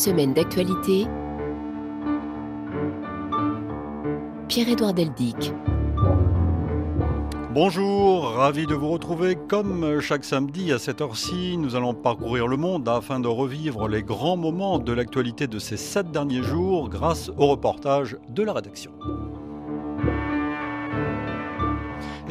semaine 0.00 0.32
d'actualité. 0.32 1.06
Pierre-Édouard 4.48 4.94
Deldic. 4.94 5.52
Bonjour, 7.52 8.30
ravi 8.30 8.66
de 8.66 8.74
vous 8.74 8.88
retrouver. 8.88 9.36
Comme 9.36 10.00
chaque 10.00 10.24
samedi 10.24 10.72
à 10.72 10.78
cette 10.78 11.02
heure-ci, 11.02 11.58
nous 11.58 11.76
allons 11.76 11.92
parcourir 11.92 12.48
le 12.48 12.56
monde 12.56 12.88
afin 12.88 13.20
de 13.20 13.28
revivre 13.28 13.88
les 13.88 14.02
grands 14.02 14.38
moments 14.38 14.78
de 14.78 14.92
l'actualité 14.94 15.46
de 15.46 15.58
ces 15.58 15.76
sept 15.76 16.10
derniers 16.10 16.42
jours 16.42 16.88
grâce 16.88 17.30
au 17.36 17.48
reportage 17.48 18.16
de 18.30 18.42
la 18.42 18.54
rédaction. 18.54 18.92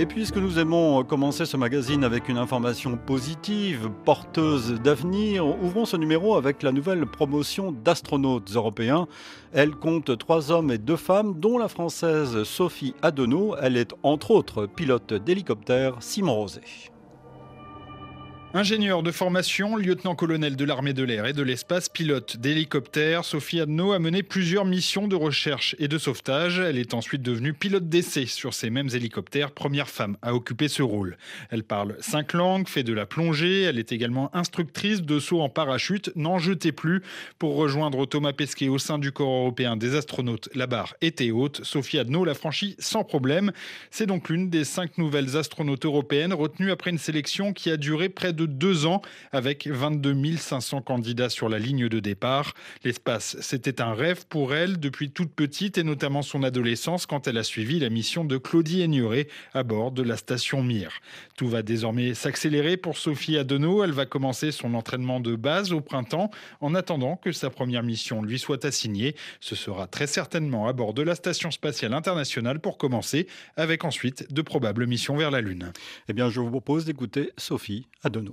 Et 0.02 0.06
puisque 0.06 0.38
nous 0.38 0.60
aimons 0.60 1.04
commencer 1.04 1.46
ce 1.46 1.58
magazine 1.58 2.06
avec 2.06 2.30
une 2.30 2.38
information 2.38 2.96
positive, 2.96 3.90
porteuse 4.06 4.76
d'avenir, 4.82 5.46
ouvrons 5.46 5.84
ce 5.84 5.98
numéro 5.98 6.38
avec 6.38 6.64
la 6.64 6.72
nouvelle 6.72 7.06
promotion 7.06 7.74
d'astronautes 7.74 8.50
européens. 8.56 9.10
Elle 9.52 9.72
compte 9.72 10.18
trois 10.18 10.54
hommes 10.54 10.72
et 10.72 10.78
deux 10.78 10.96
femmes, 10.96 11.38
dont 11.38 11.58
la 11.58 11.68
française 11.68 12.44
Sophie 12.44 12.94
Adenau. 13.02 13.58
Elle 13.62 13.76
est 13.76 13.94
entre 14.02 14.32
autres 14.32 14.68
pilote 14.68 15.14
d'hélicoptère 15.14 15.98
Simon 16.00 16.36
Rosé. 16.36 16.62
Ingénieur 18.56 19.04
de 19.04 19.12
formation, 19.12 19.76
lieutenant-colonel 19.76 20.56
de 20.56 20.66
l'armée 20.66 20.94
de 20.94 21.04
l'air 21.04 21.28
et 21.28 21.34
de 21.34 21.44
l'espace, 21.44 21.88
pilote 21.88 22.38
d'hélicoptère, 22.38 23.24
Sophie 23.24 23.60
Adno 23.60 23.92
a 23.92 24.00
mené 24.00 24.24
plusieurs 24.24 24.66
missions 24.66 25.08
de 25.08 25.16
recherche 25.16 25.76
et 25.78 25.88
de 25.88 26.00
sauvetage. 26.00 26.58
Elle 26.58 26.80
est 26.80 26.96
ensuite 26.96 27.22
devenue 27.22 27.54
pilote 27.54 27.88
d'essai 27.90 28.26
sur 28.26 28.56
ces 28.56 28.72
mêmes 28.72 28.90
hélicoptères, 28.92 29.52
première 29.52 29.88
femme 29.88 30.18
à 30.24 30.34
occuper 30.34 30.68
ce 30.68 30.82
rôle. 30.82 31.20
Elle 31.52 31.64
parle 31.64 31.96
cinq 32.00 32.34
langues, 32.34 32.68
fait 32.68 32.82
de 32.82 32.92
la 32.92 33.06
plongée, 33.06 33.62
elle 33.62 33.78
est 33.78 33.92
également 33.92 34.36
instructrice 34.36 35.04
de 35.04 35.20
saut 35.20 35.42
en 35.42 35.50
parachute. 35.50 36.12
N'en 36.16 36.40
jetez 36.40 36.72
plus. 36.72 37.04
Pour 37.38 37.56
rejoindre 37.56 38.08
Thomas 38.08 38.34
Pesquet 38.34 38.68
au 38.68 38.80
sein 38.80 38.98
du 38.98 39.12
corps 39.12 39.42
européen 39.42 39.78
des 39.78 39.94
astronautes, 39.94 40.50
la 40.56 40.66
barre 40.66 40.96
était 41.02 41.30
haute. 41.30 41.62
Sophie 41.64 42.00
Adno 42.00 42.26
l'a 42.26 42.34
franchie 42.34 42.76
sans 42.80 43.04
problème. 43.04 43.52
C'est 43.92 44.08
donc 44.08 44.28
l'une 44.28 44.50
des 44.50 44.64
cinq 44.64 44.98
nouvelles 44.98 45.38
astronautes 45.38 45.86
européennes 45.86 46.34
retenues 46.34 46.72
après 46.72 46.90
une 46.90 46.98
sélection 46.98 47.54
qui 47.54 47.70
a 47.70 47.78
duré 47.78 48.10
près 48.10 48.34
de 48.34 48.39
de 48.40 48.46
deux 48.46 48.86
ans 48.86 49.02
avec 49.32 49.68
22 49.68 50.38
500 50.38 50.82
candidats 50.82 51.30
sur 51.30 51.50
la 51.50 51.60
ligne 51.60 51.90
de 51.90 52.00
départ. 52.00 52.54
L'espace, 52.84 53.38
c'était 53.42 53.82
un 53.82 53.94
rêve 53.94 54.26
pour 54.28 54.54
elle 54.54 54.80
depuis 54.80 55.12
toute 55.12 55.34
petite 55.34 55.78
et 55.78 55.84
notamment 55.84 56.22
son 56.22 56.44
adolescence 56.44 57.06
quand 57.06 57.28
elle 57.28 57.38
a 57.38 57.44
suivi 57.44 57.80
la 57.80 57.90
mission 57.90 58.24
de 58.24 58.38
Claudie 58.38 58.82
Aigneret 58.82 59.28
à 59.54 59.64
bord 59.64 59.92
de 59.92 60.04
la 60.04 60.18
station 60.18 60.64
Mir. 60.64 60.92
Tout 61.38 61.50
va 61.50 61.62
désormais 61.62 62.14
s'accélérer 62.14 62.78
pour 62.78 62.98
Sophie 62.98 63.38
Adenau. 63.38 63.84
Elle 63.84 63.92
va 63.92 64.06
commencer 64.06 64.52
son 64.52 64.74
entraînement 64.74 65.20
de 65.20 65.36
base 65.36 65.74
au 65.74 65.82
printemps 65.82 66.32
en 66.62 66.76
attendant 66.76 67.18
que 67.18 67.32
sa 67.32 67.50
première 67.50 67.84
mission 67.84 68.22
lui 68.22 68.40
soit 68.40 68.64
assignée. 68.66 69.16
Ce 69.40 69.56
sera 69.56 69.88
très 69.88 70.08
certainement 70.08 70.68
à 70.68 70.74
bord 70.74 70.94
de 70.94 71.02
la 71.02 71.16
station 71.16 71.52
spatiale 71.52 71.94
internationale 71.94 72.60
pour 72.60 72.78
commencer 72.78 73.28
avec 73.58 73.84
ensuite 73.84 74.32
de 74.32 74.42
probables 74.42 74.88
missions 74.88 75.18
vers 75.18 75.32
la 75.32 75.42
Lune. 75.42 75.72
Eh 76.08 76.14
bien, 76.14 76.30
je 76.30 76.40
vous 76.40 76.50
propose 76.50 76.86
d'écouter 76.86 77.32
Sophie 77.38 77.88
Adenau. 78.04 78.29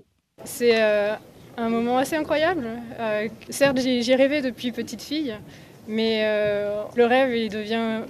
C'est 0.46 0.80
euh, 0.80 1.14
un 1.56 1.68
moment 1.68 1.98
assez 1.98 2.14
incroyable. 2.14 2.66
Euh, 3.00 3.28
certes, 3.50 3.78
j'y 3.80 4.14
rêvé 4.14 4.40
depuis 4.42 4.70
petite 4.70 5.02
fille, 5.02 5.34
mais 5.88 6.20
euh, 6.22 6.82
le 6.94 7.04
rêve, 7.04 7.36
il 7.36 7.50
devient 7.50 8.02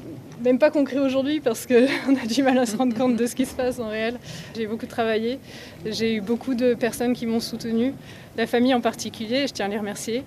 même 0.44 0.58
pas 0.58 0.70
concret 0.70 0.98
aujourd'hui 0.98 1.40
parce 1.40 1.66
qu'on 1.66 2.14
a 2.22 2.26
du 2.26 2.42
mal 2.42 2.58
à 2.58 2.66
se 2.66 2.76
rendre 2.76 2.94
compte 2.94 3.16
de 3.16 3.26
ce 3.26 3.34
qui 3.34 3.46
se 3.46 3.54
passe 3.54 3.78
en 3.78 3.88
réel. 3.88 4.18
J'ai 4.54 4.66
beaucoup 4.66 4.86
travaillé, 4.86 5.38
j'ai 5.86 6.16
eu 6.16 6.20
beaucoup 6.20 6.54
de 6.54 6.74
personnes 6.74 7.14
qui 7.14 7.24
m'ont 7.24 7.40
soutenue, 7.40 7.94
la 8.36 8.46
famille 8.46 8.74
en 8.74 8.82
particulier, 8.82 9.46
je 9.46 9.54
tiens 9.54 9.66
à 9.66 9.68
les 9.68 9.78
remercier. 9.78 10.22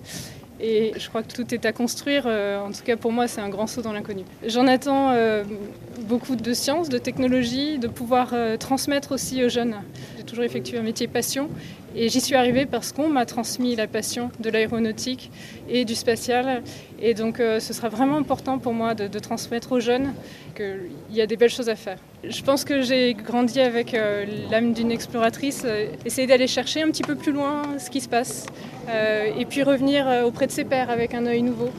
Et 0.62 0.92
je 0.98 1.08
crois 1.08 1.22
que 1.22 1.32
tout 1.32 1.54
est 1.54 1.64
à 1.64 1.72
construire. 1.72 2.26
En 2.26 2.70
tout 2.70 2.82
cas, 2.84 2.94
pour 2.94 3.12
moi, 3.12 3.26
c'est 3.26 3.40
un 3.40 3.48
grand 3.48 3.66
saut 3.66 3.80
dans 3.80 3.94
l'inconnu. 3.94 4.24
J'en 4.46 4.66
attends 4.66 5.14
beaucoup 6.00 6.36
de 6.36 6.52
science, 6.52 6.90
de 6.90 6.98
technologie, 6.98 7.78
de 7.78 7.88
pouvoir 7.88 8.34
transmettre 8.58 9.12
aussi 9.12 9.42
aux 9.42 9.48
jeunes. 9.48 9.76
Toujours 10.30 10.44
effectué 10.44 10.78
un 10.78 10.82
métier 10.82 11.08
passion 11.08 11.48
et 11.96 12.08
j'y 12.08 12.20
suis 12.20 12.36
arrivée 12.36 12.64
parce 12.64 12.92
qu'on 12.92 13.08
m'a 13.08 13.26
transmis 13.26 13.74
la 13.74 13.88
passion 13.88 14.30
de 14.38 14.48
l'aéronautique 14.48 15.28
et 15.68 15.84
du 15.84 15.96
spatial. 15.96 16.62
Et 17.02 17.14
donc 17.14 17.40
euh, 17.40 17.58
ce 17.58 17.72
sera 17.72 17.88
vraiment 17.88 18.16
important 18.16 18.60
pour 18.60 18.72
moi 18.72 18.94
de, 18.94 19.18
transmettre 19.18 19.72
aux 19.72 19.80
jeunes 19.80 20.14
qu'il 20.54 20.92
y 21.10 21.20
a 21.20 21.26
des 21.26 21.36
belles 21.36 21.50
choses 21.50 21.68
à 21.68 21.74
faire. 21.74 21.98
Je 22.22 22.42
pense 22.44 22.64
que 22.64 22.80
j'ai 22.80 23.14
grandi 23.14 23.58
avec 23.60 23.92
euh, 23.92 24.24
l'âme 24.52 24.72
d'une 24.72 24.92
exploratrice, 24.92 25.62
euh, 25.64 25.86
essayer 26.06 26.28
d'aller 26.28 26.46
chercher 26.46 26.82
un 26.82 26.92
petit 26.92 27.02
peu 27.02 27.16
plus 27.16 27.32
loin 27.32 27.62
ce 27.80 27.90
qui 27.90 28.00
se 28.00 28.08
passe 28.08 28.46
et 29.38 29.44
puis 29.44 29.62
revenir 29.62 30.24
auprès 30.26 30.48
de 30.48 30.52
ses 30.52 30.64
pairs 30.64 30.90
avec 30.90 31.14
un 31.14 31.24
œil 31.26 31.42
nouveau. 31.42 31.70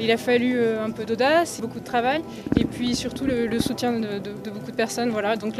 Il 0.00 0.10
a 0.10 0.16
fallu 0.16 0.56
euh, 0.56 0.82
un 0.84 0.90
peu 0.90 1.04
d'audace, 1.04 1.60
beaucoup 1.60 1.78
de 1.78 1.84
travail 1.84 2.22
et 2.56 2.64
puis 2.64 2.96
surtout 2.96 3.26
le, 3.26 3.60
soutien 3.60 3.92
de, 3.92 4.18
beaucoup 4.50 4.70
de 4.70 4.76
personnes. 4.76 5.10
Voilà. 5.10 5.36
Donc 5.36 5.54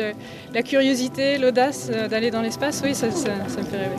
la 0.52 0.62
curiosité, 0.62 1.36
l'audace 1.38 1.90
euh, 1.92 2.08
d'aller 2.08 2.30
dans 2.30 2.40
l'espace, 2.40 2.80
oui, 2.82 2.94
ça, 2.94 3.08
me 3.08 3.12
fait 3.12 3.76
rêver. 3.76 3.96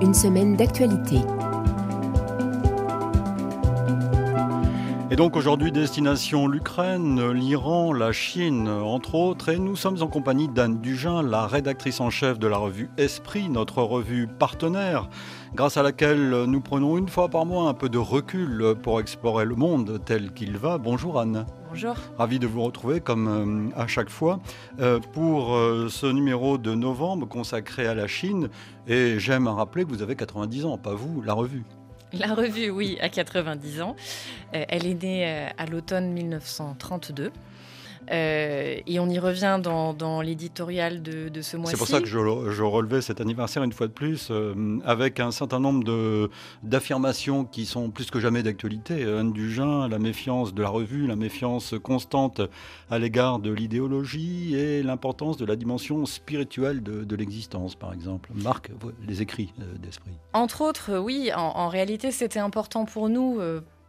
Une 0.00 0.14
semaine 0.14 0.56
d'actualité. 0.56 1.18
Et 5.12 5.16
donc 5.16 5.36
aujourd'hui, 5.36 5.70
destination 5.70 6.48
l'Ukraine, 6.48 7.32
l'Iran, 7.32 7.92
la 7.92 8.12
Chine, 8.12 8.66
entre 8.66 9.14
autres. 9.14 9.50
Et 9.50 9.58
nous 9.58 9.76
sommes 9.76 10.00
en 10.00 10.06
compagnie 10.06 10.48
d'Anne 10.48 10.80
Dugin, 10.80 11.22
la 11.22 11.46
rédactrice 11.46 12.00
en 12.00 12.08
chef 12.08 12.38
de 12.38 12.46
la 12.46 12.56
revue 12.56 12.88
Esprit, 12.96 13.50
notre 13.50 13.82
revue 13.82 14.26
partenaire, 14.26 15.10
grâce 15.54 15.76
à 15.76 15.82
laquelle 15.82 16.44
nous 16.46 16.60
prenons 16.62 16.96
une 16.96 17.10
fois 17.10 17.28
par 17.28 17.44
mois 17.44 17.68
un 17.68 17.74
peu 17.74 17.90
de 17.90 17.98
recul 17.98 18.74
pour 18.82 19.00
explorer 19.00 19.44
le 19.44 19.54
monde 19.54 20.00
tel 20.02 20.32
qu'il 20.32 20.56
va. 20.56 20.78
Bonjour 20.78 21.20
Anne. 21.20 21.44
Bonjour. 21.68 21.94
Ravi 22.16 22.38
de 22.38 22.46
vous 22.46 22.62
retrouver 22.62 23.00
comme 23.00 23.70
euh, 23.76 23.78
à 23.78 23.86
chaque 23.86 24.08
fois 24.08 24.40
euh, 24.80 24.98
pour 24.98 25.54
euh, 25.54 25.88
ce 25.90 26.06
numéro 26.06 26.56
de 26.56 26.74
novembre 26.74 27.28
consacré 27.28 27.86
à 27.86 27.94
la 27.94 28.06
Chine. 28.06 28.48
Et 28.86 29.18
j'aime 29.18 29.46
rappeler 29.46 29.84
que 29.84 29.90
vous 29.90 30.00
avez 30.00 30.16
90 30.16 30.64
ans, 30.64 30.78
pas 30.78 30.94
vous, 30.94 31.20
la 31.20 31.34
revue. 31.34 31.64
La 32.18 32.34
revue, 32.34 32.70
oui, 32.70 32.98
à 33.00 33.08
90 33.08 33.80
ans. 33.80 33.96
Euh, 34.54 34.64
elle 34.68 34.86
est 34.86 35.02
née 35.02 35.26
euh, 35.26 35.48
à 35.56 35.66
l'automne 35.66 36.12
1932. 36.12 37.32
Euh, 38.10 38.76
et 38.86 39.00
on 39.00 39.08
y 39.08 39.18
revient 39.18 39.60
dans, 39.62 40.20
l'éditorial 40.22 41.02
de, 41.02 41.40
ce 41.40 41.56
mois-ci. 41.56 41.72
C'est 41.72 41.78
pour 41.78 41.88
ça 41.88 42.00
que 42.00 42.06
je, 42.06 42.62
relevais 42.62 43.00
cet 43.00 43.20
anniversaire 43.20 43.62
une 43.62 43.72
fois 43.72 43.86
de 43.86 43.92
plus, 43.92 44.28
euh, 44.30 44.78
avec 44.84 45.20
un 45.20 45.30
certain 45.30 45.60
nombre 45.60 46.28
d'affirmations 46.62 47.44
qui 47.44 47.66
sont 47.66 47.90
plus 47.90 48.10
que 48.10 48.20
jamais 48.20 48.42
d'actualité. 48.42 49.04
Anne 49.04 49.32
Dugin, 49.32 49.88
la 49.88 49.98
méfiance 49.98 50.54
de 50.54 50.62
la 50.62 50.68
revue, 50.68 51.06
la 51.06 51.16
méfiance 51.16 51.74
constante 51.82 52.40
à 52.90 52.98
l'égard 52.98 53.38
de 53.38 53.50
l'idéologie 53.50 54.54
et 54.54 54.82
l'importance 54.82 55.36
de 55.36 55.44
la 55.44 55.56
dimension 55.56 56.06
spirituelle 56.06 56.82
de, 56.82 57.16
l'existence, 57.16 57.74
par 57.74 57.92
exemple. 57.92 58.30
Marc, 58.34 58.70
les 59.06 59.22
écrits 59.22 59.52
euh, 59.60 59.76
d'esprit. 59.78 60.12
Entre 60.32 60.62
autres, 60.62 60.98
oui, 60.98 61.30
en, 61.34 61.40
en 61.40 61.68
réalité, 61.68 62.10
c'était 62.10 62.38
important 62.38 62.84
pour 62.84 63.08
nous 63.08 63.38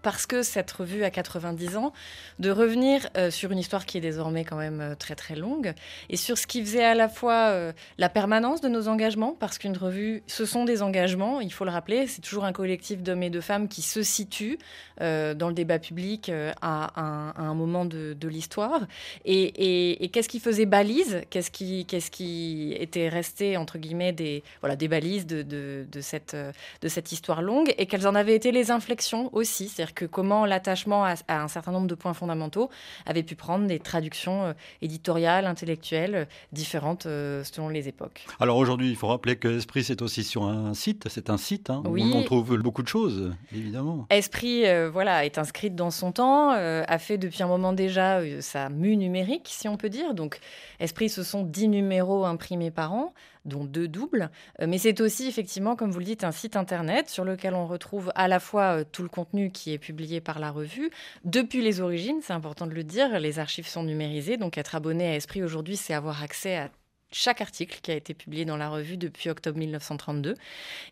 parce 0.04 0.28
que 0.28 0.44
cette 0.44 0.70
revue 0.72 1.04
a 1.04 1.10
90 1.10 1.78
ans, 1.78 1.94
de 2.38 2.52
revenir 2.52 3.08
euh, 3.18 3.32
sur 3.32 3.52
une 3.52 3.58
histoire 3.58 3.86
qui 3.86 3.98
est 3.98 4.02
désormais 4.02 4.44
quand 4.44 4.58
même 4.58 4.82
euh, 4.82 4.96
très 4.96 5.16
très 5.16 5.36
longue, 5.36 5.74
et 6.10 6.18
sur 6.18 6.38
ce 6.38 6.46
qui 6.46 6.62
faisait 6.62 6.84
à 6.84 6.94
la 6.94 7.10
fois 7.10 7.48
euh, 7.50 7.72
la 7.98 8.10
permanence 8.10 8.62
de 8.62 8.68
nos 8.68 8.90
engagements, 8.90 9.36
parce 9.40 9.58
qu'une 9.58 9.78
revue, 9.78 10.22
ce 10.28 10.46
sont 10.46 10.66
des 10.66 10.82
engagements, 10.82 11.40
il 11.40 11.52
faut 11.52 11.64
le 11.66 11.72
rappeler, 11.72 12.06
c'est 12.08 12.22
toujours 12.22 12.44
un 12.44 12.52
collectif 12.52 13.02
d'hommes 13.02 13.24
et 13.24 13.30
de 13.30 13.40
femmes 13.40 13.68
qui 13.68 13.82
se 13.82 14.04
situent 14.04 14.60
dans 15.00 15.48
le 15.48 15.54
débat 15.54 15.80
public 15.80 16.32
à, 16.62 17.02
un, 17.38 17.54
moment 17.54 17.86
de, 17.86 18.28
l'histoire, 18.28 18.82
et, 19.26 20.10
qu'est-ce 20.12 20.30
qui 20.30 20.40
faisait 20.40 20.66
balise, 20.66 21.22
qu'est-ce 21.30 21.52
qui, 21.52 22.76
était 22.78 23.10
resté, 23.10 23.58
entre 23.58 23.78
guillemets, 23.78 24.12
des, 24.12 24.44
balises 24.88 25.26
de 25.26 26.02
cette, 26.02 26.36
de 26.36 26.88
cette 26.88 27.12
histoire 27.12 27.42
longue, 27.42 27.74
et 27.78 27.86
quelles 27.86 28.08
en 28.08 28.16
avaient 28.16 28.36
été 28.36 28.52
les 28.52 28.72
inflexions 28.72 29.30
aussi, 29.34 29.70
c'est-à-dire 29.70 29.93
que 29.94 30.06
comment 30.06 30.46
l'attachement 30.46 31.06
à, 31.06 31.16
un 31.28 31.48
certain 31.48 31.72
nombre 31.72 31.88
de 31.88 31.96
points 31.96 32.14
fondamentaux 32.14 32.70
avait 33.06 33.24
pu 33.24 33.36
prendre 33.36 33.68
des 33.68 33.80
traductions 33.80 34.44
euh, 34.44 34.54
éditoriales, 34.82 35.46
intellectuelles 35.46 36.16
euh, 36.16 36.26
différentes 36.52 37.06
euh, 37.06 37.44
selon 37.44 37.70
les 37.70 37.88
époques. 37.88 38.26
Alors 38.40 38.58
aujourd'hui, 38.58 38.90
il 38.90 38.96
faut 38.96 39.08
rappeler 39.08 39.36
que 39.36 39.58
Esprit, 39.58 39.84
c'est 39.84 40.02
aussi 40.02 40.24
sur 40.24 40.44
un 40.46 40.74
site, 40.74 41.08
c'est 41.10 41.30
un 41.30 41.38
site 41.38 41.70
hein, 41.70 41.84
où 41.86 41.98
on 41.98 42.24
trouve 42.24 42.58
beaucoup 42.58 42.84
de 42.84 42.88
choses, 42.88 43.34
évidemment. 43.54 44.08
Esprit, 44.10 44.64
voilà, 44.92 45.26
est 45.26 45.38
inscrite 45.38 45.76
dans 45.76 45.92
son 45.92 46.12
temps, 46.12 46.52
a 46.52 46.98
fait 47.00 47.18
depuis 47.18 47.44
un 47.44 47.48
moment 47.48 47.74
déjà 47.74 48.22
sa 48.42 48.70
mue 48.70 48.98
numérique, 48.98 49.48
si 49.50 49.68
on 49.68 49.78
peut 49.78 49.90
dire. 49.90 50.14
Donc 50.14 50.40
Esprit, 50.80 51.10
ce 51.10 51.24
sont 51.24 51.44
dix 51.44 51.68
numéros 51.68 52.26
imprimés 52.26 52.72
par 52.72 52.94
an. 52.94 53.14
Dont 53.46 53.66
deux 53.66 53.88
doubles. 53.88 54.30
mais 54.66 54.78
c'est 54.78 55.02
aussi 55.02 55.28
effectivement, 55.28 55.76
comme 55.76 55.92
vous 55.92 56.00
le 56.00 56.06
dites, 56.06 56.24
un 56.24 56.32
site 56.32 56.56
internet 56.56 57.10
sur 57.10 57.26
lequel 57.26 57.54
on 57.54 57.68
retrouve 57.68 58.12
à 58.16 58.28
la 58.28 58.40
fois 58.40 58.84
tout 58.86 59.04
le 59.04 59.10
contenu 59.10 59.52
qui 59.52 59.74
est 59.74 59.78
publié 59.78 60.22
par 60.22 60.40
la 60.40 60.52
revue, 60.52 60.92
depuis 61.26 61.62
les 61.62 61.82
origines, 61.82 62.20
c'est 62.22 62.34
important 62.34 62.68
de 62.68 62.74
le 62.74 62.84
dire, 62.84 63.20
les 63.20 63.40
archives 63.40 63.68
sont 63.68 63.84
numérisées, 63.84 64.38
donc 64.38 64.58
être 64.58 64.76
abonné 64.76 65.08
à 65.08 65.16
Esprit 65.16 65.44
aujourd'hui, 65.44 65.78
c'est 65.78 65.94
avoir 65.94 66.24
accès 66.24 66.58
à 66.58 66.70
chaque 67.14 67.42
article 67.42 67.80
qui 67.82 67.92
a 67.92 67.96
été 67.96 68.14
publié 68.14 68.46
dans 68.46 68.58
la 68.58 68.70
revue 68.70 68.98
depuis 68.98 69.30
octobre 69.30 69.58
1932. 69.58 70.36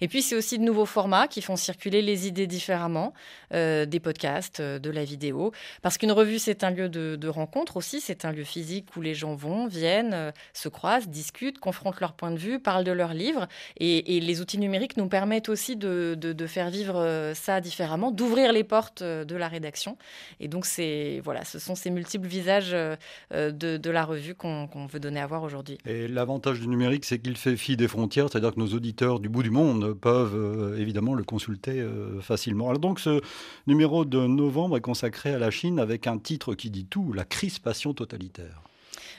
Et 0.01 0.07
puis, 0.07 0.21
c'est 0.21 0.35
aussi 0.35 0.57
de 0.59 0.63
nouveaux 0.63 0.85
formats 0.85 1.27
qui 1.27 1.41
font 1.41 1.55
circuler 1.55 2.01
les 2.01 2.27
idées 2.27 2.47
différemment, 2.47 3.13
euh, 3.53 3.85
des 3.85 3.99
podcasts, 3.99 4.59
euh, 4.59 4.79
de 4.79 4.89
la 4.89 5.03
vidéo. 5.03 5.51
Parce 5.81 5.97
qu'une 5.97 6.11
revue, 6.11 6.39
c'est 6.39 6.63
un 6.63 6.71
lieu 6.71 6.89
de, 6.89 7.27
rencontre 7.27 7.77
aussi, 7.77 8.01
c'est 8.01 8.25
un 8.25 8.31
lieu 8.31 8.43
physique 8.43 8.95
où 8.97 9.01
les 9.01 9.13
gens 9.13 9.35
vont, 9.35 9.67
viennent, 9.67 10.13
euh, 10.13 10.31
se 10.53 10.67
croisent, 10.67 11.07
discutent, 11.07 11.59
confrontent 11.59 12.01
leurs 12.01 12.13
points 12.13 12.31
de 12.31 12.37
vue, 12.37 12.59
parlent 12.59 12.83
de 12.83 12.91
leurs 12.91 13.13
livres. 13.13 13.47
Et, 13.77 14.19
les 14.21 14.41
outils 14.41 14.57
numériques 14.57 14.97
nous 14.97 15.07
permettent 15.07 15.49
aussi 15.49 15.75
de, 15.75 16.45
faire 16.47 16.69
vivre 16.69 17.31
ça 17.33 17.61
différemment, 17.61 18.11
d'ouvrir 18.11 18.51
les 18.51 18.63
portes 18.63 19.03
de 19.03 19.35
la 19.35 19.47
rédaction. 19.47 19.97
Et 20.39 20.47
donc, 20.47 20.65
c'est 20.65 21.21
voilà, 21.23 21.45
ce 21.45 21.59
sont 21.59 21.75
ces 21.75 21.89
multiples 21.89 22.27
visages 22.27 22.71
de, 22.71 23.89
la 23.89 24.05
revue 24.05 24.35
qu'on 24.35 24.67
veut 24.91 24.99
donner 24.99 25.19
à 25.19 25.27
voir 25.27 25.43
aujourd'hui 25.43 25.77
l'avantage 26.11 26.59
du 26.59 26.67
numérique, 26.67 27.05
c'est 27.05 27.19
qu'il 27.19 27.35
fait 27.35 27.57
fi 27.57 27.77
des 27.77 27.87
frontières, 27.87 28.27
c'est-à-dire 28.29 28.53
que 28.53 28.59
nos 28.59 28.67
auditeurs 28.67 29.19
du 29.19 29.29
bout 29.29 29.43
du 29.43 29.49
monde 29.49 29.93
peuvent 29.93 30.35
euh, 30.35 30.77
évidemment 30.77 31.13
le 31.13 31.23
consulter 31.23 31.79
euh, 31.79 32.21
facilement. 32.21 32.69
Alors 32.69 32.79
donc 32.79 32.99
ce 32.99 33.21
numéro 33.67 34.05
de 34.05 34.27
novembre 34.27 34.77
est 34.77 34.81
consacré 34.81 35.33
à 35.33 35.39
la 35.39 35.51
Chine 35.51 35.79
avec 35.79 36.07
un 36.07 36.17
titre 36.17 36.53
qui 36.53 36.69
dit 36.69 36.85
tout, 36.85 37.13
la 37.13 37.25
crispation 37.25 37.93
totalitaire. 37.93 38.61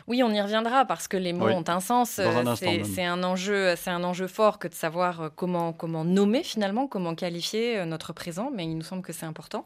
Oui, 0.09 0.23
on 0.23 0.31
y 0.31 0.41
reviendra 0.41 0.85
parce 0.85 1.09
que 1.09 1.17
les 1.17 1.33
mots 1.33 1.49
ont 1.49 1.65
un 1.69 1.81
sens. 1.81 2.21
C'est 2.55 3.05
un 3.05 3.23
enjeu, 3.23 3.75
c'est 3.77 3.91
un 3.91 4.05
enjeu 4.05 4.27
fort 4.27 4.59
que 4.59 4.69
de 4.69 4.75
savoir 4.75 5.21
euh, 5.21 5.29
comment 5.35 5.73
comment 5.73 6.05
nommer 6.05 6.43
finalement, 6.43 6.87
comment 6.87 7.15
qualifier 7.15 7.79
euh, 7.79 7.85
notre 7.85 8.13
présent. 8.13 8.51
Mais 8.55 8.65
il 8.65 8.77
nous 8.77 8.83
semble 8.83 9.03
que 9.03 9.13
c'est 9.13 9.27
important. 9.27 9.65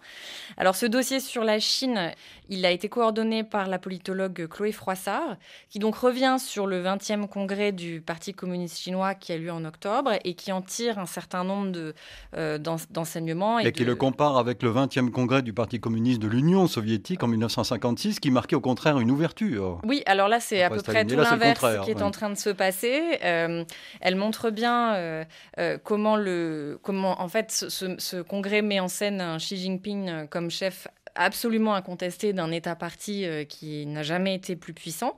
Alors 0.57 0.77
ce 0.77 0.87
dossier 0.87 1.21
sur 1.21 1.45
la 1.45 1.59
Chine, 1.59 2.13
il 2.49 2.65
a 2.65 2.71
été 2.71 2.89
coordonné 2.89 3.45
par 3.45 3.67
la 3.69 3.79
politologue 3.79 4.47
Chloé 4.49 4.73
Froissart, 4.73 5.37
qui 5.71 5.79
donc 5.79 5.97
revient 5.97 6.37
sur 6.39 6.67
le 6.67 6.83
20e 6.83 7.29
congrès 7.29 7.73
du 7.73 8.01
Parti 8.01 8.35
communiste 8.35 8.79
chinois 8.79 9.15
qui 9.15 9.33
a 9.33 9.39
lieu 9.39 9.51
en 9.51 9.65
octobre 9.65 10.13
et 10.25 10.35
qui 10.35 10.53
en 10.53 10.63
tire 10.63 10.99
un 10.99 11.07
certain 11.07 11.45
nombre 11.45 11.73
de 11.73 11.95
euh, 12.37 12.59
d'enseignements. 12.59 13.59
Et, 13.59 13.73
qui 13.73 13.85
le 13.85 13.95
compare 13.95 14.37
avec 14.37 14.63
le 14.63 14.73
20e 14.73 15.11
congrès 15.11 15.43
du 15.43 15.53
Parti 15.53 15.81
communiste 15.81 16.21
de 16.21 16.29
l'Union 16.29 16.67
soviétique 16.67 17.23
en 17.23 17.29
1956, 17.29 18.21
qui 18.21 18.31
marquait 18.31 18.57
au 18.57 18.61
contraire 18.61 18.99
une 18.99 19.11
ouverture. 19.11 19.81
Oui, 19.85 20.03
alors 20.07 20.26
alors 20.27 20.39
là, 20.39 20.41
c'est 20.41 20.61
à 20.65 20.71
peu 20.71 20.83
près 20.83 21.05
tout 21.05 21.15
l'inverse 21.15 21.65
qui 21.85 21.93
est 21.93 22.03
en 22.03 22.11
train 22.11 22.31
de 22.31 22.35
se 22.37 22.51
passer. 22.51 23.21
Euh, 23.23 23.65
elle 24.01 24.17
montre 24.17 24.51
bien 24.51 24.95
euh, 24.95 25.25
euh, 25.61 25.79
comment, 25.81 26.17
le, 26.17 26.81
comment, 26.83 27.21
en 27.21 27.29
fait, 27.29 27.53
ce, 27.53 27.95
ce, 27.97 28.23
congrès 28.23 28.61
met 28.61 28.81
en 28.81 28.89
scène 28.89 29.21
un 29.21 29.37
Xi 29.37 29.57
Jinping 29.57 30.27
comme 30.27 30.51
chef 30.51 30.89
absolument 31.17 31.75
incontesté 31.75 32.33
d'un 32.33 32.51
État-parti 32.51 33.25
euh, 33.25 33.45
qui 33.45 33.87
n'a 33.87 34.03
jamais 34.03 34.35
été 34.35 34.57
plus 34.57 34.73
puissant 34.73 35.17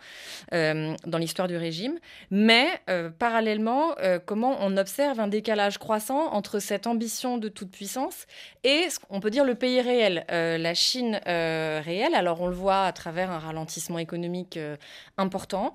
euh, 0.55 0.95
dans 1.06 1.19
l'histoire 1.19 1.49
du 1.49 1.56
régime. 1.56 1.99
Mais 2.31 2.69
euh, 2.89 3.11
parallèlement, 3.11 3.95
comment 4.27 4.56
on 4.61 4.77
observe 4.77 5.21
un 5.21 5.29
décalage 5.29 5.79
croissant 5.79 6.33
entre 6.33 6.59
cette 6.59 6.87
ambition 6.87 7.39
de 7.39 7.49
toute 7.49 7.71
puissance 7.71 8.27
et, 8.65 8.87
on 9.11 9.21
peut 9.21 9.31
dire, 9.31 9.45
le 9.45 9.55
pays 9.55 9.81
réel, 9.81 10.25
la 10.29 10.75
Chine 10.75 11.21
réelle. 11.25 12.15
Alors 12.15 12.41
on 12.41 12.47
le 12.47 12.55
voit 12.55 12.85
à 12.85 12.93
travers 12.93 13.31
un 13.31 13.39
ralentissement 13.39 13.99
économique 13.99 14.59
important, 15.17 15.75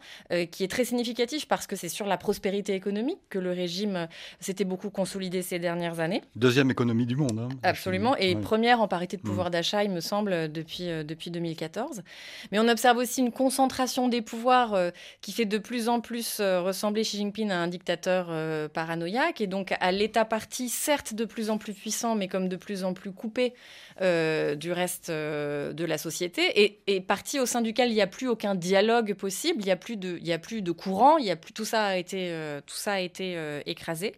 qui 0.52 0.64
est 0.64 0.68
très 0.68 0.86
significatif 0.86 1.48
parce 1.48 1.68
que 1.68 1.76
c'est 1.76 1.90
sur 1.90 2.06
la 2.06 2.18
prospérité 2.18 2.74
économique 2.74 3.20
que 3.30 3.40
le 3.40 3.52
régime 3.52 4.08
s'était 4.40 4.66
beaucoup 4.66 4.90
consolidé 4.90 5.42
ces 5.42 5.60
dernières 5.60 6.00
années. 6.00 6.22
Deuxième 6.36 6.72
économie 6.72 7.06
du 7.06 7.16
monde. 7.16 7.40
Hein, 7.40 7.50
Absolument, 7.64 8.16
et 8.18 8.36
première 8.36 8.82
en 8.82 8.88
parité 8.88 9.18
de 9.18 9.22
pouvoir 9.22 9.48
mmh. 9.48 9.52
d'achat, 9.52 9.84
il 9.84 9.92
me 9.92 10.00
semble 10.00 10.13
depuis, 10.22 10.90
euh, 10.90 11.04
depuis 11.04 11.32
2014. 11.32 12.04
Mais 12.52 12.60
on 12.60 12.68
observe 12.68 12.98
aussi 12.98 13.22
une 13.22 13.32
concentration 13.32 14.08
des 14.08 14.22
pouvoirs 14.22 14.74
euh, 14.74 14.92
qui 15.22 15.32
fait 15.32 15.46
de 15.46 15.58
plus 15.58 15.90
en 15.90 16.00
plus 16.00 16.40
euh, 16.40 16.62
ressembler 16.62 17.02
Xi 17.02 17.18
Jinping 17.18 17.50
à 17.52 17.60
un 17.60 17.68
dictateur 17.68 18.32
paranoïaque 18.70 19.42
et 19.42 19.48
donc 19.48 19.74
à 19.80 19.92
l'État 19.92 20.26
parti, 20.26 20.70
certes 20.70 21.14
de 21.14 21.26
plus 21.26 21.50
en 21.50 21.58
plus 21.58 21.74
puissant, 21.74 22.16
mais 22.16 22.28
comme 22.28 22.48
de 22.48 22.56
plus 22.56 22.84
en 22.84 22.94
plus 22.94 23.12
coupé 23.12 23.54
du 24.00 24.72
reste 24.72 25.10
de 25.12 25.86
la 25.86 25.98
société 25.98 26.82
et, 26.88 27.02
parti 27.02 27.40
au 27.40 27.46
sein 27.46 27.62
duquel 27.62 27.90
il 27.90 27.94
n'y 27.94 28.02
a 28.02 28.08
plus 28.08 28.28
aucun 28.28 28.56
dialogue 28.56 29.14
possible, 29.14 29.62
il 29.62 29.66
n'y 29.66 29.72
a, 29.72 29.76
plus 29.76 29.98
de, 29.98 30.20
a 30.32 30.38
plus 30.38 30.62
de 30.62 30.72
courant, 30.72 31.18
y 31.18 31.32
a 31.32 31.36
plus, 31.36 31.54
tout 31.54 31.66
ça 31.66 31.86
a 31.86 31.96
été, 31.96 32.34
tout 32.66 32.76
ça 32.76 32.94
a 32.94 33.00
été 33.00 33.38
écrasé. 33.66 34.14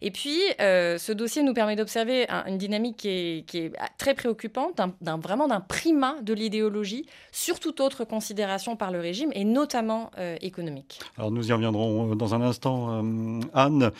Et 0.00 0.10
puis, 0.10 0.38
ce 0.58 1.12
dossier 1.12 1.42
nous 1.42 1.54
permet 1.54 1.76
d'observer 1.76 2.26
une 2.46 2.58
dynamique 2.58 2.96
qui 2.96 3.08
est, 3.08 3.46
qui 3.46 3.58
est 3.58 3.72
très 3.98 4.14
préoccupante 4.14 4.80
d'un 5.00 5.18
vrai 5.18 5.31
vraiment 5.32 5.48
d'un 5.48 5.60
primat 5.60 6.16
de 6.20 6.34
l'idéologie 6.34 7.06
sur 7.32 7.58
toute 7.58 7.80
autre 7.80 8.04
considération 8.04 8.76
par 8.76 8.90
le 8.90 9.00
régime, 9.00 9.30
et 9.32 9.44
notamment 9.44 10.10
euh, 10.18 10.36
économique. 10.42 11.00
Alors 11.16 11.30
nous 11.30 11.48
y 11.48 11.52
reviendrons 11.54 12.12
euh, 12.12 12.14
dans 12.14 12.34
un 12.34 12.42
instant. 12.42 13.02
Euh, 13.02 13.40
Anne, 13.54 13.90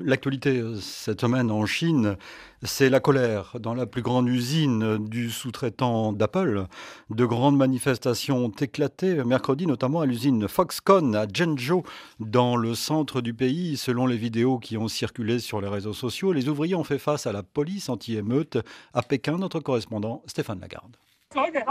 l'actualité 0.00 0.60
cette 0.80 1.20
semaine 1.20 1.52
en 1.52 1.66
Chine, 1.66 2.16
c'est 2.62 2.90
la 2.90 2.98
colère 2.98 3.56
dans 3.60 3.74
la 3.74 3.86
plus 3.86 4.02
grande 4.02 4.28
usine 4.28 4.98
du 5.06 5.30
sous-traitant 5.30 6.12
d'Apple. 6.12 6.64
De 7.10 7.24
grandes 7.24 7.56
manifestations 7.56 8.38
ont 8.46 8.50
éclaté 8.50 9.22
mercredi, 9.24 9.66
notamment 9.66 10.00
à 10.00 10.06
l'usine 10.06 10.48
Foxconn 10.48 11.14
à 11.14 11.26
Zhengzhou, 11.26 11.84
dans 12.18 12.56
le 12.56 12.74
centre 12.74 13.20
du 13.20 13.34
pays. 13.34 13.76
Selon 13.76 14.06
les 14.06 14.16
vidéos 14.16 14.58
qui 14.58 14.76
ont 14.76 14.88
circulé 14.88 15.38
sur 15.38 15.60
les 15.60 15.68
réseaux 15.68 15.92
sociaux, 15.92 16.32
les 16.32 16.48
ouvriers 16.48 16.74
ont 16.74 16.84
fait 16.84 16.98
face 16.98 17.26
à 17.26 17.32
la 17.32 17.44
police 17.44 17.88
anti-émeute. 17.88 18.58
À 18.94 19.02
Pékin, 19.02 19.38
notre 19.38 19.60
correspondant 19.60 20.22
Stéphane 20.26 20.55
Lagarde. 20.60 20.96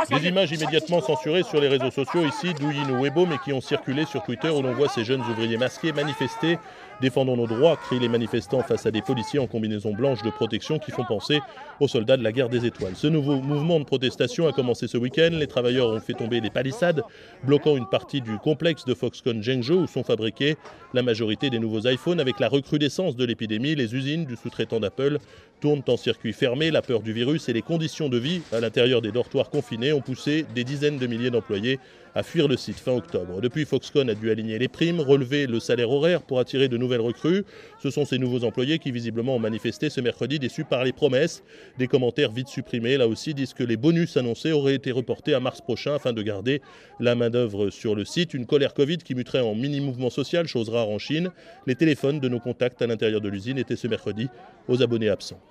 Des 0.09 0.27
images 0.27 0.51
immédiatement 0.51 1.01
censurées 1.01 1.43
sur 1.43 1.59
les 1.59 1.67
réseaux 1.67 1.89
sociaux 1.89 2.25
ici, 2.25 2.53
Douyin 2.53 2.89
ou 2.89 3.01
Weibo, 3.01 3.25
mais 3.25 3.37
qui 3.39 3.51
ont 3.53 3.61
circulé 3.61 4.05
sur 4.05 4.21
Twitter 4.23 4.49
où 4.49 4.61
l'on 4.61 4.73
voit 4.73 4.89
ces 4.89 5.03
jeunes 5.03 5.21
ouvriers 5.21 5.57
masqués 5.57 5.91
manifester 5.91 6.59
Défendons 7.01 7.35
nos 7.35 7.47
droits, 7.47 7.75
crient 7.75 7.99
les 7.99 8.07
manifestants 8.07 8.63
face 8.63 8.85
à 8.85 8.91
des 8.91 9.01
policiers 9.01 9.39
en 9.39 9.47
combinaison 9.47 9.93
blanche 9.93 10.21
de 10.23 10.29
protection 10.29 10.79
qui 10.79 10.91
font 10.91 11.03
penser 11.03 11.41
aux 11.79 11.87
soldats 11.87 12.15
de 12.15 12.23
la 12.23 12.31
guerre 12.31 12.47
des 12.47 12.65
étoiles. 12.65 12.95
Ce 12.95 13.07
nouveau 13.07 13.35
mouvement 13.41 13.79
de 13.79 13.85
protestation 13.85 14.47
a 14.47 14.53
commencé 14.53 14.87
ce 14.87 14.97
week-end. 14.97 15.31
Les 15.33 15.47
travailleurs 15.47 15.89
ont 15.89 15.99
fait 15.99 16.13
tomber 16.13 16.39
les 16.39 16.49
palissades, 16.49 17.03
bloquant 17.43 17.75
une 17.75 17.87
partie 17.87 18.21
du 18.21 18.37
complexe 18.37 18.85
de 18.85 18.93
Foxconn 18.93 19.43
Zhengzhou 19.43 19.81
où 19.81 19.87
sont 19.87 20.03
fabriqués 20.03 20.55
la 20.93 21.03
majorité 21.03 21.49
des 21.49 21.59
nouveaux 21.59 21.87
iPhones. 21.87 22.19
Avec 22.19 22.39
la 22.39 22.47
recrudescence 22.47 23.15
de 23.15 23.25
l'épidémie, 23.25 23.75
les 23.75 23.93
usines 23.93 24.25
du 24.25 24.37
sous-traitant 24.37 24.79
d'Apple 24.79 25.17
tournent 25.59 25.83
en 25.87 25.97
circuit 25.97 26.33
fermé. 26.33 26.71
La 26.71 26.81
peur 26.81 27.01
du 27.01 27.11
virus 27.11 27.49
et 27.49 27.53
les 27.53 27.61
conditions 27.61 28.07
de 28.07 28.17
vie 28.17 28.41
à 28.53 28.59
l'intérieur 28.61 29.01
des 29.01 29.11
dortoirs 29.11 29.49
confinés 29.49 29.93
ont 29.93 30.01
poussé 30.01 30.45
des 30.55 30.63
dizaines 30.63 30.97
de 30.97 31.07
milliers 31.07 31.31
d'employés 31.31 31.79
à 32.15 32.23
fuir 32.23 32.47
le 32.47 32.55
site 32.55 32.79
fin 32.79 32.93
octobre. 32.93 33.41
Depuis, 33.41 33.65
Foxconn 33.65 34.09
a 34.09 34.15
dû 34.15 34.31
aligner 34.31 34.57
les 34.57 34.69
primes, 34.69 35.01
relever 35.01 35.47
le 35.47 35.59
salaire 35.59 35.91
horaire 35.91 36.21
pour 36.21 36.39
attirer 36.39 36.69
de 36.69 36.77
nouvelles 36.77 37.01
recrues. 37.01 37.43
Ce 37.83 37.89
sont 37.89 38.05
ces 38.05 38.17
nouveaux 38.17 38.45
employés 38.45 38.79
qui 38.79 38.91
visiblement 38.91 39.35
ont 39.35 39.39
manifesté 39.39 39.89
ce 39.89 39.99
mercredi 39.99 40.39
déçus 40.39 40.63
par 40.63 40.85
les 40.85 40.93
promesses. 40.93 41.43
Des 41.77 41.87
commentaires 41.87 42.31
vite 42.31 42.47
supprimés, 42.47 42.95
là 42.95 43.07
aussi, 43.07 43.33
disent 43.33 43.53
que 43.53 43.63
les 43.63 43.75
bonus 43.77 44.15
annoncés 44.15 44.53
auraient 44.53 44.75
été 44.75 44.91
reportés 44.91 45.33
à 45.33 45.41
mars 45.41 45.59
prochain 45.59 45.95
afin 45.95 46.13
de 46.13 46.21
garder 46.21 46.61
la 47.01 47.15
main-d'œuvre 47.15 47.69
sur 47.69 47.95
le 47.95 48.05
site. 48.05 48.33
Une 48.33 48.45
colère 48.45 48.73
Covid 48.73 48.97
qui 48.97 49.13
muterait 49.13 49.41
en 49.41 49.53
mini-mouvement 49.53 50.09
social, 50.09 50.47
chose 50.47 50.69
rare 50.69 50.89
en 50.89 50.99
Chine. 50.99 51.31
Les 51.67 51.75
téléphones 51.75 52.21
de 52.21 52.29
nos 52.29 52.39
contacts 52.39 52.81
à 52.81 52.87
l'intérieur 52.87 53.19
de 53.19 53.27
l'usine 53.27 53.57
étaient 53.57 53.75
ce 53.75 53.87
mercredi 53.87 54.29
aux 54.69 54.81
abonnés 54.81 55.09
absents. 55.09 55.41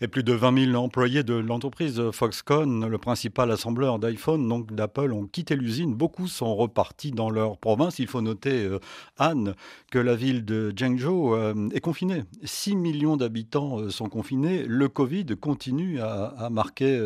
Et 0.00 0.08
plus 0.08 0.22
de 0.22 0.32
20 0.32 0.66
000 0.72 0.82
employés 0.82 1.22
de 1.22 1.34
l'entreprise 1.34 2.00
Foxconn, 2.12 2.86
le 2.86 2.98
principal 2.98 3.50
assembleur 3.50 3.98
d'iPhone, 3.98 4.48
donc 4.48 4.72
d'Apple, 4.72 5.12
ont 5.12 5.26
quitté 5.26 5.56
l'usine. 5.56 5.94
Beaucoup 5.94 6.28
sont 6.28 6.54
repartis 6.54 7.12
dans 7.12 7.30
leur 7.30 7.58
province. 7.58 7.98
Il 7.98 8.06
faut 8.06 8.20
noter, 8.20 8.64
euh, 8.64 8.78
Anne, 9.18 9.54
que 9.90 9.98
la 9.98 10.14
ville 10.14 10.44
de 10.44 10.72
Zhengzhou 10.76 11.34
euh, 11.34 11.68
est 11.72 11.80
confinée. 11.80 12.24
6 12.44 12.76
millions 12.76 13.16
d'habitants 13.16 13.80
euh, 13.80 13.90
sont 13.90 14.08
confinés. 14.08 14.64
Le 14.64 14.88
Covid 14.88 15.26
continue 15.40 16.00
à, 16.00 16.48
marquer, 16.50 17.00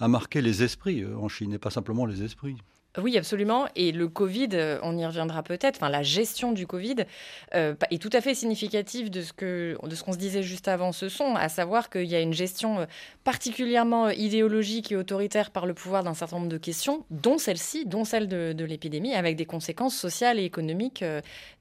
à 0.00 0.08
marquer 0.08 0.42
les 0.42 0.62
esprits 0.62 1.04
en 1.04 1.28
Chine, 1.28 1.52
et 1.52 1.58
pas 1.58 1.70
simplement 1.70 2.06
les 2.06 2.22
esprits. 2.22 2.56
Oui, 2.96 3.16
absolument. 3.18 3.68
Et 3.76 3.92
le 3.92 4.08
Covid, 4.08 4.48
euh, 4.54 4.78
on 4.82 4.96
y 4.96 5.04
reviendra 5.04 5.42
peut-être, 5.42 5.86
la 5.86 6.02
gestion 6.02 6.52
du 6.52 6.66
Covid 6.66 6.96
euh, 7.54 7.74
est 7.90 8.00
tout 8.00 8.10
à 8.12 8.20
fait 8.20 8.34
significative 8.34 9.10
de 9.10 9.22
ce 9.22 9.32
que 9.32 9.76
de 9.82 10.02
qu'on 10.02 10.12
se 10.12 10.18
disait 10.18 10.42
juste 10.42 10.68
avant 10.68 10.92
ce 10.92 11.08
son, 11.08 11.36
à 11.36 11.48
savoir 11.48 11.90
qu'il 11.90 12.06
y 12.06 12.16
a 12.16 12.20
une 12.20 12.32
gestion 12.32 12.80
euh, 12.80 12.86
particulièrement 13.24 14.08
idéologique 14.08 14.90
et 14.90 14.96
autoritaire 14.96 15.50
par 15.50 15.66
le 15.66 15.74
pouvoir 15.74 16.02
d'un 16.02 16.14
certain 16.14 16.36
nombre 16.36 16.48
de 16.48 16.58
questions, 16.58 17.04
dont 17.10 17.38
celle-ci, 17.38 17.84
dont 17.84 18.04
celle 18.04 18.26
de, 18.26 18.64
l'épidémie, 18.64 19.14
avec 19.14 19.36
des 19.36 19.46
conséquences 19.46 19.96
sociales 19.96 20.38
et 20.38 20.44
économiques 20.44 21.04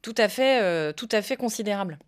tout 0.02 0.16
à 0.18 0.28
fait, 0.28 0.94
tout 0.94 1.10
à 1.12 1.22
fait 1.22 1.36
considérables. 1.36 2.00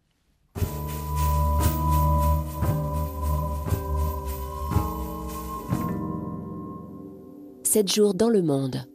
Sept 7.63 7.93
jours 7.93 8.13
dans 8.13 8.29
le 8.29 8.41
monde. 8.41 8.85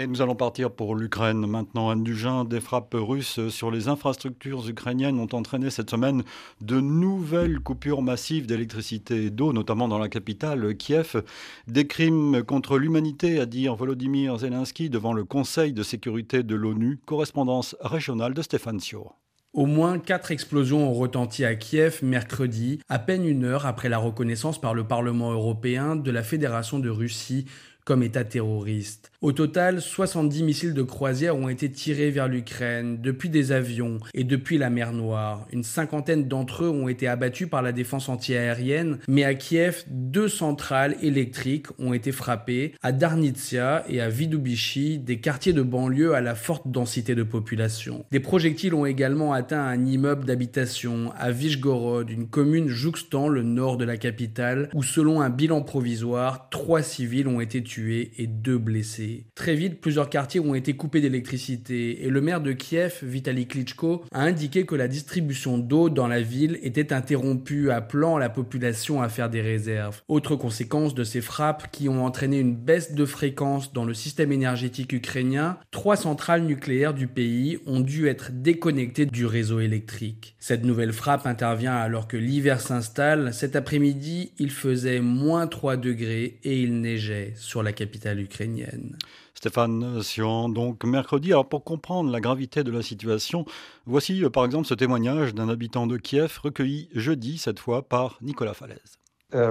Et 0.00 0.06
nous 0.06 0.22
allons 0.22 0.36
partir 0.36 0.70
pour 0.70 0.94
l'Ukraine 0.94 1.44
maintenant. 1.44 1.90
Anne 1.90 2.04
Dugin, 2.04 2.44
des 2.44 2.60
frappes 2.60 2.94
russes 2.94 3.48
sur 3.48 3.72
les 3.72 3.88
infrastructures 3.88 4.68
ukrainiennes 4.68 5.18
ont 5.18 5.28
entraîné 5.32 5.70
cette 5.70 5.90
semaine 5.90 6.22
de 6.60 6.80
nouvelles 6.80 7.58
coupures 7.58 8.00
massives 8.00 8.46
d'électricité 8.46 9.24
et 9.24 9.30
d'eau, 9.30 9.52
notamment 9.52 9.88
dans 9.88 9.98
la 9.98 10.08
capitale, 10.08 10.76
Kiev. 10.76 11.24
Des 11.66 11.88
crimes 11.88 12.44
contre 12.44 12.78
l'humanité, 12.78 13.40
a 13.40 13.46
dit 13.46 13.66
Volodymyr 13.66 14.38
Zelensky 14.38 14.88
devant 14.88 15.12
le 15.12 15.24
Conseil 15.24 15.72
de 15.72 15.82
sécurité 15.82 16.44
de 16.44 16.54
l'ONU. 16.54 17.00
Correspondance 17.04 17.74
régionale 17.80 18.34
de 18.34 18.42
Stéphane 18.42 18.78
Sio. 18.78 19.10
Au 19.52 19.66
moins 19.66 19.98
quatre 19.98 20.30
explosions 20.30 20.88
ont 20.88 20.94
retenti 20.94 21.44
à 21.44 21.56
Kiev 21.56 22.04
mercredi, 22.04 22.78
à 22.88 23.00
peine 23.00 23.26
une 23.26 23.44
heure 23.44 23.66
après 23.66 23.88
la 23.88 23.98
reconnaissance 23.98 24.60
par 24.60 24.74
le 24.74 24.84
Parlement 24.84 25.32
européen 25.32 25.96
de 25.96 26.10
la 26.12 26.22
Fédération 26.22 26.78
de 26.78 26.88
Russie 26.88 27.46
comme 27.88 28.02
État 28.02 28.22
terroriste. 28.22 29.10
Au 29.20 29.32
total, 29.32 29.80
70 29.80 30.44
missiles 30.44 30.74
de 30.74 30.82
croisière 30.82 31.36
ont 31.36 31.48
été 31.48 31.68
tirés 31.72 32.12
vers 32.12 32.28
l'Ukraine 32.28 33.00
depuis 33.02 33.28
des 33.28 33.50
avions 33.50 33.98
et 34.14 34.22
depuis 34.22 34.58
la 34.58 34.70
mer 34.70 34.92
Noire. 34.92 35.44
Une 35.50 35.64
cinquantaine 35.64 36.28
d'entre 36.28 36.62
eux 36.62 36.68
ont 36.68 36.86
été 36.86 37.08
abattus 37.08 37.48
par 37.48 37.60
la 37.60 37.72
défense 37.72 38.08
antiaérienne, 38.08 38.98
mais 39.08 39.24
à 39.24 39.34
Kiev, 39.34 39.82
deux 39.88 40.28
centrales 40.28 40.94
électriques 41.02 41.66
ont 41.80 41.94
été 41.94 42.12
frappées, 42.12 42.74
à 42.80 42.92
Darnitsia 42.92 43.84
et 43.88 44.00
à 44.00 44.08
Vidubishi, 44.08 45.00
des 45.00 45.18
quartiers 45.18 45.52
de 45.52 45.62
banlieue 45.62 46.14
à 46.14 46.20
la 46.20 46.36
forte 46.36 46.68
densité 46.68 47.16
de 47.16 47.24
population. 47.24 48.04
Des 48.12 48.20
projectiles 48.20 48.74
ont 48.74 48.86
également 48.86 49.32
atteint 49.32 49.64
un 49.64 49.84
immeuble 49.84 50.26
d'habitation 50.26 51.12
à 51.18 51.32
Vishgorod, 51.32 52.08
une 52.08 52.28
commune 52.28 52.68
jouxtant 52.68 53.26
le 53.26 53.42
nord 53.42 53.78
de 53.78 53.84
la 53.84 53.96
capitale, 53.96 54.68
où 54.74 54.84
selon 54.84 55.20
un 55.20 55.28
bilan 55.28 55.62
provisoire, 55.62 56.48
trois 56.50 56.82
civils 56.82 57.26
ont 57.26 57.40
été 57.40 57.64
tués 57.64 58.12
et 58.18 58.28
deux 58.28 58.58
blessés. 58.58 59.07
Très 59.34 59.54
vite, 59.54 59.80
plusieurs 59.80 60.10
quartiers 60.10 60.40
ont 60.40 60.54
été 60.54 60.74
coupés 60.74 61.00
d'électricité 61.00 62.04
et 62.04 62.10
le 62.10 62.20
maire 62.20 62.40
de 62.40 62.52
Kiev, 62.52 62.98
Vitaly 63.02 63.46
Klitschko, 63.46 64.04
a 64.12 64.22
indiqué 64.22 64.66
que 64.66 64.74
la 64.74 64.88
distribution 64.88 65.58
d'eau 65.58 65.88
dans 65.90 66.06
la 66.06 66.20
ville 66.20 66.58
était 66.62 66.92
interrompue, 66.92 67.70
appelant 67.70 68.18
la 68.18 68.28
population 68.28 69.02
à 69.02 69.08
faire 69.08 69.30
des 69.30 69.40
réserves. 69.40 70.02
Autre 70.08 70.36
conséquence 70.36 70.94
de 70.94 71.04
ces 71.04 71.20
frappes 71.20 71.70
qui 71.70 71.88
ont 71.88 72.04
entraîné 72.04 72.38
une 72.38 72.54
baisse 72.54 72.92
de 72.92 73.04
fréquence 73.04 73.72
dans 73.72 73.84
le 73.84 73.94
système 73.94 74.32
énergétique 74.32 74.92
ukrainien, 74.92 75.58
trois 75.70 75.96
centrales 75.96 76.42
nucléaires 76.42 76.94
du 76.94 77.06
pays 77.06 77.58
ont 77.66 77.80
dû 77.80 78.08
être 78.08 78.30
déconnectées 78.32 79.06
du 79.06 79.26
réseau 79.26 79.60
électrique. 79.60 80.36
Cette 80.38 80.64
nouvelle 80.64 80.92
frappe 80.92 81.26
intervient 81.26 81.76
alors 81.76 82.08
que 82.08 82.16
l'hiver 82.16 82.60
s'installe. 82.60 83.32
Cet 83.32 83.56
après-midi, 83.56 84.32
il 84.38 84.50
faisait 84.50 85.00
moins 85.00 85.46
3 85.46 85.76
degrés 85.76 86.38
et 86.44 86.60
il 86.60 86.80
neigeait 86.80 87.32
sur 87.36 87.62
la 87.62 87.72
capitale 87.72 88.20
ukrainienne. 88.20 88.97
Stéphane 89.38 90.02
Sion, 90.02 90.48
donc 90.48 90.82
mercredi. 90.82 91.30
Alors 91.30 91.48
pour 91.48 91.62
comprendre 91.62 92.10
la 92.10 92.18
gravité 92.18 92.64
de 92.64 92.72
la 92.72 92.82
situation, 92.82 93.44
voici 93.86 94.24
euh, 94.24 94.30
par 94.30 94.44
exemple 94.44 94.66
ce 94.66 94.74
témoignage 94.74 95.32
d'un 95.32 95.48
habitant 95.48 95.86
de 95.86 95.96
Kiev 95.96 96.40
recueilli 96.42 96.88
jeudi 96.92 97.38
cette 97.38 97.60
fois 97.60 97.82
par 97.82 98.18
Nicolas 98.20 98.52
Falaise. 98.52 98.98
Uh, 99.32 99.46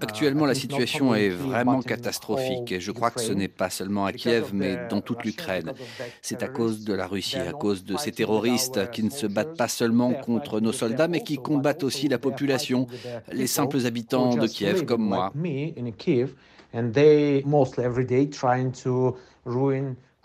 Actuellement, 0.00 0.46
la 0.46 0.54
situation 0.54 1.14
est 1.16 1.28
vraiment 1.30 1.82
catastrophique 1.82 2.70
et 2.70 2.78
je 2.78 2.92
crois 2.92 3.10
que 3.10 3.20
ce 3.20 3.32
n'est 3.32 3.48
pas 3.48 3.70
seulement 3.70 4.04
à 4.04 4.12
Kiev, 4.12 4.50
mais 4.52 4.86
dans 4.88 5.00
toute 5.00 5.24
l'Ukraine. 5.24 5.72
C'est 6.22 6.44
à 6.44 6.48
cause 6.48 6.84
de 6.84 6.94
la 6.94 7.08
Russie, 7.08 7.38
à 7.38 7.52
cause 7.52 7.82
de 7.82 7.96
ces 7.96 8.12
terroristes 8.12 8.92
qui 8.92 9.02
ne 9.02 9.10
se 9.10 9.26
battent 9.26 9.56
pas 9.56 9.68
seulement 9.68 10.12
contre 10.12 10.60
nos 10.60 10.72
soldats, 10.72 11.08
mais 11.08 11.24
qui 11.24 11.38
combattent 11.38 11.82
aussi 11.82 12.06
la 12.06 12.18
population, 12.18 12.86
les 13.32 13.48
simples 13.48 13.84
habitants 13.86 14.36
de 14.36 14.46
Kiev 14.46 14.84
comme 14.84 15.02
moi 15.02 15.32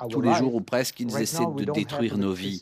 tous 0.09 0.21
les 0.21 0.33
jours 0.33 0.55
ou 0.55 0.61
presque, 0.61 0.99
ils 0.99 1.15
essaient 1.17 1.45
de 1.57 1.65
détruire 1.71 2.17
nos 2.17 2.33
vies. 2.33 2.59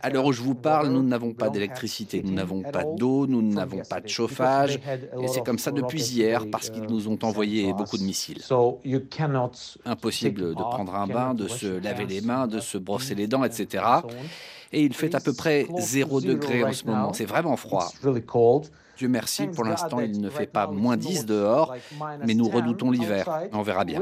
À 0.00 0.10
l'heure 0.10 0.24
où 0.24 0.32
je 0.32 0.42
vous 0.42 0.54
parle, 0.54 0.88
nous 0.88 1.02
n'avons 1.02 1.32
pas 1.32 1.50
d'électricité, 1.50 2.22
nous 2.22 2.32
n'avons 2.32 2.62
pas 2.62 2.84
d'eau, 2.84 3.26
nous 3.26 3.42
n'avons 3.42 3.82
pas 3.88 4.00
de 4.00 4.08
chauffage. 4.08 4.80
Et 5.20 5.28
c'est 5.28 5.44
comme 5.44 5.58
ça 5.58 5.70
depuis 5.70 6.02
hier 6.02 6.46
parce 6.50 6.70
qu'ils 6.70 6.86
nous 6.86 7.08
ont 7.08 7.18
envoyé 7.22 7.72
beaucoup 7.72 7.98
de 7.98 8.04
missiles. 8.04 8.42
Impossible 9.84 10.54
de 10.54 10.62
prendre 10.62 10.94
un 10.94 11.06
bain, 11.06 11.34
de 11.34 11.48
se 11.48 11.66
laver 11.66 12.06
les 12.06 12.20
mains, 12.20 12.46
de 12.46 12.60
se 12.60 12.78
brosser 12.78 13.14
les 13.14 13.26
dents, 13.26 13.44
etc. 13.44 13.84
Et 14.72 14.82
il 14.82 14.94
fait 14.94 15.14
à 15.14 15.20
peu 15.20 15.34
près 15.34 15.66
0 15.78 16.22
degré 16.22 16.64
en 16.64 16.72
ce 16.72 16.86
moment. 16.86 17.12
C'est 17.12 17.26
vraiment 17.26 17.56
froid. 17.56 17.92
Dieu 18.96 19.08
merci, 19.08 19.46
pour 19.46 19.64
l'instant, 19.64 20.00
il 20.00 20.20
ne 20.20 20.30
fait 20.30 20.46
pas 20.46 20.66
moins 20.66 20.96
10 20.96 21.26
dehors, 21.26 21.74
mais 22.24 22.34
nous 22.34 22.48
redoutons 22.48 22.90
l'hiver. 22.90 23.28
On 23.52 23.62
verra 23.62 23.84
bien. 23.84 24.00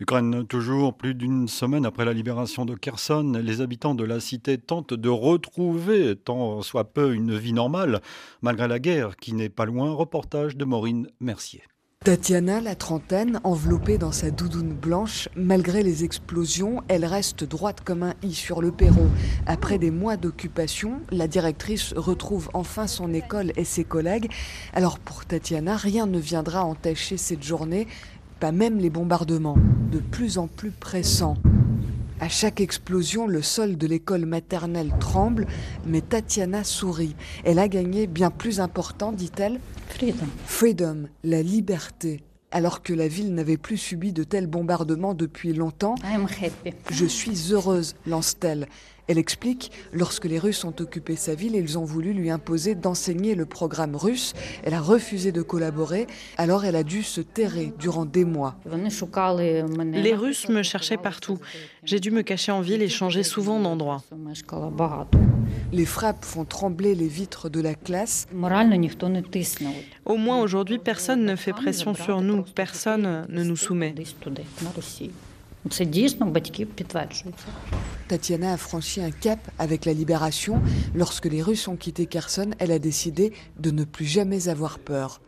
Ukraine, 0.00 0.46
toujours 0.46 0.94
plus 0.94 1.14
d'une 1.14 1.48
semaine 1.48 1.86
après 1.86 2.04
la 2.04 2.12
libération 2.12 2.64
de 2.64 2.74
Kherson, 2.74 3.40
les 3.42 3.60
habitants 3.60 3.94
de 3.94 4.04
la 4.04 4.20
cité 4.20 4.58
tentent 4.58 4.94
de 4.94 5.08
retrouver, 5.08 6.16
tant 6.16 6.62
soit 6.62 6.92
peu, 6.92 7.14
une 7.14 7.36
vie 7.36 7.52
normale, 7.52 8.00
malgré 8.42 8.68
la 8.68 8.78
guerre 8.78 9.16
qui 9.16 9.32
n'est 9.32 9.48
pas 9.48 9.64
loin. 9.64 9.92
Reportage 9.92 10.56
de 10.56 10.64
Maureen 10.64 11.08
Mercier. 11.20 11.62
Tatiana, 12.04 12.60
la 12.60 12.74
trentaine, 12.74 13.38
enveloppée 13.44 13.96
dans 13.96 14.10
sa 14.10 14.32
doudoune 14.32 14.72
blanche, 14.72 15.28
malgré 15.36 15.84
les 15.84 16.02
explosions, 16.02 16.82
elle 16.88 17.04
reste 17.04 17.44
droite 17.44 17.82
comme 17.84 18.02
un 18.02 18.14
i 18.24 18.34
sur 18.34 18.60
le 18.60 18.72
perron. 18.72 19.08
Après 19.46 19.78
des 19.78 19.92
mois 19.92 20.16
d'occupation, 20.16 21.00
la 21.12 21.28
directrice 21.28 21.94
retrouve 21.94 22.50
enfin 22.54 22.88
son 22.88 23.14
école 23.14 23.52
et 23.56 23.64
ses 23.64 23.84
collègues. 23.84 24.32
Alors 24.74 24.98
pour 24.98 25.24
Tatiana, 25.26 25.76
rien 25.76 26.06
ne 26.06 26.18
viendra 26.18 26.64
entacher 26.64 27.16
cette 27.16 27.44
journée, 27.44 27.86
pas 28.40 28.50
même 28.50 28.78
les 28.78 28.90
bombardements, 28.90 29.58
de 29.92 30.00
plus 30.00 30.38
en 30.38 30.48
plus 30.48 30.72
pressants. 30.72 31.36
À 32.22 32.28
chaque 32.28 32.60
explosion, 32.60 33.26
le 33.26 33.42
sol 33.42 33.76
de 33.76 33.84
l'école 33.88 34.26
maternelle 34.26 34.92
tremble, 35.00 35.48
mais 35.84 36.02
Tatiana 36.02 36.62
sourit. 36.62 37.16
Elle 37.42 37.58
a 37.58 37.66
gagné 37.66 38.06
bien 38.06 38.30
plus 38.30 38.60
important, 38.60 39.10
dit-elle. 39.10 39.58
Freedom. 39.88 40.26
Freedom, 40.46 41.08
la 41.24 41.42
liberté. 41.42 42.20
Alors 42.52 42.84
que 42.84 42.92
la 42.92 43.08
ville 43.08 43.34
n'avait 43.34 43.56
plus 43.56 43.76
subi 43.76 44.12
de 44.12 44.22
tels 44.22 44.46
bombardements 44.46 45.14
depuis 45.14 45.52
longtemps. 45.52 45.96
Je 46.92 47.06
suis 47.06 47.52
heureuse, 47.52 47.96
lance-t-elle. 48.06 48.68
Elle 49.12 49.18
explique, 49.18 49.70
lorsque 49.92 50.24
les 50.24 50.38
Russes 50.38 50.64
ont 50.64 50.72
occupé 50.80 51.16
sa 51.16 51.34
ville, 51.34 51.54
ils 51.54 51.78
ont 51.78 51.84
voulu 51.84 52.14
lui 52.14 52.30
imposer 52.30 52.74
d'enseigner 52.74 53.34
le 53.34 53.44
programme 53.44 53.94
russe. 53.94 54.32
Elle 54.64 54.72
a 54.72 54.80
refusé 54.80 55.32
de 55.32 55.42
collaborer, 55.42 56.06
alors 56.38 56.64
elle 56.64 56.76
a 56.76 56.82
dû 56.82 57.02
se 57.02 57.20
terrer 57.20 57.74
durant 57.78 58.06
des 58.06 58.24
mois. 58.24 58.56
Les 58.64 60.14
Russes 60.14 60.48
me 60.48 60.62
cherchaient 60.62 60.96
partout. 60.96 61.38
J'ai 61.84 62.00
dû 62.00 62.10
me 62.10 62.22
cacher 62.22 62.52
en 62.52 62.62
ville 62.62 62.80
et 62.80 62.88
changer 62.88 63.22
souvent 63.22 63.60
d'endroit. 63.60 64.02
Les 65.72 65.84
frappes 65.84 66.24
font 66.24 66.46
trembler 66.46 66.94
les 66.94 67.08
vitres 67.08 67.50
de 67.50 67.60
la 67.60 67.74
classe. 67.74 68.26
Au 70.06 70.16
moins 70.16 70.40
aujourd'hui, 70.40 70.78
personne 70.78 71.26
ne 71.26 71.36
fait 71.36 71.52
pression 71.52 71.92
sur 71.92 72.22
nous, 72.22 72.44
personne 72.54 73.26
ne 73.28 73.44
nous 73.44 73.56
soumet. 73.56 73.94
Tatiana 78.08 78.52
a 78.52 78.56
franchi 78.56 79.00
un 79.00 79.10
cap 79.10 79.38
avec 79.58 79.84
la 79.84 79.92
libération. 79.92 80.60
Lorsque 80.94 81.26
les 81.26 81.42
Russes 81.42 81.68
ont 81.68 81.76
quitté 81.76 82.06
Kherson, 82.06 82.50
elle 82.58 82.72
a 82.72 82.78
décidé 82.78 83.32
de 83.58 83.70
ne 83.70 83.84
plus 83.84 84.06
jamais 84.06 84.48
avoir 84.48 84.78
peur. 84.78 85.20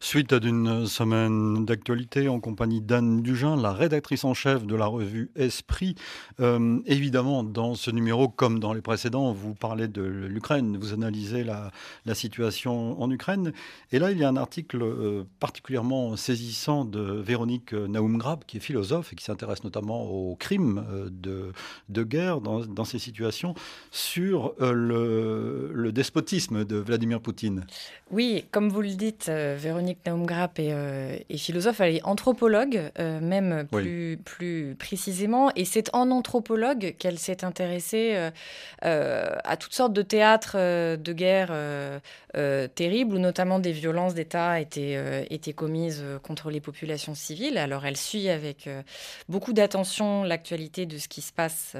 Suite 0.00 0.34
d'une 0.34 0.86
semaine 0.86 1.64
d'actualité 1.64 2.28
en 2.28 2.40
compagnie 2.40 2.80
d'Anne 2.80 3.22
Dugin, 3.22 3.56
la 3.56 3.72
rédactrice 3.72 4.24
en 4.24 4.34
chef 4.34 4.66
de 4.66 4.74
la 4.74 4.86
revue 4.86 5.30
Esprit. 5.36 5.94
Euh, 6.40 6.78
évidemment, 6.86 7.44
dans 7.44 7.74
ce 7.74 7.90
numéro, 7.90 8.28
comme 8.28 8.58
dans 8.60 8.72
les 8.72 8.80
précédents, 8.80 9.32
vous 9.32 9.54
parlez 9.54 9.88
de 9.88 10.02
l'Ukraine, 10.02 10.76
vous 10.76 10.92
analysez 10.92 11.44
la, 11.44 11.70
situation 12.14 13.00
en 13.00 13.10
Ukraine. 13.10 13.52
Et 13.92 13.98
là, 13.98 14.10
il 14.10 14.18
y 14.18 14.24
a 14.24 14.28
un 14.28 14.36
article 14.36 14.82
euh, 14.82 15.22
particulièrement 15.38 16.16
saisissant 16.16 16.84
de 16.84 17.00
Véronique 17.00 17.72
Naumgrab, 17.72 18.44
qui 18.44 18.56
est 18.56 18.60
philosophe 18.60 19.12
et 19.12 19.16
qui 19.16 19.24
s'intéresse 19.24 19.62
notamment 19.62 20.02
aux 20.10 20.34
crimes 20.34 20.84
euh, 20.90 21.52
de, 21.88 22.02
guerre 22.02 22.40
dans, 22.40 22.60
dans, 22.60 22.84
ces 22.84 22.98
situations, 22.98 23.54
sur 23.92 24.54
le, 24.60 25.70
le 25.72 25.92
despotisme 25.92 26.64
de 26.64 26.76
Vladimir 26.76 27.20
Poutine. 27.20 27.66
Oui, 28.10 28.44
comme 28.50 28.68
vous 28.68 28.80
le 28.80 28.94
dites, 28.94 29.30
Véronique 29.60 29.98
Naumgrap 30.06 30.58
est, 30.58 30.72
euh, 30.72 31.16
est, 31.28 31.36
philosophe, 31.36 31.80
elle 31.80 31.96
est 31.96 32.04
anthropologue, 32.04 32.90
euh, 32.98 33.20
même 33.20 33.66
plus, 33.70 34.18
plus 34.24 34.74
précisément. 34.78 35.50
Et 35.54 35.64
c'est 35.64 35.94
en 35.94 36.10
anthropologue 36.10 36.94
qu'elle 36.98 37.18
s'est 37.18 37.44
intéressée 37.44 38.30
euh, 38.84 39.36
à 39.44 39.56
toutes 39.56 39.74
sortes 39.74 39.92
de 39.92 40.02
théâtres 40.02 40.56
de 40.96 41.12
guerre 41.12 41.52
terribles, 42.74 43.14
où 43.14 43.18
notamment 43.18 43.58
des 43.58 43.72
violences 43.72 44.14
d'État 44.14 44.60
étaient, 44.60 45.26
étaient 45.30 45.52
commises 45.52 46.04
contre 46.22 46.50
les 46.50 46.60
populations 46.60 47.14
civiles. 47.14 47.58
Alors 47.58 47.84
elle 47.84 47.96
suit 47.96 48.28
avec 48.28 48.68
beaucoup 49.28 49.52
d'attention 49.52 50.24
l'actualité 50.24 50.86
de 50.86 50.98
ce 50.98 51.08
qui 51.08 51.20
se 51.20 51.32
passe 51.32 51.76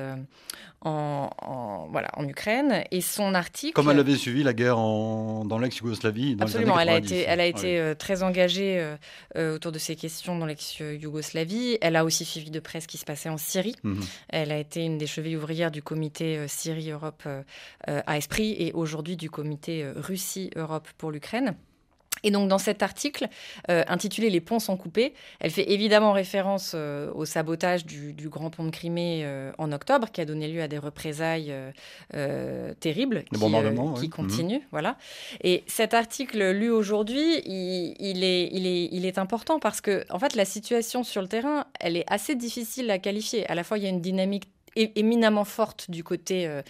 en, 0.82 1.88
voilà, 1.90 2.08
en 2.16 2.26
Ukraine. 2.26 2.84
Et 2.90 3.00
son 3.00 3.34
article. 3.34 3.74
Comme 3.74 3.90
elle 3.90 3.98
avait 3.98 4.16
suivi 4.16 4.42
la 4.42 4.52
guerre 4.52 4.78
en, 4.78 5.44
dans 5.44 5.58
l'ex-Yougoslavie. 5.58 6.36
Absolument, 6.40 6.78
elle 6.78 6.88
a 6.88 6.98
été, 6.98 7.20
elle 7.20 7.40
a 7.40 7.46
été 7.46 7.78
euh, 7.78 7.94
très 7.94 8.22
engagée 8.22 8.78
euh, 8.78 8.96
euh, 9.36 9.56
autour 9.56 9.72
de 9.72 9.78
ces 9.78 9.96
questions 9.96 10.38
dans 10.38 10.46
l'ex-Yougoslavie. 10.46 11.78
Elle 11.80 11.96
a 11.96 12.04
aussi 12.04 12.24
suivi 12.24 12.50
de 12.50 12.60
près 12.60 12.80
ce 12.80 12.88
qui 12.88 12.98
se 12.98 13.04
passait 13.04 13.28
en 13.28 13.38
Syrie. 13.38 13.76
Mhm. 13.82 14.00
Elle 14.28 14.52
a 14.52 14.58
été 14.58 14.84
une 14.84 14.98
des 14.98 15.06
chevilles 15.06 15.36
ouvrières 15.36 15.70
du 15.70 15.82
comité 15.82 16.46
Syrie-Europe 16.48 17.22
à 17.86 18.16
Esprit 18.16 18.54
et 18.58 18.72
aujourd'hui 18.72 19.16
du 19.16 19.30
comité 19.30 19.86
Russie-Europe 19.96 20.88
pour 20.96 21.10
l'Ukraine. 21.10 21.54
Et 22.22 22.30
donc 22.30 22.48
dans 22.48 22.58
cet 22.58 22.82
article 22.82 23.28
euh, 23.70 23.84
intitulé 23.88 24.30
Les 24.30 24.40
ponts 24.40 24.58
sont 24.58 24.76
coupés, 24.76 25.14
elle 25.40 25.50
fait 25.50 25.70
évidemment 25.70 26.12
référence 26.12 26.72
euh, 26.74 27.10
au 27.14 27.24
sabotage 27.24 27.84
du, 27.86 28.14
grand 28.28 28.50
pont 28.50 28.64
de 28.64 28.70
Crimée 28.70 29.22
euh, 29.24 29.52
en 29.58 29.72
octobre, 29.72 30.10
qui 30.12 30.20
a 30.20 30.24
donné 30.24 30.48
lieu 30.48 30.62
à 30.62 30.68
des 30.68 30.78
représailles 30.78 31.52
terribles 32.80 33.24
qui, 33.32 33.40
qui 34.00 34.08
continuent. 34.08 34.62
Voilà. 34.70 34.96
Et 35.42 35.64
cet 35.66 35.94
article 35.94 36.50
lu 36.50 36.70
aujourd'hui, 36.70 37.42
il, 37.46 37.94
il, 37.98 38.24
est, 38.24 38.48
il, 38.52 38.66
est, 38.66 38.88
il 38.92 39.06
est 39.06 39.18
important 39.18 39.58
parce 39.58 39.80
que 39.80 40.04
en 40.10 40.18
fait 40.18 40.34
la 40.34 40.44
situation 40.44 41.02
sur 41.02 41.22
le 41.22 41.28
terrain, 41.28 41.66
elle 41.80 41.96
est 41.96 42.04
assez 42.08 42.34
difficile 42.34 42.90
à 42.90 42.98
qualifier. 42.98 43.48
À 43.48 43.54
la 43.54 43.64
fois 43.64 43.78
il 43.78 43.84
y 43.84 43.86
a 43.86 43.90
une 43.90 44.00
dynamique 44.00 44.48
éminemment 44.76 45.44
forte 45.44 45.90
du 45.90 46.04
côté 46.04 46.46
euh, 46.46 46.62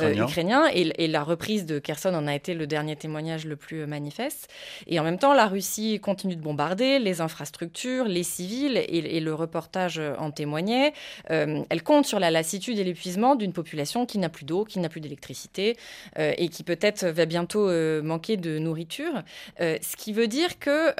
euh, 0.00 0.14
ukrainien, 0.14 0.66
et, 0.72 1.08
la 1.08 1.22
reprise 1.22 1.66
de 1.66 1.78
Kherson 1.78 2.14
en 2.14 2.26
a 2.26 2.34
été 2.34 2.54
le 2.54 2.66
dernier 2.66 2.94
témoignage 2.94 3.46
le 3.46 3.56
plus 3.56 3.82
euh, 3.82 3.86
manifeste. 3.86 4.48
Et 4.86 5.00
en 5.00 5.04
même 5.04 5.18
temps, 5.18 5.34
la 5.34 5.46
Russie 5.46 5.98
continue 6.00 6.36
de 6.36 6.42
bombarder 6.42 6.98
les 6.98 7.20
infrastructures, 7.20 8.04
les 8.04 8.22
civils, 8.22 8.76
et, 8.76 9.18
le 9.18 9.34
reportage 9.34 10.00
en 10.18 10.30
témoignait. 10.30 10.92
elle 11.28 11.82
compte 11.82 12.06
sur 12.06 12.20
la 12.20 12.30
lassitude 12.30 12.78
et 12.78 12.84
l'épuisement 12.84 13.34
d'une 13.34 13.52
population 13.52 14.06
qui 14.06 14.18
n'a 14.18 14.28
plus 14.28 14.44
d'eau, 14.44 14.64
qui 14.64 14.78
n'a 14.78 14.88
plus 14.88 15.00
d'électricité, 15.00 15.76
et 16.16 16.48
qui 16.48 16.62
peut-être 16.62 17.06
va 17.06 17.26
bientôt 17.26 17.68
manquer 18.02 18.36
de 18.36 18.58
nourriture. 18.58 19.22
ce 19.58 19.96
qui 19.96 20.12
veut 20.12 20.28
dire 20.28 20.58
que, 20.60 20.94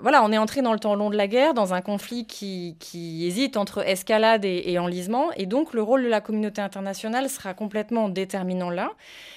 voilà, 0.00 0.24
on 0.24 0.32
est 0.32 0.38
entré 0.38 0.62
dans 0.62 0.72
le 0.72 0.80
temps 0.80 0.96
long 0.96 1.10
de 1.10 1.16
la 1.16 1.28
guerre, 1.28 1.54
dans 1.54 1.74
un 1.74 1.80
conflit 1.80 2.26
qui, 2.26 2.76
hésite 3.24 3.56
entre 3.56 3.86
escalade 3.86 4.44
et, 4.44 4.64
et 4.66 4.78
enlisement 4.78 5.03
et 5.36 5.46
donc, 5.46 5.74
le 5.74 5.82
rôle 5.82 6.04
de 6.04 6.08
la 6.08 6.20
communauté 6.20 6.60
internationale 6.60 7.28
sera 7.28 7.54
complètement 7.54 8.08
déterminant 8.08 8.70
là. 8.70 8.92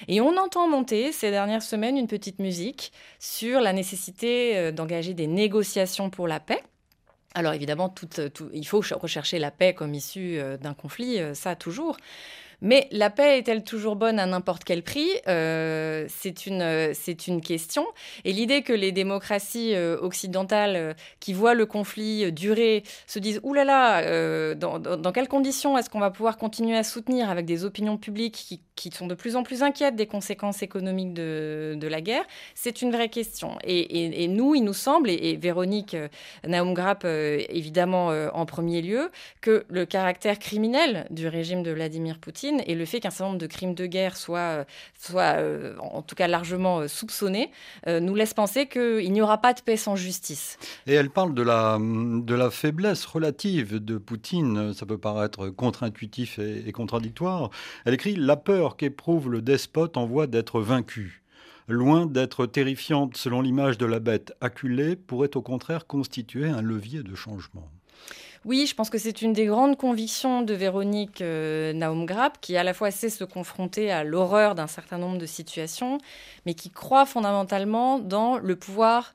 Et 0.08 0.20
on 0.20 0.36
entend 0.36 0.68
monter 0.68 1.12
ces 1.12 1.30
dernières 1.30 1.62
semaines 1.62 1.96
une 1.96 2.06
petite 2.06 2.38
musique 2.38 2.92
sur 3.18 3.60
la 3.60 3.72
nécessité 3.72 4.56
euh, 4.56 4.72
d'engager 4.72 5.14
des 5.14 5.26
négociations 5.26 6.10
pour 6.10 6.28
la 6.28 6.40
paix. 6.40 6.62
Alors 7.34 7.52
évidemment, 7.52 7.94
il 8.52 8.66
faut 8.66 8.82
rechercher 9.00 9.38
la 9.38 9.50
paix 9.50 9.74
comme 9.74 9.94
issue 9.94 10.38
euh, 10.38 10.56
d'un 10.56 10.74
conflit, 10.74 11.20
euh, 11.20 11.34
ça 11.34 11.54
toujours. 11.56 11.96
Mais 12.60 12.88
la 12.90 13.08
paix 13.08 13.38
est-elle 13.38 13.62
toujours 13.62 13.94
bonne 13.94 14.18
à 14.18 14.26
n'importe 14.26 14.64
quel 14.64 14.82
prix? 14.82 15.08
Euh, 15.28 16.06
C'est 16.08 16.46
une, 16.46 16.92
c'est 16.92 17.28
une 17.28 17.40
question. 17.40 17.86
Et 18.24 18.32
l'idée 18.32 18.62
que 18.62 18.72
les 18.72 18.90
démocraties 18.90 19.74
euh, 19.74 19.96
occidentales 20.00 20.76
euh, 20.76 20.94
qui 21.20 21.32
voient 21.32 21.54
le 21.54 21.66
conflit 21.66 22.32
durer 22.32 22.82
se 23.06 23.20
disent 23.20 23.40
Ouh 23.44 23.54
là 23.54 23.64
là, 23.64 24.54
dans, 24.54 24.78
dans, 24.78 25.12
quelles 25.12 25.28
conditions 25.28 25.78
est-ce 25.78 25.88
qu'on 25.88 26.00
va 26.00 26.10
pouvoir 26.10 26.36
continuer 26.36 26.76
à 26.76 26.82
soutenir 26.82 27.30
avec 27.30 27.46
des 27.46 27.64
opinions 27.64 27.96
publiques 27.96 28.34
qui, 28.48 28.60
qui, 28.74 28.90
sont 28.90 29.06
de 29.06 29.14
plus 29.14 29.36
en 29.36 29.42
plus 29.42 29.62
inquiètes 29.62 29.96
des 29.96 30.06
conséquences 30.06 30.62
économiques 30.62 31.14
de, 31.14 31.76
de 31.76 31.86
la 31.86 32.00
guerre? 32.00 32.24
C'est 32.54 32.82
une 32.82 32.90
vraie 32.90 33.08
question. 33.08 33.56
Et, 33.64 34.24
et, 34.24 34.28
nous, 34.28 34.54
il 34.54 34.64
nous 34.64 34.74
semble, 34.74 35.10
et, 35.10 35.36
Véronique 35.36 35.96
Naum 36.46 36.74
Grapp 36.74 37.04
évidemment 37.04 38.08
en 38.08 38.46
premier 38.46 38.82
lieu, 38.82 39.10
que 39.40 39.64
le 39.68 39.86
caractère 39.86 40.38
criminel 40.38 41.06
du 41.10 41.28
régime 41.28 41.62
de 41.62 41.70
Vladimir 41.70 42.18
Poutine 42.18 42.47
et 42.66 42.74
le 42.74 42.84
fait 42.84 43.00
qu'un 43.00 43.10
certain 43.10 43.26
nombre 43.26 43.38
de 43.38 43.46
crimes 43.46 43.74
de 43.74 43.86
guerre 43.86 44.16
soient, 44.16 44.64
soient 44.98 45.36
euh, 45.36 45.76
en 45.78 46.02
tout 46.02 46.14
cas 46.14 46.26
largement 46.26 46.80
euh, 46.80 46.88
soupçonnés 46.88 47.50
euh, 47.86 48.00
nous 48.00 48.14
laisse 48.14 48.34
penser 48.34 48.66
qu'il 48.66 49.12
n'y 49.12 49.20
aura 49.20 49.38
pas 49.38 49.52
de 49.52 49.60
paix 49.60 49.76
sans 49.76 49.96
justice. 49.96 50.58
Et 50.86 50.94
elle 50.94 51.10
parle 51.10 51.34
de 51.34 51.42
la, 51.42 51.78
de 51.80 52.34
la 52.34 52.50
faiblesse 52.50 53.04
relative 53.04 53.76
de 53.84 53.98
Poutine. 53.98 54.72
Ça 54.74 54.86
peut 54.86 54.98
paraître 54.98 55.48
contre-intuitif 55.48 56.38
et, 56.38 56.72
contradictoire. 56.72 57.50
Elle 57.84 57.94
écrit 57.94 58.16
La 58.16 58.36
peur 58.36 58.76
qu'éprouve 58.76 59.30
le 59.30 59.42
despote 59.42 59.96
en 59.96 60.06
voie 60.06 60.26
d'être 60.26 60.60
vaincu 60.60 61.22
loin 61.70 62.06
d'être 62.06 62.46
terrifiante 62.46 63.18
selon 63.18 63.42
l'image 63.42 63.76
de 63.76 63.84
la 63.84 64.00
bête 64.00 64.32
acculée, 64.40 64.96
pourrait 64.96 65.36
au 65.36 65.42
contraire 65.42 65.86
constituer 65.86 66.48
un 66.48 66.62
levier 66.62 67.02
de 67.02 67.14
changement. 67.14 67.68
Oui, 68.48 68.64
je 68.66 68.74
pense 68.74 68.88
que 68.88 68.96
c'est 68.96 69.20
une 69.20 69.34
des 69.34 69.44
grandes 69.44 69.76
convictions 69.76 70.40
de 70.40 70.54
Véronique 70.54 71.20
euh, 71.20 71.74
Naum 71.74 72.06
Grapp, 72.06 72.38
qui 72.40 72.56
à 72.56 72.64
la 72.64 72.72
fois 72.72 72.90
sait 72.90 73.10
se 73.10 73.22
confronter 73.24 73.90
à 73.90 74.04
l'horreur 74.04 74.54
d'un 74.54 74.66
certain 74.66 74.96
nombre 74.96 75.18
de 75.18 75.26
situations, 75.26 75.98
mais 76.46 76.54
qui 76.54 76.70
croit 76.70 77.04
fondamentalement 77.04 77.98
dans 77.98 78.38
le 78.38 78.56
pouvoir 78.56 79.14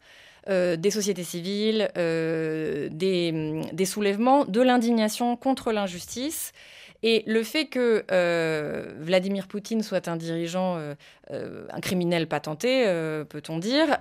euh, 0.49 0.75
des 0.75 0.91
sociétés 0.91 1.23
civiles, 1.23 1.89
euh, 1.97 2.89
des, 2.91 3.85
soulèvements, 3.87 4.45
de 4.45 4.61
l'indignation 4.61 5.35
contre 5.35 5.71
l'injustice. 5.71 6.53
Et 7.01 7.23
le 7.25 7.41
fait 7.41 7.65
que 7.65 8.05
Vladimir 8.99 9.47
Poutine 9.47 9.81
soit 9.81 10.07
un 10.07 10.15
dirigeant, 10.15 10.77
un 11.29 11.79
criminel 11.81 12.27
patenté, 12.27 12.85
peut-on 13.27 13.57
dire, 13.57 13.97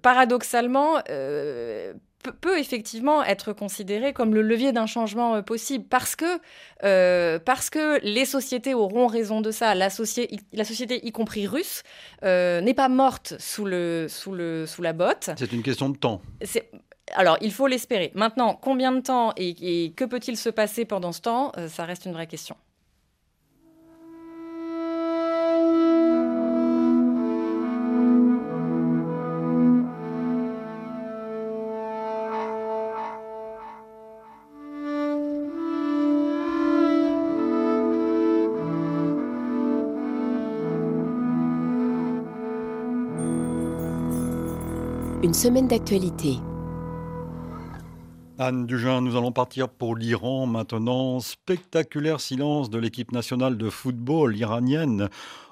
paradoxalement, 0.00 1.02
peut 2.30 2.58
effectivement 2.58 3.22
être 3.24 3.52
considéré 3.52 4.12
comme 4.12 4.34
le 4.34 4.42
levier 4.42 4.72
d'un 4.72 4.86
changement 4.86 5.36
euh, 5.36 5.42
possible 5.42 5.84
parce 5.88 6.16
que, 6.16 6.40
euh, 6.84 7.38
parce 7.38 7.70
que 7.70 8.00
les 8.02 8.24
sociétés 8.24 8.74
auront 8.74 9.06
raison 9.06 9.40
de 9.40 9.50
ça. 9.50 9.74
La, 9.74 9.88
la 10.52 10.64
société, 10.64 11.06
y 11.06 11.12
compris 11.12 11.46
russe, 11.46 11.82
euh, 12.24 12.60
n'est 12.60 12.74
pas 12.74 12.88
morte 12.88 13.34
sous, 13.38 13.64
le, 13.64 14.06
sous, 14.08 14.32
le, 14.32 14.66
sous 14.66 14.82
la 14.82 14.92
botte. 14.92 15.30
C'est 15.36 15.52
une 15.52 15.62
question 15.62 15.88
de 15.88 15.96
temps. 15.96 16.20
Alors, 17.14 17.38
il 17.40 17.52
faut 17.52 17.66
l'espérer. 17.66 18.12
Maintenant, 18.14 18.54
combien 18.60 18.92
de 18.92 19.00
temps 19.00 19.32
et, 19.36 19.84
et 19.84 19.92
que 19.92 20.04
peut-il 20.04 20.36
se 20.36 20.50
passer 20.50 20.84
pendant 20.84 21.12
ce 21.12 21.22
temps? 21.22 21.52
Ça 21.68 21.84
reste 21.84 22.04
une 22.04 22.12
vraie 22.12 22.26
question. 22.26 22.56
Une 45.20 45.34
semaine 45.34 45.66
d'actualité. 45.66 46.36
Anne 48.38 48.66
Dugin, 48.66 49.00
nous 49.00 49.16
allons 49.16 49.32
partir 49.32 49.68
pour 49.68 49.96
l'Iran 49.96 50.46
maintenant. 50.46 51.18
Spectaculaire 51.18 52.20
silence 52.20 52.70
de 52.70 52.78
l'équipe 52.78 53.10
nationale 53.10 53.58
de 53.58 53.68
football 53.68 54.36
iranienne 54.36 55.08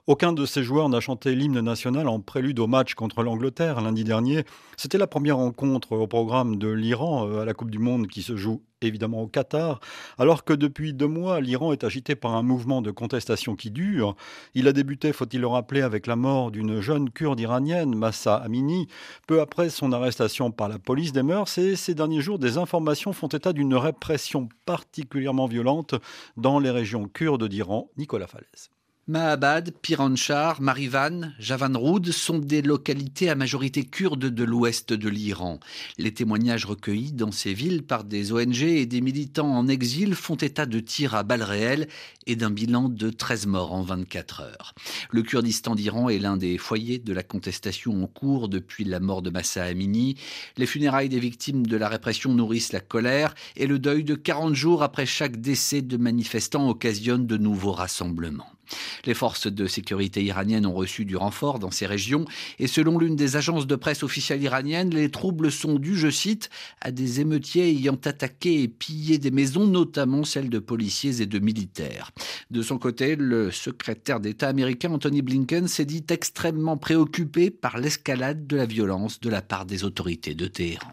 aucun 0.07 0.33
de 0.33 0.47
ces 0.47 0.63
joueurs 0.63 0.89
n'a 0.89 1.01
chanté 1.01 1.35
l'hymne 1.35 1.61
national 1.61 2.09
en 2.09 2.21
prélude 2.21 2.59
au 2.61 2.67
match 2.67 2.95
contre 2.95 3.23
l'Angleterre 3.23 3.81
lundi 3.81 4.05
dernier. 4.05 4.45
C'était 4.77 4.99
la 4.99 5.07
première 5.07 5.39
rencontre 5.39 5.93
au 5.93 6.07
programme 6.07 6.57
de 6.57 6.69
l'Iran 6.69 7.29
euh, 7.29 7.41
à 7.41 7.45
la 7.45 7.55
Coupe 7.55 7.71
du 7.71 7.79
Monde 7.79 8.07
qui 8.07 8.23
se 8.23 8.37
joue 8.37 8.63
évidemment 8.83 9.23
au 9.23 9.27
Qatar, 9.27 9.81
alors 10.19 10.45
que 10.45 10.53
depuis 10.53 10.93
deux 10.93 11.09
mois, 11.09 11.41
l'Iran 11.41 11.73
est 11.73 11.83
agité 11.83 12.15
par 12.15 12.35
un 12.35 12.43
mouvement 12.43 12.83
de 12.83 12.91
contestation 12.91 13.57
qui 13.57 13.71
dure. 13.71 14.17
Il 14.55 14.69
a 14.69 14.73
débuté, 14.73 15.13
faut-il 15.13 15.41
le 15.41 15.47
rappeler, 15.47 15.81
avec 15.81 16.07
la 16.07 16.15
mort 16.15 16.51
d'une 16.51 16.81
jeune 16.81 17.11
kurde 17.11 17.41
iranienne, 17.41 17.95
Massa 17.95 18.37
Amini, 18.37 18.87
peu 19.27 19.41
après 19.41 19.71
son 19.71 19.93
arrestation 19.93 20.51
par 20.51 20.69
la 20.69 20.79
police 20.79 21.13
des 21.13 21.23
mœurs, 21.23 21.57
et 21.59 21.75
ces 21.75 21.95
derniers 21.95 22.21
jours, 22.21 22.39
des 22.39 22.59
informations 22.59 23.13
font 23.13 23.29
état 23.29 23.53
d'une 23.53 23.75
répression 23.75 24.49
particulièrement 24.67 25.47
violente 25.47 25.95
dans 26.37 26.59
les 26.59 26.71
régions 26.71 27.09
kurdes 27.09 27.49
d'Iran. 27.49 27.91
Nicolas 27.97 28.27
Falaise. 28.27 28.76
Mahabad, 29.09 29.71
Piranchar, 29.83 30.61
Marivan, 30.61 31.33
Javanroud 31.39 32.11
sont 32.11 32.41
des 32.41 32.61
localités 32.61 33.31
à 33.31 33.37
majorité 33.37 33.85
kurde 33.85 34.25
de 34.25 34.43
l'ouest 34.43 34.93
de 34.93 35.09
l'Iran. 35.09 35.61
Les 35.97 36.13
témoignages 36.13 36.65
recueillis 36.65 37.13
dans 37.13 37.31
ces 37.31 37.55
villes 37.55 37.85
par 37.85 38.03
des 38.03 38.33
ONG 38.33 38.63
et 38.63 38.85
des 38.85 39.01
militants 39.01 39.57
en 39.57 39.69
exil 39.69 40.17
font 40.17 40.35
état 40.35 40.67
de 40.67 40.81
tirs 40.81 41.15
à 41.15 41.23
balles 41.23 41.45
réelles 41.45 41.87
et 42.27 42.35
d'un 42.35 42.51
bilan 42.51 42.89
de 42.89 43.11
13 43.11 43.47
morts 43.47 43.75
en 43.75 43.83
24 43.83 44.41
heures. 44.41 44.75
Le 45.13 45.23
Kurdistan 45.23 45.77
d'Iran 45.77 46.09
est 46.09 46.19
l'un 46.19 46.37
des 46.37 46.59
foyers 46.59 46.99
de 46.99 47.13
la 47.13 47.23
contestation 47.23 48.03
en 48.03 48.09
cours 48.09 48.49
depuis 48.49 48.83
la 48.83 48.99
mort 48.99 49.23
de 49.23 49.31
Massa 49.31 49.63
Amini. 49.63 50.17
Les 50.57 50.67
funérailles 50.67 51.11
des 51.11 51.21
victimes 51.21 51.65
de 51.65 51.77
la 51.77 51.89
répression 51.89 52.35
nourrissent 52.35 52.73
la 52.73 52.81
colère 52.81 53.37
et 53.55 53.69
le 53.69 53.79
deuil 53.79 54.03
de 54.03 54.17
40 54.17 54.55
jours 54.55 54.83
après 54.83 55.07
chaque 55.07 55.41
décès 55.41 55.81
de 55.81 55.97
manifestants 55.97 56.69
occasionne 56.69 57.29
de 57.29 57.37
nouveaux 57.37 57.71
rassemblements. 57.71 58.56
Les 59.05 59.15
forces 59.15 59.47
de 59.47 59.67
sécurité 59.67 60.25
iraniennes 60.25 60.67
ont 60.67 60.75
reçu 60.75 61.05
du 61.05 61.17
renfort 61.17 61.59
dans 61.59 61.71
ces 61.71 61.87
régions 61.87 62.25
et 62.59 62.67
selon 62.67 62.99
l'une 62.99 63.17
des 63.17 63.37
agences 63.37 63.67
de 63.67 63.77
presse 63.77 64.03
officielles 64.03 64.43
iraniennes, 64.43 64.91
les 64.91 65.11
troubles 65.11 65.53
sont 65.53 65.79
dus, 65.79 65.97
je 65.97 66.11
cite, 66.11 66.51
à 66.81 66.91
des 66.91 67.21
émeutiers 67.21 67.71
ayant 67.71 67.99
attaqué 68.05 68.63
et 68.63 68.69
pillé 68.69 69.19
des 69.19 69.31
maisons, 69.31 69.67
notamment 69.67 70.25
celles 70.25 70.51
de 70.51 70.59
policiers 70.59 71.23
et 71.23 71.27
de 71.27 71.39
militaires. 71.39 72.11
De 72.51 72.63
son 72.63 72.79
côté, 72.79 73.17
le 73.17 73.51
secrétaire 73.51 74.21
d'État 74.21 74.49
américain 74.49 74.93
Anthony 74.93 75.23
Blinken 75.23 75.69
s'est 75.69 75.85
dit 75.85 76.05
extrêmement 76.11 76.77
préoccupé 76.77 77.51
par 77.51 77.79
l'escalade 77.79 78.47
de 78.47 78.57
la 78.57 78.67
violence 78.67 79.21
de 79.21 79.31
la 79.31 79.43
part 79.43 79.67
des 79.67 79.85
autorités 79.85 80.35
de 80.35 80.47
Téhéran. 80.47 80.93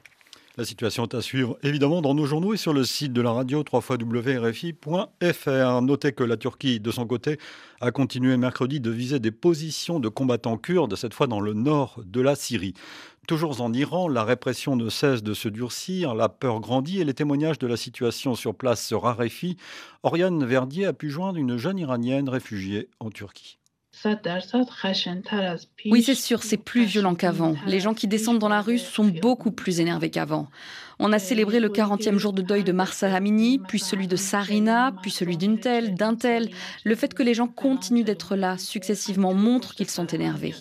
La 0.55 0.65
situation 0.65 1.05
est 1.05 1.15
à 1.15 1.21
suivre 1.21 1.57
évidemment 1.63 2.03
dans 2.03 2.13
nos 2.13 2.27
journaux 2.27 2.53
et 2.53 2.57
sur 2.57 2.73
le 2.73 2.83
site 2.83 3.11
de 3.11 3.23
la 3.23 3.31
radio 3.31 3.63
www.rfi.fr. 3.73 4.91
Notez 5.81 6.11
que 6.11 6.23
la 6.23 6.37
Turquie, 6.37 6.79
de 6.79 6.91
son 6.91 7.07
côté, 7.07 7.39
a 7.81 7.89
continué 7.89 8.37
mercredi 8.37 8.79
de 8.79 8.91
viser 8.91 9.19
des 9.19 9.31
positions 9.31 9.99
de 9.99 10.09
combattants 10.09 10.57
kurdes, 10.57 10.95
cette 10.95 11.15
fois 11.15 11.25
dans 11.25 11.39
le 11.39 11.53
nord 11.53 11.99
de 12.05 12.21
la 12.21 12.35
Syrie. 12.35 12.75
Toujours 13.27 13.61
en 13.61 13.73
Iran, 13.73 14.07
la 14.07 14.23
répression 14.23 14.75
ne 14.75 14.89
cesse 14.89 15.23
de 15.23 15.33
se 15.33 15.49
durcir, 15.49 16.13
la 16.13 16.29
peur 16.29 16.59
grandit 16.59 17.01
et 17.01 17.03
les 17.03 17.15
témoignages 17.15 17.57
de 17.57 17.65
la 17.65 17.77
situation 17.77 18.35
sur 18.35 18.53
place 18.53 18.85
se 18.85 18.93
raréfient. 18.93 19.57
Oriane 20.03 20.45
Verdier 20.45 20.85
a 20.85 20.93
pu 20.93 21.09
joindre 21.09 21.39
une 21.39 21.57
jeune 21.57 21.79
iranienne 21.79 22.29
réfugiée 22.29 22.89
en 22.99 23.09
Turquie. 23.09 23.57
Oui, 25.85 26.01
c'est 26.01 26.15
sûr, 26.15 26.43
c'est 26.43 26.57
plus 26.57 26.83
violent 26.83 27.15
qu'avant. 27.15 27.55
Les 27.67 27.79
gens 27.79 27.93
qui 27.93 28.07
descendent 28.07 28.39
dans 28.39 28.49
la 28.49 28.61
rue 28.61 28.79
sont 28.79 29.05
beaucoup 29.05 29.51
plus 29.51 29.79
énervés 29.79 30.09
qu'avant. 30.09 30.47
On 30.99 31.13
a 31.13 31.19
célébré 31.19 31.59
le 31.59 31.69
40e 31.69 32.17
jour 32.17 32.33
de 32.33 32.41
deuil 32.41 32.63
de 32.63 32.71
Marsa 32.71 33.13
Hamini, 33.13 33.59
puis 33.59 33.79
celui 33.79 34.07
de 34.07 34.15
Sarina, 34.15 34.93
puis 35.01 35.11
celui 35.11 35.37
d'une 35.37 35.59
telle, 35.59 35.95
d'un 35.95 36.15
tel. 36.15 36.49
Le 36.83 36.95
fait 36.95 37.13
que 37.13 37.23
les 37.23 37.33
gens 37.33 37.47
continuent 37.47 38.03
d'être 38.03 38.35
là 38.35 38.57
successivement 38.57 39.33
montre 39.33 39.75
qu'ils 39.75 39.89
sont 39.89 40.07
énervés. 40.07 40.55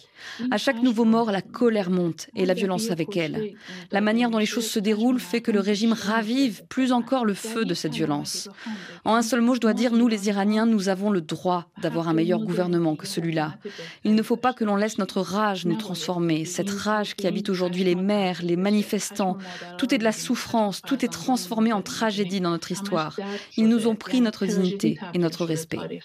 À 0.51 0.59
chaque 0.59 0.83
nouveau 0.83 1.05
mort, 1.05 1.31
la 1.31 1.43
colère 1.43 1.91
monte 1.91 2.29
et 2.35 2.47
la 2.47 2.55
violence 2.55 2.91
avec 2.91 3.17
elle. 3.17 3.55
La 3.91 4.01
manière 4.01 4.31
dont 4.31 4.39
les 4.39 4.47
choses 4.47 4.69
se 4.69 4.79
déroulent 4.79 5.21
fait 5.21 5.41
que 5.41 5.51
le 5.51 5.61
régime 5.61 5.93
ravive 5.93 6.65
plus 6.69 6.93
encore 6.93 7.25
le 7.25 7.35
feu 7.35 7.65
de 7.65 7.75
cette 7.75 7.95
violence. 7.95 8.49
En 9.05 9.15
un 9.15 9.23
seul 9.23 9.41
mot, 9.41 9.55
je 9.55 9.61
dois 9.61 9.75
dire, 9.75 9.93
nous 9.93 10.09
les 10.09 10.29
Iraniens, 10.29 10.67
nous 10.67 10.89
avons 10.89 11.11
le 11.11 11.21
droit 11.21 11.67
d'avoir 11.81 12.09
un 12.09 12.15
meilleur 12.15 12.41
gouvernement 12.41 12.97
que 12.97 13.07
celui-là. 13.07 13.57
Il 14.05 14.15
ne 14.15 14.23
faut 14.23 14.37
pas 14.37 14.53
que 14.53 14.65
l'on 14.65 14.77
laisse 14.77 14.99
notre 14.99 15.21
rage 15.21 15.67
nous 15.67 15.77
transformer, 15.77 16.45
cette 16.45 16.71
rage 16.71 17.15
qui 17.15 17.27
habite 17.27 17.49
aujourd'hui 17.49 17.85
les 17.85 17.95
maires, 17.95 18.41
les 18.43 18.57
manifestants. 18.57 19.39
Tout 19.79 19.95
est 19.95 19.99
de 19.99 20.05
la 20.05 20.13
souffrance, 20.13 20.83
tout 20.83 21.05
est 21.05 21.13
transformé 21.13 21.73
en 21.73 21.83
tragédie 21.83 22.41
dans 22.41 22.51
notre 22.51 22.73
histoire. 22.73 23.19
Ils 23.57 23.69
nous 23.69 23.87
ont 23.87 23.97
pris 23.97 24.21
notre 24.21 24.47
dignité 24.47 24.99
et 25.15 25.19
notre 25.19 25.45
respect. 25.45 26.03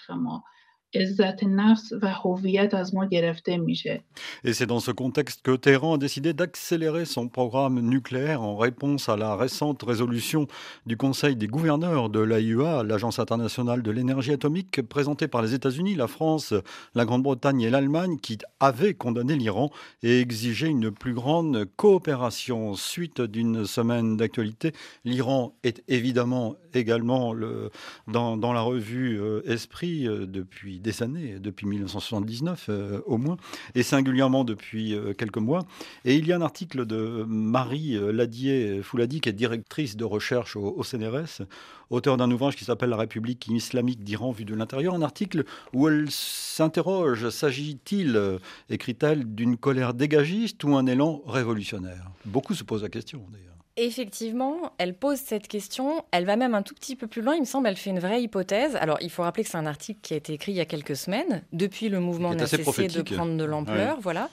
Et 4.42 4.54
c'est 4.54 4.64
dans 4.64 4.80
ce 4.80 4.90
contexte 4.90 5.42
que 5.42 5.54
Téhéran 5.54 5.94
a 5.94 5.98
décidé 5.98 6.32
d'accélérer 6.32 7.04
son 7.04 7.28
programme 7.28 7.80
nucléaire 7.80 8.40
en 8.40 8.56
réponse 8.56 9.10
à 9.10 9.16
la 9.16 9.36
récente 9.36 9.82
résolution 9.82 10.46
du 10.86 10.96
Conseil 10.96 11.36
des 11.36 11.46
gouverneurs 11.46 12.08
de 12.08 12.20
l'AIEA, 12.20 12.84
l'Agence 12.84 13.18
internationale 13.18 13.82
de 13.82 13.90
l'énergie 13.90 14.32
atomique, 14.32 14.80
présentée 14.80 15.28
par 15.28 15.42
les 15.42 15.52
États-Unis, 15.52 15.94
la 15.94 16.08
France, 16.08 16.54
la 16.94 17.04
Grande-Bretagne 17.04 17.60
et 17.60 17.70
l'Allemagne, 17.70 18.16
qui 18.16 18.38
avaient 18.58 18.94
condamné 18.94 19.36
l'Iran 19.36 19.70
et 20.02 20.20
exigé 20.20 20.68
une 20.68 20.90
plus 20.90 21.12
grande 21.12 21.66
coopération. 21.76 22.72
Suite 22.74 23.20
d'une 23.20 23.66
semaine 23.66 24.16
d'actualité, 24.16 24.72
l'Iran 25.04 25.52
est 25.64 25.82
évidemment 25.88 26.56
également 26.72 27.32
le, 27.32 27.70
dans, 28.06 28.36
dans, 28.36 28.52
la 28.52 28.60
revue 28.60 29.20
euh, 29.20 29.42
Esprit 29.50 30.06
euh, 30.06 30.26
des 30.78 31.02
années, 31.02 31.38
depuis 31.38 31.66
1979 31.66 32.66
euh, 32.68 33.00
au 33.06 33.18
moins, 33.18 33.36
et 33.74 33.82
singulièrement 33.82 34.44
depuis 34.44 34.94
euh, 34.94 35.12
quelques 35.12 35.38
mois. 35.38 35.66
Et 36.04 36.16
il 36.16 36.26
y 36.26 36.32
a 36.32 36.36
un 36.36 36.42
article 36.42 36.86
de 36.86 37.24
Marie 37.28 37.96
euh, 37.96 38.12
Ladier-Fouladi, 38.12 39.20
qui 39.20 39.28
est 39.28 39.32
directrice 39.32 39.96
de 39.96 40.04
recherche 40.04 40.56
au, 40.56 40.82
CNRS, 40.82 41.42
auteur 41.90 42.16
d'un 42.16 42.30
ouvrage 42.30 42.56
qui 42.56 42.64
s'appelle 42.64 42.90
La 42.90 42.96
République 42.96 43.46
islamique 43.48 44.02
d'Iran 44.04 44.30
vue 44.30 44.44
de 44.44 44.54
l'intérieur, 44.54 44.94
un 44.94 45.02
article 45.02 45.44
où 45.72 45.88
elle 45.88 46.10
s'interroge, 46.10 47.28
s'agit-il, 47.30 48.38
écrit-elle, 48.70 49.34
d'une 49.34 49.56
colère 49.56 49.94
dégagiste 49.94 50.62
ou 50.64 50.76
un 50.76 50.86
élan 50.86 51.22
révolutionnaire? 51.26 52.10
Beaucoup 52.24 52.54
se 52.54 52.64
posent 52.64 52.82
la 52.82 52.88
question 52.88 53.24
d'ailleurs. 53.32 53.57
Effectivement, 53.80 54.72
elle 54.78 54.92
pose 54.92 55.18
cette 55.18 55.46
question. 55.46 56.04
Elle 56.10 56.24
va 56.24 56.34
même 56.34 56.56
un 56.56 56.62
tout 56.62 56.74
petit 56.74 56.96
peu 56.96 57.06
plus 57.06 57.22
loin. 57.22 57.36
Il 57.36 57.40
me 57.42 57.46
semble, 57.46 57.68
elle 57.68 57.76
fait 57.76 57.90
une 57.90 58.00
vraie 58.00 58.20
hypothèse. 58.20 58.74
Alors, 58.74 58.98
il 59.00 59.08
faut 59.08 59.22
rappeler 59.22 59.44
que 59.44 59.50
c'est 59.50 59.56
un 59.56 59.66
article 59.66 60.00
qui 60.02 60.14
a 60.14 60.16
été 60.16 60.32
écrit 60.32 60.50
il 60.50 60.56
y 60.56 60.60
a 60.60 60.64
quelques 60.64 60.96
semaines. 60.96 61.44
Depuis, 61.52 61.88
le 61.88 62.00
mouvement 62.00 62.34
n'a 62.34 62.48
cessé 62.48 62.88
de 62.88 63.02
prendre 63.02 63.36
de 63.36 63.44
l'ampleur. 63.44 63.98
Voilà. 64.00 64.30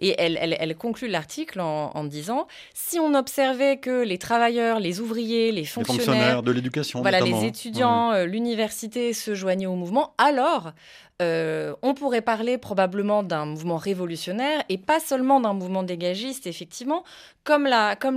Et 0.00 0.16
elle, 0.18 0.36
elle, 0.58 0.76
conclut 0.76 1.06
l'article 1.06 1.60
en, 1.60 2.04
disant 2.04 2.48
si 2.74 2.98
on 2.98 3.14
observait 3.14 3.76
que 3.76 4.02
les 4.02 4.18
travailleurs, 4.18 4.80
les 4.80 4.98
ouvriers, 4.98 5.52
les 5.52 5.64
fonctionnaires, 5.64 6.42
de 6.42 6.50
l'éducation, 6.50 7.00
voilà, 7.00 7.20
les 7.20 7.44
étudiants, 7.44 8.12
euh, 8.12 8.24
l'université 8.24 9.12
se 9.12 9.34
joignaient 9.34 9.66
au 9.66 9.76
mouvement, 9.76 10.14
alors 10.18 10.72
euh, 11.20 11.74
on 11.82 11.94
pourrait 11.94 12.20
parler 12.20 12.58
probablement 12.58 13.24
d'un 13.24 13.44
mouvement 13.44 13.76
révolutionnaire 13.76 14.62
et 14.68 14.78
pas 14.78 15.00
seulement 15.00 15.40
d'un 15.40 15.52
mouvement 15.52 15.82
dégagiste, 15.82 16.46
effectivement, 16.46 17.02
comme 17.42 17.66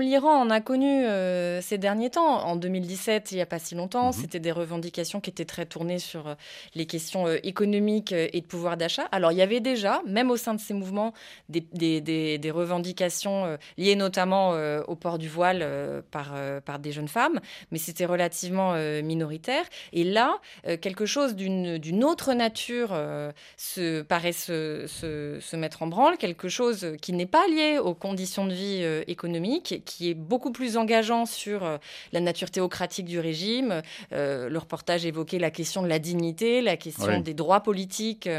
l'Iran 0.01 0.39
en 0.39 0.49
a 0.51 0.61
connu 0.61 1.05
euh, 1.05 1.61
ces 1.61 1.79
derniers 1.79 2.11
temps. 2.11 2.45
En 2.45 2.55
2017, 2.55 3.31
il 3.31 3.35
n'y 3.35 3.41
a 3.41 3.47
pas 3.47 3.57
si 3.57 3.73
longtemps, 3.73 4.07
mhm. 4.07 4.13
c'était 4.13 4.39
des 4.39 4.51
revendications 4.51 5.19
qui 5.19 5.31
étaient 5.31 5.45
très 5.45 5.65
tournées 5.65 5.97
sur 5.97 6.27
euh, 6.27 6.35
les 6.75 6.85
questions 6.85 7.27
économiques 7.27 8.11
et 8.11 8.39
de 8.39 8.45
pouvoir 8.45 8.77
d'achat. 8.77 9.07
Alors, 9.11 9.31
il 9.31 9.39
y 9.39 9.41
avait 9.41 9.61
déjà, 9.61 10.03
même 10.05 10.29
au 10.29 10.37
sein 10.37 10.53
de 10.53 10.59
ces 10.59 10.75
mouvements, 10.75 11.13
des, 11.49 11.61
des 12.01 12.51
revendications 12.51 13.57
liées 13.77 13.95
notamment 13.95 14.51
au 14.87 14.95
port 14.95 15.17
du 15.17 15.27
voile 15.29 16.03
par, 16.11 16.33
par 16.65 16.79
des 16.79 16.91
jeunes 16.91 17.07
femmes, 17.07 17.39
mais 17.71 17.77
c'était 17.77 18.05
relativement 18.05 18.73
minoritaire. 19.01 19.63
Et 19.93 20.03
là, 20.03 20.39
quelque 20.81 21.05
chose 21.05 21.35
d'une 21.35 22.03
autre 22.03 22.33
nature 22.33 22.90
euh, 22.93 23.31
se, 23.57 24.01
paraît 24.01 24.31
se, 24.31 24.85
se, 24.87 25.55
mettre 25.55 25.83
en 25.83 25.87
branle, 25.87 26.17
quelque 26.17 26.49
chose 26.49 26.95
qui 27.01 27.13
n'est 27.13 27.25
pas 27.25 27.47
lié 27.47 27.77
aux 27.79 27.93
conditions 27.93 28.45
de 28.45 28.53
vie 28.53 28.81
euh, 28.83 29.03
économiques, 29.07 29.81
qui 29.85 30.09
est 30.09 30.13
beaucoup 30.13 30.51
plus 30.51 30.77
engageant 30.77 31.25
sur 31.25 31.63
euh, 31.63 31.77
la 32.11 32.19
nature 32.19 32.51
théocratique 32.51 33.05
du 33.05 33.19
régime. 33.19 33.81
le 34.11 34.57
reportage 34.57 35.05
évoquait 35.05 35.39
la 35.39 35.51
question 35.51 35.81
de 35.83 35.87
la 35.87 35.99
dignité, 35.99 36.61
la 36.61 36.77
question 36.77 37.19
des 37.19 37.33
droits 37.33 37.61
politiques. 37.61 38.29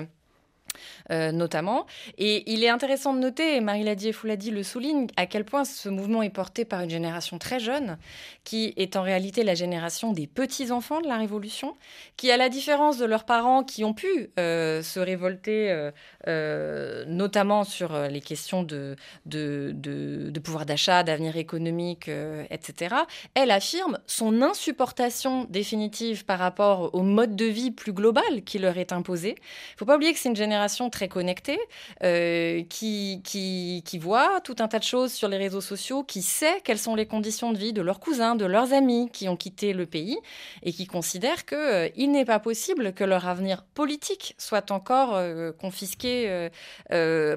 Euh, 1.13 1.31
notamment. 1.31 1.87
Et 2.17 2.51
il 2.51 2.65
est 2.65 2.71
intéressant 2.71 3.13
de 3.13 3.19
noter, 3.19 3.57
et 3.57 3.61
Marie 3.61 3.85
Ladier 3.85 4.13
Fouladi 4.13 4.51
le 4.51 4.63
souligne, 4.63 5.09
à 5.17 5.27
quel 5.27 5.45
point 5.45 5.65
ce 5.65 5.91
mouvement 5.91 6.23
est 6.23 6.31
porté 6.31 6.65
par 6.65 6.81
une 6.81 6.89
génération 6.89 7.39
très 7.39 7.61
jeune, 7.61 7.99
qui 8.45 8.73
est 8.79 8.97
en 8.97 9.03
réalité 9.03 9.43
la 9.43 9.55
génération 9.55 10.13
des 10.13 10.27
petits-enfants 10.27 11.03
de 11.03 11.09
la 11.09 11.19
Révolution, 11.19 11.75
qui, 12.17 12.31
à 12.31 12.39
la 12.39 12.49
différence 12.49 12.97
de 12.97 13.05
leurs 13.05 13.25
parents 13.25 13.63
qui 13.63 13.85
ont 13.85 13.93
pu 13.93 14.31
euh, 14.39 14.81
se 14.81 15.01
révolter, 15.01 15.91
euh, 16.29 17.05
notamment 17.07 17.65
sur 17.65 17.93
les 18.09 18.21
questions 18.23 18.63
de, 18.63 18.97
de, 19.27 19.73
de 19.75 20.41
pouvoir 20.41 20.65
d'achat, 20.65 21.03
d'avenir 21.03 21.37
économique, 21.37 22.09
etc., 22.49 22.95
elle 23.35 23.51
affirme 23.51 23.99
son 24.07 24.41
insupportation 24.41 25.45
définitive 25.51 26.25
par 26.25 26.39
rapport 26.39 26.95
au 26.95 27.03
mode 27.03 27.37
de 27.37 27.45
vie 27.45 27.71
plus 27.71 27.93
global 27.93 28.45
qui 28.47 28.59
leur 28.59 28.79
est 28.79 28.93
imposé. 28.93 29.31
Il 29.31 29.75
ne 29.75 29.79
faut 29.79 29.85
pas 29.85 29.97
oublier 29.97 30.15
que 30.15 30.19
c'est 30.19 30.31
une 30.31 30.37
génération 30.37 30.89
très 30.89 31.02
connectée, 31.09 31.59
euh, 32.03 32.63
qui, 32.69 33.21
qui, 33.25 33.83
qui, 33.85 33.99
voit 33.99 34.41
tout 34.41 34.57
un 34.59 34.69
tas 34.69 34.79
de 34.79 34.85
choses 34.85 35.13
sur 35.13 35.29
les 35.29 35.37
réseaux 35.37 35.61
sociaux, 35.61 36.03
qui 36.03 36.23
sait 36.23 36.61
quelles 36.65 36.79
sont 36.79 36.95
les 36.95 37.07
conditions 37.07 37.53
de 37.53 37.59
vie 37.59 37.73
de 37.73 37.83
leurs 37.83 38.01
cousins, 38.01 38.35
de 38.35 38.45
leurs 38.45 38.73
amis 38.73 39.11
qui 39.13 39.29
ont 39.29 39.37
quitté 39.37 39.73
le 39.73 39.87
pays 39.87 40.19
et 40.63 40.73
qui 40.73 40.87
considèrent 40.87 41.45
qu'il 41.45 41.59
euh, 41.59 41.89
il 41.97 42.11
n'est 42.11 42.25
pas 42.25 42.39
possible 42.39 42.93
que 42.93 43.05
leur 43.05 43.27
avenir 43.29 43.63
politique 43.63 44.35
soit 44.39 44.71
encore 44.71 45.15
euh, 45.15 45.53
confisqué 45.53 46.49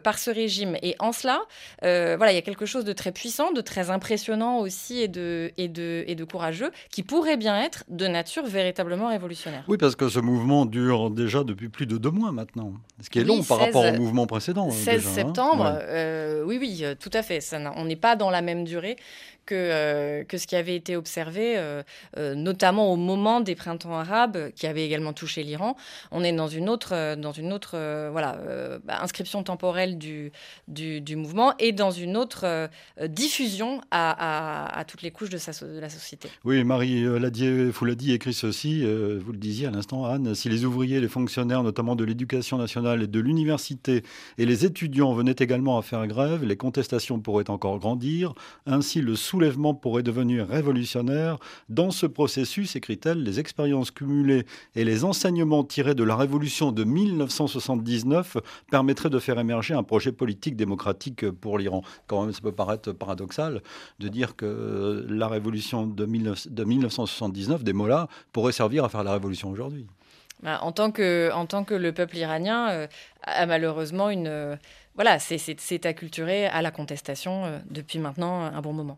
par 0.04 0.19
ce 0.19 0.30
régime. 0.30 0.78
Et 0.82 0.95
en 0.99 1.12
cela, 1.12 1.41
voilà, 1.82 2.32
il 2.32 2.36
y 2.36 2.39
a 2.39 2.41
quelque 2.41 2.65
chose 2.65 2.86
de 2.86 2.93
très 2.93 3.12
puissant, 3.12 3.51
de 3.51 3.62
très 3.62 3.89
impressionnant 3.89 4.60
aussi 4.60 4.99
et 4.99 5.08
de, 5.08 5.51
et 5.58 5.67
de, 5.67 6.04
et 6.08 6.15
de 6.15 6.23
courageux 6.23 6.71
qui 6.89 7.04
pourrait 7.04 7.38
bien 7.38 7.62
être 7.62 7.84
de 7.89 8.08
nature 8.08 8.45
véritablement 8.45 9.10
révolutionnaire. 9.10 9.63
Oui, 9.67 9.78
parce 9.78 9.95
que 9.95 10.10
ce 10.10 10.19
mouvement 10.19 10.65
dure 10.65 11.10
déjà 11.10 11.43
depuis 11.43 11.69
plus 11.69 11.86
de 11.86 11.97
deux 11.97 12.12
mois 12.12 12.32
maintenant, 12.32 12.73
ce 13.01 13.10
qui 13.10 13.19
est 13.19 13.23
long 13.23 13.43
par 13.47 13.60
rapport 13.60 13.86
au 13.86 13.93
mouvement 13.93 14.27
précédent. 14.27 14.69
16 14.69 14.88
hein, 14.88 15.10
hein. 15.10 15.13
septembre, 15.13 15.79
euh, 15.81 16.43
oui, 16.45 16.58
oui, 16.60 16.79
euh, 16.84 16.95
tout 16.99 17.12
à 17.13 17.21
fait. 17.21 17.41
Ça, 17.41 17.60
on 17.75 17.86
n'est 17.86 17.95
pas 17.95 18.15
dans 18.15 18.29
la 18.29 18.41
même 18.41 18.63
durée 18.63 18.97
que, 19.45 20.23
que 20.23 20.38
ce 20.38 20.47
qui 20.47 20.55
avait 20.55 20.75
été 20.75 20.95
observé, 20.95 21.58
notamment 22.17 22.91
au 22.91 22.95
moment 22.95 23.41
des 23.41 23.55
printemps 23.55 23.97
arabes, 23.97 24.51
qui 24.55 24.67
avaient 24.67 24.86
également 24.86 25.13
touché 25.13 25.43
l'Iran. 25.43 25.75
On 26.12 26.23
est 26.23 26.31
dans 26.31 26.47
une 26.47 26.69
autre, 26.69 27.15
dans 27.15 27.31
une 27.31 27.53
autre 27.53 27.71
voilà, 28.12 28.39
bah, 28.84 28.99
inscription 29.01 29.43
temporelle 29.43 29.97
du, 29.97 30.31
du, 30.67 31.15
mouvement 31.15 31.53
et 31.60 31.71
dans 31.71 31.91
une 31.91 32.17
autre 32.17 32.69
diffusion 33.08 33.81
à, 33.91 34.84
toutes 34.88 35.01
les 35.01 35.12
couches 35.12 35.29
de, 35.29 35.79
la 35.79 35.89
société. 35.89 36.29
Oui, 36.43 36.63
Marie 36.63 37.03
Ladier, 37.19 37.65
vous 37.65 37.86
l'a 37.86 37.95
dit, 37.95 38.13
écrit 38.13 38.34
ceci, 38.34 38.81
vous 38.81 39.31
le 39.31 39.38
disiez 39.38 39.67
à 39.67 39.71
l'instant, 39.71 40.05
Anne, 40.05 40.36
si 40.36 40.49
les 40.49 40.65
ouvriers, 40.65 40.99
les 40.99 41.08
fonctionnaires, 41.08 41.63
notamment 41.63 41.95
de 41.95 42.03
l'éducation 42.03 42.58
nationale 42.58 43.03
et 43.03 43.08
de 43.08 43.19
l'université, 43.19 44.03
et 44.38 44.45
les 44.45 44.65
étudiants 44.65 45.13
venaient 45.13 45.36
également 45.38 45.77
à 45.77 45.81
faire 45.81 46.05
grève, 46.08 46.43
les 46.43 46.58
contestations 46.58 47.19
pourraient 47.19 47.49
encore 47.49 47.79
grandir, 47.79 48.34
ainsi 48.65 49.01
le 49.01 49.15
soulèvement 49.35 49.73
pourrait 49.73 50.01
devenir 50.01 50.47
révolutionnaire. 50.47 51.39
Dans 51.67 51.91
ce 51.91 52.05
processus, 52.05 52.77
écrit-elle, 52.77 53.21
les 53.21 53.41
expériences 53.41 53.91
cumulées 53.91 54.45
et 54.75 54.85
les 54.85 55.03
enseignements 55.03 55.65
tirés 55.65 55.93
de 55.93 56.05
la 56.05 56.15
révolution 56.15 56.71
de 56.71 56.85
1979 56.85 58.37
permettraient 58.71 59.09
de 59.09 59.19
faire 59.19 59.37
émerger 59.37 59.73
un 59.73 59.83
projet 59.83 60.13
politique 60.13 60.55
démocratique 60.55 61.29
pour 61.29 61.57
l'Iran. 61.57 61.81
Quand 62.07 62.23
même, 62.23 62.31
ça 62.31 62.39
peut 62.39 62.53
paraître 62.53 62.93
paradoxal 62.93 63.61
de 63.99 64.07
dire 64.07 64.37
que 64.37 65.05
la 65.09 65.27
révolution 65.27 65.85
de, 65.85 66.05
1979, 66.05 67.65
des 67.65 67.73
mots-là, 67.73 68.07
pourrait 68.31 68.53
servir 68.53 68.85
à 68.85 68.89
faire 68.89 69.03
la 69.03 69.11
révolution 69.11 69.51
aujourd'hui. 69.51 69.85
Bah, 70.43 70.59
en, 70.61 70.71
tant 70.71 70.91
que, 70.91 71.29
en 71.33 71.45
tant 71.45 71.65
que 71.65 71.73
le 71.73 71.91
peuple 71.91 72.15
iranien 72.17 72.69
euh, 72.69 72.87
a 73.23 73.45
malheureusement 73.45 74.09
une... 74.09 74.27
Euh, 74.27 74.55
voilà, 74.95 75.19
c'est 75.19 75.85
acculturé 75.85 76.45
à 76.47 76.61
la 76.61 76.71
contestation 76.71 77.45
euh, 77.45 77.59
depuis 77.69 77.99
maintenant 77.99 78.43
un 78.43 78.61
bon 78.61 78.71
moment. 78.71 78.97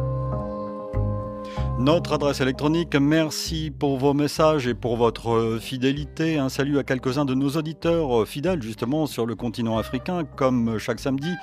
Notre 1.79 2.13
adresse 2.13 2.41
électronique, 2.41 2.95
merci 2.95 3.71
pour 3.71 3.97
vos 3.97 4.13
messages 4.13 4.67
et 4.67 4.75
pour 4.75 4.97
votre 4.97 5.57
fidélité. 5.59 6.37
Un 6.37 6.49
salut 6.49 6.77
à 6.77 6.83
quelques-uns 6.83 7.25
de 7.25 7.33
nos 7.33 7.49
auditeurs 7.51 8.27
fidèles 8.27 8.61
justement 8.61 9.07
sur 9.07 9.25
le 9.25 9.35
continent 9.35 9.77
africain, 9.77 10.23
comme 10.23 10.77
chaque 10.77 10.99
samedi. 10.99 11.33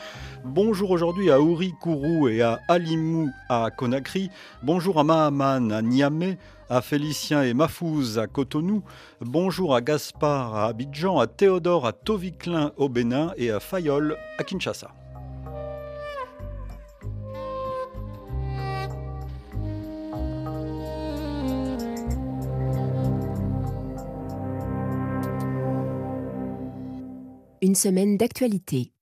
Bonjour 0.45 0.93
aujourd'hui 0.93 1.31
à 1.31 1.41
Ouri 1.41 1.75
Kourou 1.81 2.29
et 2.29 2.43
à 2.43 2.61
Alimou 2.69 3.31
à 3.49 3.71
Conakry. 3.77 4.31
Bonjour 4.63 4.99
à 5.01 5.05
Mahaman 5.05 5.73
à 5.73 5.83
Niamey 5.83 6.39
à 6.71 6.83
Félicien 6.83 7.43
et 7.43 7.55
Mafouz 7.55 8.19
à 8.19 8.27
Cotonou, 8.27 8.83
bonjour 9.21 9.75
à 9.75 9.81
Gaspard 9.81 10.55
à 10.55 10.67
Abidjan, 10.67 11.19
à 11.19 11.27
Théodore 11.27 11.87
à 11.87 11.93
Toviclin 11.93 12.73
au 12.77 12.89
Bénin 12.89 13.33
et 13.37 13.51
à 13.51 13.59
Fayol 13.59 14.17
à 14.39 14.45
Kinshasa. 14.45 14.91
Une 27.61 27.75
semaine 27.75 28.17
d'actualité. 28.17 28.93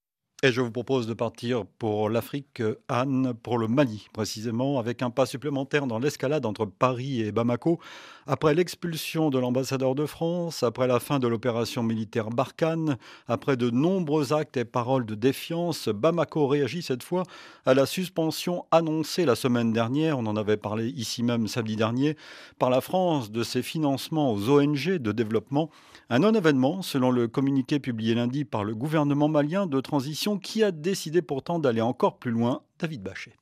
Et 0.43 0.51
je 0.51 0.61
vous 0.61 0.71
propose 0.71 1.05
de 1.05 1.13
partir 1.13 1.65
pour 1.77 2.09
l'Afrique, 2.09 2.61
Anne, 2.87 3.33
pour 3.41 3.57
le 3.57 3.67
Mali 3.67 4.07
précisément, 4.13 4.79
avec 4.79 5.01
un 5.01 5.09
pas 5.09 5.25
supplémentaire 5.27 5.85
dans 5.85 5.99
l'escalade 5.99 6.45
entre 6.45 6.65
Paris 6.65 7.21
et 7.21 7.31
Bamako. 7.31 7.79
Après 8.25 8.55
l'expulsion 8.55 9.29
de 9.29 9.37
l'ambassadeur 9.37 9.93
de 9.93 10.05
France, 10.05 10.63
après 10.63 10.87
la 10.87 10.99
fin 10.99 11.19
de 11.19 11.27
l'opération 11.27 11.83
militaire 11.83 12.29
Barkhane, 12.29 12.97
après 13.27 13.57
de 13.57 13.69
nombreux 13.69 14.33
actes 14.33 14.57
et 14.57 14.65
paroles 14.65 15.05
de 15.05 15.15
défiance, 15.15 15.89
Bamako 15.89 16.47
réagit 16.47 16.81
cette 16.81 17.03
fois 17.03 17.23
à 17.65 17.73
la 17.73 17.85
suspension 17.85 18.65
annoncée 18.71 19.25
la 19.25 19.35
semaine 19.35 19.71
dernière, 19.71 20.17
on 20.17 20.25
en 20.25 20.35
avait 20.35 20.57
parlé 20.57 20.89
ici 20.89 21.21
même 21.21 21.47
samedi 21.47 21.75
dernier, 21.75 22.15
par 22.57 22.69
la 22.69 22.81
France 22.81 23.31
de 23.31 23.43
ses 23.43 23.61
financements 23.61 24.33
aux 24.33 24.49
ONG 24.49 24.97
de 24.97 25.11
développement. 25.11 25.69
Un 26.09 26.19
non-événement, 26.19 26.81
selon 26.83 27.11
le 27.11 27.27
communiqué 27.27 27.79
publié 27.79 28.15
lundi 28.15 28.45
par 28.45 28.63
le 28.63 28.73
gouvernement 28.73 29.27
malien 29.27 29.67
de 29.67 29.81
transition 29.81 30.39
qui 30.39 30.63
a 30.63 30.71
décidé 30.71 31.21
pourtant 31.21 31.59
d'aller 31.59 31.81
encore 31.81 32.17
plus 32.17 32.31
loin, 32.31 32.61
David 32.79 33.03
Bachet. 33.03 33.33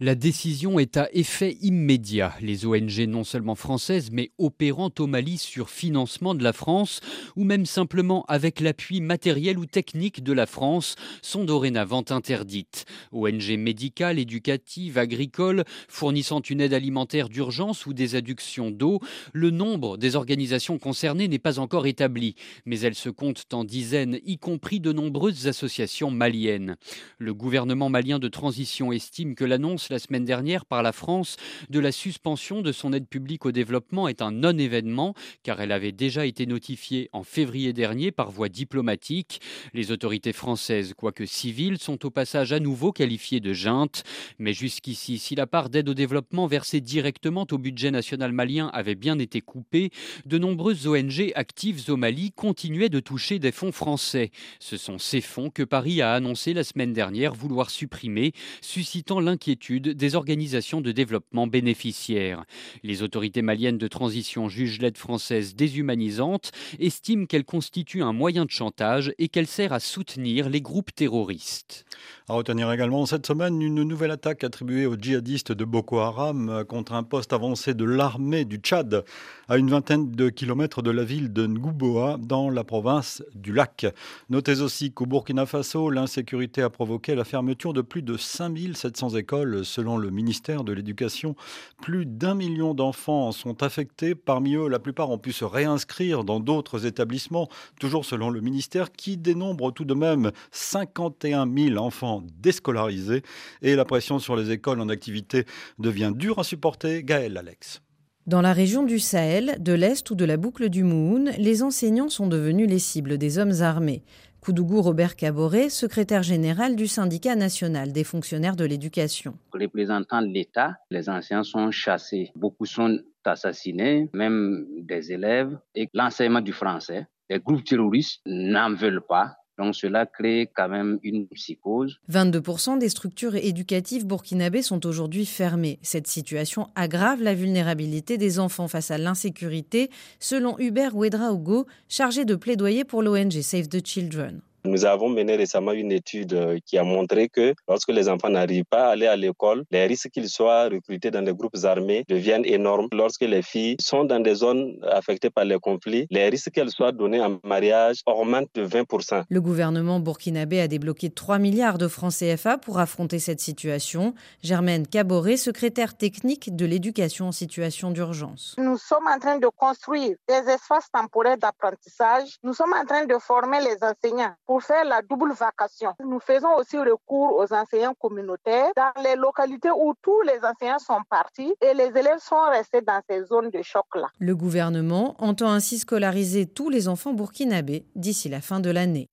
La 0.00 0.16
décision 0.16 0.80
est 0.80 0.96
à 0.96 1.08
effet 1.12 1.56
immédiat. 1.62 2.34
Les 2.40 2.66
ONG 2.66 3.06
non 3.06 3.22
seulement 3.22 3.54
françaises, 3.54 4.10
mais 4.10 4.32
opérant 4.38 4.90
au 4.98 5.06
Mali 5.06 5.38
sur 5.38 5.70
financement 5.70 6.34
de 6.34 6.42
la 6.42 6.52
France, 6.52 7.00
ou 7.36 7.44
même 7.44 7.64
simplement 7.64 8.24
avec 8.26 8.58
l'appui 8.58 9.00
matériel 9.00 9.56
ou 9.56 9.66
technique 9.66 10.24
de 10.24 10.32
la 10.32 10.46
France, 10.46 10.96
sont 11.22 11.44
dorénavant 11.44 12.02
interdites. 12.10 12.86
ONG 13.12 13.56
médicales, 13.56 14.18
éducatives, 14.18 14.98
agricoles, 14.98 15.62
fournissant 15.86 16.40
une 16.40 16.60
aide 16.60 16.74
alimentaire 16.74 17.28
d'urgence 17.28 17.86
ou 17.86 17.94
des 17.94 18.16
adductions 18.16 18.72
d'eau, 18.72 18.98
le 19.32 19.50
nombre 19.52 19.96
des 19.96 20.16
organisations 20.16 20.80
concernées 20.80 21.28
n'est 21.28 21.38
pas 21.38 21.60
encore 21.60 21.86
établi, 21.86 22.34
mais 22.66 22.80
elles 22.80 22.96
se 22.96 23.10
comptent 23.10 23.46
en 23.52 23.62
dizaines, 23.62 24.18
y 24.26 24.38
compris 24.38 24.80
de 24.80 24.90
nombreuses 24.90 25.46
associations 25.46 26.10
maliennes. 26.10 26.74
Le 27.18 27.32
gouvernement 27.32 27.90
malien 27.90 28.18
de 28.18 28.26
transition 28.26 28.90
estime 28.90 29.36
que 29.36 29.44
l'annonce 29.44 29.83
la 29.90 29.98
semaine 29.98 30.24
dernière 30.24 30.64
par 30.64 30.82
la 30.82 30.92
France 30.92 31.36
de 31.70 31.80
la 31.80 31.92
suspension 31.92 32.62
de 32.62 32.72
son 32.72 32.92
aide 32.92 33.06
publique 33.06 33.46
au 33.46 33.52
développement 33.52 34.08
est 34.08 34.22
un 34.22 34.30
non-événement, 34.30 35.14
car 35.42 35.60
elle 35.60 35.72
avait 35.72 35.92
déjà 35.92 36.26
été 36.26 36.46
notifiée 36.46 37.08
en 37.12 37.22
février 37.22 37.72
dernier 37.72 38.12
par 38.12 38.30
voie 38.30 38.48
diplomatique. 38.48 39.40
Les 39.72 39.90
autorités 39.90 40.32
françaises, 40.32 40.94
quoique 40.96 41.26
civiles, 41.26 41.78
sont 41.78 42.04
au 42.04 42.10
passage 42.10 42.52
à 42.52 42.60
nouveau 42.60 42.92
qualifiées 42.92 43.40
de 43.40 43.52
junte. 43.52 44.04
Mais 44.38 44.52
jusqu'ici, 44.52 45.18
si 45.18 45.34
la 45.34 45.46
part 45.46 45.70
d'aide 45.70 45.88
au 45.88 45.94
développement 45.94 46.46
versée 46.46 46.80
directement 46.80 47.46
au 47.50 47.58
budget 47.58 47.90
national 47.90 48.32
malien 48.32 48.68
avait 48.72 48.94
bien 48.94 49.18
été 49.18 49.40
coupée, 49.40 49.90
de 50.26 50.38
nombreuses 50.38 50.86
ONG 50.86 51.32
actives 51.34 51.84
au 51.88 51.96
Mali 51.96 52.32
continuaient 52.32 52.88
de 52.88 53.00
toucher 53.00 53.38
des 53.38 53.52
fonds 53.52 53.72
français. 53.72 54.30
Ce 54.60 54.76
sont 54.76 54.98
ces 54.98 55.20
fonds 55.20 55.50
que 55.50 55.62
Paris 55.62 56.00
a 56.00 56.12
annoncé 56.12 56.54
la 56.54 56.64
semaine 56.64 56.92
dernière 56.92 57.34
vouloir 57.34 57.70
supprimer, 57.70 58.32
suscitant 58.60 59.20
l'inquiétude 59.20 59.73
des 59.80 60.14
organisations 60.14 60.80
de 60.80 60.92
développement 60.92 61.46
bénéficiaires. 61.46 62.44
Les 62.82 63.02
autorités 63.02 63.42
maliennes 63.42 63.78
de 63.78 63.88
transition 63.88 64.48
jugent 64.48 64.80
l'aide 64.80 64.98
française 64.98 65.54
déshumanisante, 65.54 66.52
estiment 66.78 67.26
qu'elle 67.26 67.44
constitue 67.44 68.02
un 68.02 68.12
moyen 68.12 68.44
de 68.44 68.50
chantage 68.50 69.12
et 69.18 69.28
qu'elle 69.28 69.46
sert 69.46 69.72
à 69.72 69.80
soutenir 69.80 70.48
les 70.48 70.60
groupes 70.60 70.94
terroristes. 70.94 71.84
À 72.28 72.34
retenir 72.34 72.70
également 72.72 73.06
cette 73.06 73.26
semaine 73.26 73.60
une 73.60 73.82
nouvelle 73.82 74.10
attaque 74.10 74.44
attribuée 74.44 74.86
aux 74.86 74.96
djihadistes 74.96 75.52
de 75.52 75.64
Boko 75.64 75.98
Haram 75.98 76.64
contre 76.68 76.94
un 76.94 77.02
poste 77.02 77.32
avancé 77.32 77.74
de 77.74 77.84
l'armée 77.84 78.44
du 78.44 78.56
Tchad 78.56 79.04
à 79.48 79.56
une 79.58 79.70
vingtaine 79.70 80.10
de 80.10 80.28
kilomètres 80.30 80.82
de 80.82 80.90
la 80.90 81.04
ville 81.04 81.32
de 81.32 81.46
Ngouboa 81.46 82.16
dans 82.18 82.50
la 82.50 82.64
province 82.64 83.22
du 83.34 83.52
Lac. 83.52 83.86
Notez 84.30 84.60
aussi 84.60 84.92
qu'au 84.92 85.06
Burkina 85.06 85.46
Faso, 85.46 85.90
l'insécurité 85.90 86.62
a 86.62 86.70
provoqué 86.70 87.14
la 87.14 87.24
fermeture 87.24 87.72
de 87.72 87.82
plus 87.82 88.02
de 88.02 88.16
5700 88.16 89.16
écoles 89.16 89.63
selon 89.64 89.96
le 89.96 90.10
ministère 90.10 90.64
de 90.64 90.72
l'Éducation. 90.72 91.34
Plus 91.82 92.06
d'un 92.06 92.34
million 92.34 92.74
d'enfants 92.74 93.32
sont 93.32 93.62
affectés. 93.62 94.14
Parmi 94.14 94.54
eux, 94.54 94.68
la 94.68 94.78
plupart 94.78 95.10
ont 95.10 95.18
pu 95.18 95.32
se 95.32 95.44
réinscrire 95.44 96.24
dans 96.24 96.40
d'autres 96.40 96.86
établissements, 96.86 97.48
toujours 97.80 98.04
selon 98.04 98.30
le 98.30 98.40
ministère, 98.40 98.92
qui 98.92 99.16
dénombre 99.16 99.72
tout 99.72 99.84
de 99.84 99.94
même 99.94 100.30
51 100.52 101.52
000 101.52 101.76
enfants 101.78 102.22
déscolarisés. 102.40 103.22
Et 103.62 103.74
la 103.74 103.84
pression 103.84 104.18
sur 104.18 104.36
les 104.36 104.50
écoles 104.50 104.80
en 104.80 104.88
activité 104.88 105.44
devient 105.78 106.12
dure 106.14 106.38
à 106.38 106.44
supporter. 106.44 107.02
Gaël 107.02 107.36
Alex. 107.36 107.80
Dans 108.26 108.40
la 108.40 108.54
région 108.54 108.84
du 108.84 108.98
Sahel, 108.98 109.56
de 109.60 109.74
l'Est 109.74 110.10
ou 110.10 110.14
de 110.14 110.24
la 110.24 110.38
boucle 110.38 110.70
du 110.70 110.82
Moun, 110.82 111.30
les 111.36 111.62
enseignants 111.62 112.08
sont 112.08 112.26
devenus 112.26 112.68
les 112.68 112.78
cibles 112.78 113.18
des 113.18 113.38
hommes 113.38 113.60
armés. 113.60 114.02
Koudougou 114.44 114.82
Robert 114.82 115.16
Caboret, 115.16 115.70
secrétaire 115.70 116.22
général 116.22 116.76
du 116.76 116.86
syndicat 116.86 117.34
national 117.34 117.92
des 117.92 118.04
fonctionnaires 118.04 118.56
de 118.56 118.66
l'éducation. 118.66 119.38
Représentant 119.54 120.20
l'État, 120.20 120.74
les 120.90 121.08
enseignants 121.08 121.44
sont 121.44 121.70
chassés. 121.70 122.30
Beaucoup 122.36 122.66
sont 122.66 122.98
assassiné, 123.24 124.10
même 124.12 124.66
des 124.82 125.12
élèves, 125.12 125.58
et 125.74 125.88
l'enseignement 125.94 126.42
du 126.42 126.52
français. 126.52 127.06
Les 127.30 127.40
groupes 127.40 127.64
terroristes 127.64 128.20
n'en 128.26 128.74
veulent 128.74 129.06
pas. 129.08 129.34
Donc 129.58 129.74
cela 129.74 130.06
crée 130.06 130.50
quand 130.54 130.68
même 130.68 130.98
une 131.02 131.26
psychose. 131.28 131.98
22% 132.10 132.78
des 132.78 132.88
structures 132.88 133.36
éducatives 133.36 134.06
burkinabées 134.06 134.62
sont 134.62 134.84
aujourd'hui 134.86 135.26
fermées. 135.26 135.78
Cette 135.82 136.06
situation 136.06 136.68
aggrave 136.74 137.22
la 137.22 137.34
vulnérabilité 137.34 138.18
des 138.18 138.38
enfants 138.38 138.68
face 138.68 138.90
à 138.90 138.98
l'insécurité, 138.98 139.90
selon 140.18 140.58
Hubert 140.58 140.96
Ouedraogo, 140.96 141.66
chargé 141.88 142.24
de 142.24 142.34
plaidoyer 142.34 142.84
pour 142.84 143.02
l'ONG 143.02 143.40
Save 143.42 143.68
the 143.68 143.84
Children. 143.84 144.40
Nous 144.66 144.86
avons 144.86 145.10
mené 145.10 145.36
récemment 145.36 145.72
une 145.72 145.92
étude 145.92 146.32
euh, 146.32 146.58
qui 146.64 146.78
a 146.78 146.84
montré 146.84 147.28
que 147.28 147.54
lorsque 147.68 147.90
les 147.90 148.08
enfants 148.08 148.30
n'arrivent 148.30 148.64
pas 148.64 148.86
à 148.86 148.92
aller 148.92 149.06
à 149.06 149.14
l'école, 149.14 149.64
les 149.70 149.84
risques 149.86 150.08
qu'ils 150.08 150.30
soient 150.30 150.70
recrutés 150.70 151.10
dans 151.10 151.20
des 151.20 151.34
groupes 151.34 151.58
armés 151.64 152.02
deviennent 152.08 152.46
énormes. 152.46 152.88
Lorsque 152.92 153.20
les 153.20 153.42
filles 153.42 153.76
sont 153.78 154.04
dans 154.04 154.20
des 154.20 154.36
zones 154.36 154.78
affectées 154.90 155.28
par 155.28 155.44
les 155.44 155.58
conflits, 155.58 156.06
les 156.10 156.30
risques 156.30 156.50
qu'elles 156.50 156.70
soient 156.70 156.92
données 156.92 157.20
en 157.20 157.38
mariage 157.44 158.00
augmentent 158.06 158.48
de 158.54 158.66
20%. 158.66 159.24
Le 159.28 159.40
gouvernement 159.42 160.00
burkinabé 160.00 160.62
a 160.62 160.66
débloqué 160.66 161.10
3 161.10 161.38
milliards 161.38 161.76
de 161.76 161.86
francs 161.86 162.14
CFA 162.14 162.56
pour 162.56 162.78
affronter 162.78 163.18
cette 163.18 163.40
situation. 163.40 164.14
Germaine 164.42 164.86
Caboret, 164.86 165.36
secrétaire 165.36 165.94
technique 165.94 166.56
de 166.56 166.64
l'éducation 166.64 167.26
en 167.26 167.32
situation 167.32 167.90
d'urgence. 167.90 168.54
Nous 168.56 168.78
sommes 168.78 169.08
en 169.14 169.18
train 169.18 169.38
de 169.38 169.48
construire 169.48 170.16
des 170.26 170.50
espaces 170.50 170.90
temporaires 170.90 171.36
d'apprentissage. 171.36 172.38
Nous 172.42 172.54
sommes 172.54 172.72
en 172.72 172.86
train 172.86 173.04
de 173.04 173.18
former 173.18 173.58
les 173.60 173.76
enseignants 173.82 174.34
pour 174.46 174.53
faire 174.60 174.84
la 174.84 175.02
double 175.02 175.32
vacation. 175.32 175.94
Nous 176.04 176.20
faisons 176.20 176.54
aussi 176.56 176.78
recours 176.78 177.36
aux 177.36 177.52
enseignants 177.52 177.94
communautaires 177.94 178.70
dans 178.76 179.02
les 179.02 179.16
localités 179.16 179.70
où 179.70 179.94
tous 180.02 180.20
les 180.22 180.38
enseignants 180.44 180.78
sont 180.78 181.00
partis 181.08 181.54
et 181.60 181.74
les 181.74 181.88
élèves 181.98 182.18
sont 182.18 182.48
restés 182.50 182.80
dans 182.82 183.00
ces 183.08 183.24
zones 183.24 183.50
de 183.50 183.62
choc-là. 183.62 184.08
Le 184.18 184.34
gouvernement 184.34 185.14
entend 185.18 185.50
ainsi 185.50 185.78
scolariser 185.78 186.46
tous 186.46 186.70
les 186.70 186.88
enfants 186.88 187.12
burkinabés 187.12 187.86
d'ici 187.94 188.28
la 188.28 188.40
fin 188.40 188.60
de 188.60 188.70
l'année. 188.70 189.08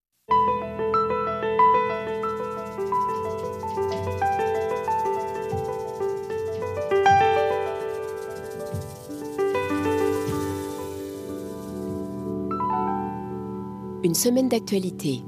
Une 14.04 14.16
semaine 14.16 14.50
d'actualité. 14.50 15.24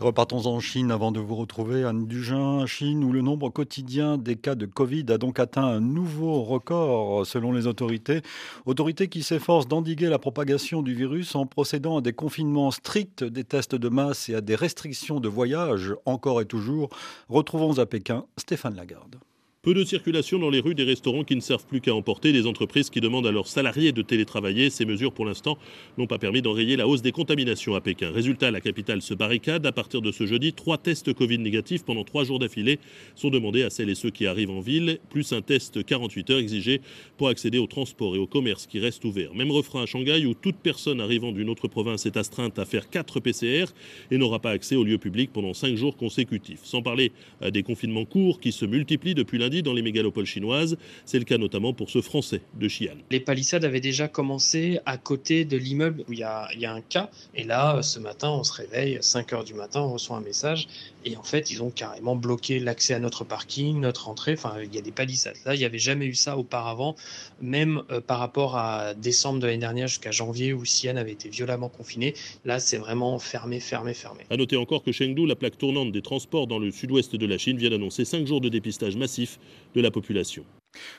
Repartons 0.00 0.46
en 0.46 0.58
Chine 0.58 0.90
avant 0.90 1.12
de 1.12 1.20
vous 1.20 1.36
retrouver, 1.36 1.84
Anne 1.84 2.06
Dugin, 2.06 2.66
Chine, 2.66 3.04
où 3.04 3.12
le 3.12 3.22
nombre 3.22 3.48
quotidien 3.48 4.18
des 4.18 4.36
cas 4.36 4.56
de 4.56 4.66
Covid 4.66 5.06
a 5.08 5.18
donc 5.18 5.38
atteint 5.38 5.64
un 5.64 5.80
nouveau 5.80 6.42
record 6.42 7.24
selon 7.24 7.52
les 7.52 7.66
autorités. 7.66 8.20
Autorités 8.66 9.08
qui 9.08 9.22
s'efforcent 9.22 9.68
d'endiguer 9.68 10.08
la 10.08 10.18
propagation 10.18 10.82
du 10.82 10.94
virus 10.94 11.34
en 11.36 11.46
procédant 11.46 11.98
à 11.98 12.00
des 12.00 12.12
confinements 12.12 12.72
stricts, 12.72 13.22
des 13.22 13.44
tests 13.44 13.76
de 13.76 13.88
masse 13.88 14.28
et 14.28 14.34
à 14.34 14.40
des 14.40 14.56
restrictions 14.56 15.20
de 15.20 15.28
voyage, 15.28 15.94
encore 16.04 16.40
et 16.40 16.46
toujours. 16.46 16.90
Retrouvons 17.28 17.78
à 17.78 17.86
Pékin 17.86 18.24
Stéphane 18.36 18.74
Lagarde. 18.74 19.16
Peu 19.64 19.72
de 19.72 19.82
circulation 19.82 20.38
dans 20.38 20.50
les 20.50 20.60
rues 20.60 20.74
des 20.74 20.84
restaurants 20.84 21.24
qui 21.24 21.34
ne 21.34 21.40
servent 21.40 21.64
plus 21.64 21.80
qu'à 21.80 21.94
emporter, 21.94 22.32
des 22.32 22.46
entreprises 22.46 22.90
qui 22.90 23.00
demandent 23.00 23.26
à 23.26 23.32
leurs 23.32 23.46
salariés 23.46 23.92
de 23.92 24.02
télétravailler. 24.02 24.68
Ces 24.68 24.84
mesures, 24.84 25.10
pour 25.10 25.24
l'instant, 25.24 25.56
n'ont 25.96 26.06
pas 26.06 26.18
permis 26.18 26.42
d'enrayer 26.42 26.76
la 26.76 26.86
hausse 26.86 27.00
des 27.00 27.12
contaminations 27.12 27.74
à 27.74 27.80
Pékin. 27.80 28.10
Résultat, 28.10 28.50
la 28.50 28.60
capitale 28.60 29.00
se 29.00 29.14
barricade. 29.14 29.64
À 29.64 29.72
partir 29.72 30.02
de 30.02 30.12
ce 30.12 30.26
jeudi, 30.26 30.52
trois 30.52 30.76
tests 30.76 31.14
Covid 31.14 31.38
négatifs 31.38 31.82
pendant 31.82 32.04
trois 32.04 32.24
jours 32.24 32.38
d'affilée 32.38 32.78
sont 33.14 33.30
demandés 33.30 33.62
à 33.62 33.70
celles 33.70 33.88
et 33.88 33.94
ceux 33.94 34.10
qui 34.10 34.26
arrivent 34.26 34.50
en 34.50 34.60
ville, 34.60 34.98
plus 35.08 35.32
un 35.32 35.40
test 35.40 35.82
48 35.82 36.28
heures 36.28 36.40
exigé 36.40 36.82
pour 37.16 37.28
accéder 37.28 37.56
au 37.56 37.66
transport 37.66 38.14
et 38.16 38.18
au 38.18 38.26
commerce 38.26 38.66
qui 38.66 38.80
restent 38.80 39.06
ouverts. 39.06 39.34
Même 39.34 39.50
refrain 39.50 39.84
à 39.84 39.86
Shanghai 39.86 40.26
où 40.26 40.34
toute 40.34 40.56
personne 40.56 41.00
arrivant 41.00 41.32
d'une 41.32 41.48
autre 41.48 41.68
province 41.68 42.04
est 42.04 42.18
astreinte 42.18 42.58
à 42.58 42.66
faire 42.66 42.90
4 42.90 43.18
PCR 43.18 43.64
et 44.10 44.18
n'aura 44.18 44.40
pas 44.40 44.50
accès 44.50 44.76
aux 44.76 44.84
lieux 44.84 44.98
publics 44.98 45.30
pendant 45.32 45.54
5 45.54 45.74
jours 45.74 45.96
consécutifs. 45.96 46.60
Sans 46.64 46.82
parler 46.82 47.12
euh, 47.40 47.50
des 47.50 47.62
confinements 47.62 48.04
courts 48.04 48.40
qui 48.40 48.52
se 48.52 48.66
multiplient 48.66 49.14
depuis 49.14 49.38
lundi 49.38 49.53
dans 49.62 49.72
les 49.72 49.82
mégalopoles 49.82 50.26
chinoises. 50.26 50.76
C'est 51.04 51.18
le 51.18 51.24
cas 51.24 51.38
notamment 51.38 51.72
pour 51.72 51.90
ce 51.90 52.00
Français 52.00 52.40
de 52.58 52.66
Xi'an. 52.66 52.96
Les 53.10 53.20
palissades 53.20 53.64
avaient 53.64 53.80
déjà 53.80 54.08
commencé 54.08 54.80
à 54.86 54.96
côté 54.96 55.44
de 55.44 55.56
l'immeuble 55.56 56.04
où 56.08 56.12
il 56.12 56.18
y, 56.18 56.22
a, 56.22 56.48
un 56.64 56.80
cas. 56.80 57.10
Et 57.34 57.44
là, 57.44 57.82
ce 57.82 57.98
matin, 57.98 58.30
on 58.30 58.44
se 58.44 58.52
réveille, 58.52 58.98
5 59.00 59.32
heures 59.32 59.44
du 59.44 59.54
matin, 59.54 59.80
on 59.82 59.92
reçoit 59.92 60.16
un 60.16 60.20
message. 60.20 60.68
Et 61.04 61.16
en 61.16 61.22
fait, 61.22 61.50
ils 61.50 61.62
ont 61.62 61.70
carrément 61.70 62.16
bloqué 62.16 62.58
l'accès 62.58 62.94
à 62.94 62.98
notre 62.98 63.24
parking, 63.24 63.80
notre 63.80 64.08
entrée. 64.08 64.32
Enfin, 64.32 64.54
il 64.62 64.74
y 64.74 64.78
a 64.78 64.82
des 64.82 64.92
palissades. 64.92 65.36
Là, 65.44 65.54
il 65.54 65.58
n'y 65.58 65.64
avait 65.64 65.78
jamais 65.78 66.06
eu 66.06 66.14
ça 66.14 66.38
auparavant, 66.38 66.96
même 67.40 67.82
euh, 67.90 68.00
par 68.00 68.18
rapport 68.18 68.56
à 68.56 68.94
décembre 68.94 69.40
de 69.40 69.46
l'année 69.46 69.58
dernière 69.58 69.88
jusqu'à 69.88 70.10
janvier 70.10 70.52
où 70.52 70.62
Xi'an 70.62 70.96
avait 70.96 71.12
été 71.12 71.28
violemment 71.28 71.68
confiné. 71.68 72.14
Là, 72.44 72.58
c'est 72.58 72.78
vraiment 72.78 73.18
fermé, 73.18 73.60
fermé, 73.60 73.94
fermé. 73.94 74.24
À 74.30 74.36
noter 74.36 74.56
encore 74.56 74.82
que 74.82 74.92
Chengdu, 74.92 75.26
la 75.26 75.36
plaque 75.36 75.58
tournante 75.58 75.92
des 75.92 76.02
transports 76.02 76.46
dans 76.46 76.58
le 76.58 76.70
sud-ouest 76.70 77.16
de 77.16 77.26
la 77.26 77.38
Chine, 77.38 77.56
vient 77.56 77.70
d'annoncer 77.70 78.04
5 78.04 78.26
jours 78.26 78.40
de 78.40 78.48
dépistage 78.48 78.96
massif 78.96 79.38
de 79.74 79.80
la 79.80 79.90
population. 79.90 80.44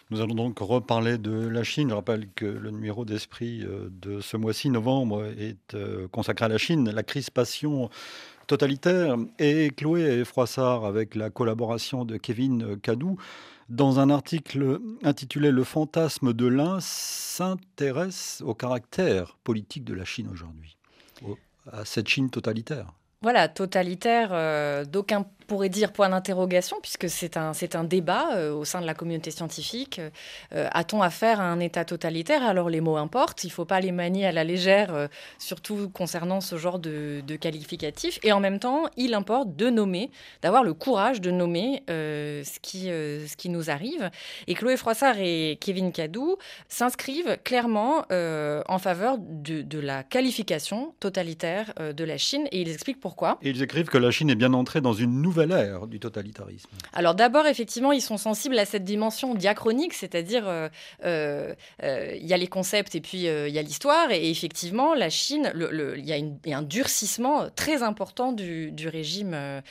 Nous 0.10 0.22
allons 0.22 0.36
donc 0.36 0.60
reparler 0.60 1.18
de 1.18 1.48
la 1.48 1.64
Chine. 1.64 1.90
Je 1.90 1.96
rappelle 1.96 2.30
que 2.34 2.46
le 2.46 2.72
numéro 2.72 3.06
d'esprit 3.06 3.64
euh, 3.64 3.90
de 3.92 4.22
ce 4.22 4.38
mois-ci, 4.38 4.70
novembre, 4.70 5.26
est 5.38 5.74
euh, 5.74 6.08
consacré 6.08 6.46
à 6.46 6.50
la 6.50 6.58
Chine, 6.58 6.90
la 6.90 7.04
crispation 7.04 7.90
totalitaire. 8.48 9.18
Et 9.40 9.72
Chloé 9.76 10.24
Froissart, 10.24 10.86
avec 10.86 11.16
la 11.16 11.30
collaboration 11.30 12.06
de 12.06 12.18
Kevin 12.18 12.80
Cadou, 12.80 13.18
dans 13.70 14.00
un 14.00 14.10
article 14.10 14.80
intitulé 15.04 15.52
Le 15.52 15.64
fantasme 15.64 16.34
de 16.34 16.46
l'un, 16.46 16.78
s'intéresse 16.80 18.44
au 18.46 18.54
caractère 18.54 19.38
politique 19.44 19.84
de 19.84 19.94
la 19.94 20.06
Chine 20.06 20.30
aujourd'hui, 20.32 20.78
à 21.72 21.84
cette 21.84 22.08
Chine 22.08 22.30
totalitaire. 22.30 22.94
Voilà, 23.22 23.48
totalitaire, 23.48 24.30
euh, 24.34 24.86
d'aucun 24.86 25.26
pourrait 25.46 25.70
dire 25.70 25.92
point 25.92 26.10
d'interrogation, 26.10 26.78
puisque 26.82 27.10
c'est 27.10 27.38
un, 27.38 27.54
c'est 27.54 27.76
un 27.76 27.84
débat 27.84 28.30
euh, 28.34 28.54
au 28.54 28.66
sein 28.66 28.82
de 28.82 28.86
la 28.86 28.94
communauté 28.94 29.32
scientifique. 29.32 30.02
Euh, 30.54 30.68
a-t-on 30.72 31.02
affaire 31.02 31.40
à 31.40 31.46
un 31.46 31.60
État 31.60 31.86
totalitaire? 31.86 32.44
Alors 32.44 32.70
les 32.70 32.82
mots 32.82 32.98
importent, 32.98 33.44
il 33.44 33.48
ne 33.48 33.52
faut 33.54 33.66
pas 33.66 33.80
les 33.80 33.92
manier 33.92 34.26
à 34.26 34.32
la 34.32 34.44
légère, 34.44 34.94
euh, 34.94 35.08
surtout 35.38 35.90
concernant 35.90 36.42
ce 36.42 36.58
genre 36.58 36.80
de, 36.80 37.22
de 37.26 37.36
qualificatif. 37.36 38.20
Et 38.24 38.32
en 38.32 38.40
même 38.40 38.60
temps, 38.60 38.84
il 38.98 39.14
importe 39.14 39.56
de 39.56 39.70
nommer, 39.70 40.12
d'avoir 40.42 40.64
le 40.64 40.74
courage 40.74 41.22
de 41.22 41.32
nommer 41.32 41.84
ce, 41.88 42.60
qui, 42.62 42.86
ce 42.86 43.36
qui 43.36 43.50
nous 43.50 43.70
arrive. 43.70 44.10
Et 44.48 44.54
Chloé 44.54 44.78
Froissart 44.78 45.18
et 45.20 45.58
Kevin 45.62 45.92
Cadou 45.92 46.38
s'inscrivent 46.68 47.38
clairement 47.44 48.06
en 48.10 48.80
faveur 48.80 49.18
de, 49.20 49.62
de, 49.62 49.80
la 49.80 50.04
qualification 50.04 50.94
totalitaire 51.00 51.74
de 51.80 52.04
la 52.04 52.18
Chine, 52.18 52.48
et 52.52 52.62
ils 52.62 52.70
expliquent 52.70 53.00
pourquoi. 53.00 53.38
Et 53.42 53.50
ils 53.50 53.62
écrivent 53.62 53.90
que 53.90 53.98
la 53.98 54.12
Chine 54.12 54.30
est 54.30 54.36
bien 54.36 54.54
entrée 54.54 54.82
dans 54.82 54.94
une 54.94 55.22
nouvelle 55.22 55.35
ère 55.42 55.88
du 55.88 56.00
totalitarisme 56.00 56.70
Alors 56.94 57.16
d'abord, 57.16 57.46
effectivement, 57.46 57.92
ils 57.92 58.02
sont 58.02 58.18
sensibles 58.18 58.58
à 58.60 58.66
cette 58.66 58.84
dimension 58.84 59.36
diachronique, 59.36 59.94
c'est-à-dire 59.94 60.48
euh, 60.48 60.70
euh, 61.04 61.54
euh, 61.84 62.16
il 62.16 62.26
y 62.26 62.34
a 62.34 62.38
les 62.38 62.48
concepts 62.48 62.96
et 62.96 63.02
puis 63.02 63.26
il 63.26 63.50
y 63.50 63.60
a 63.60 63.62
l'histoire. 63.62 64.12
Et, 64.12 64.30
effectivement, 64.30 64.94
la 64.94 65.10
Chine, 65.10 65.52
il 65.56 66.06
y, 66.06 66.54
a 66.54 66.58
un 66.58 66.62
durcissement 66.62 67.50
très 67.56 67.84
important 67.84 68.32
du, 68.32 68.74
régime 68.88 69.62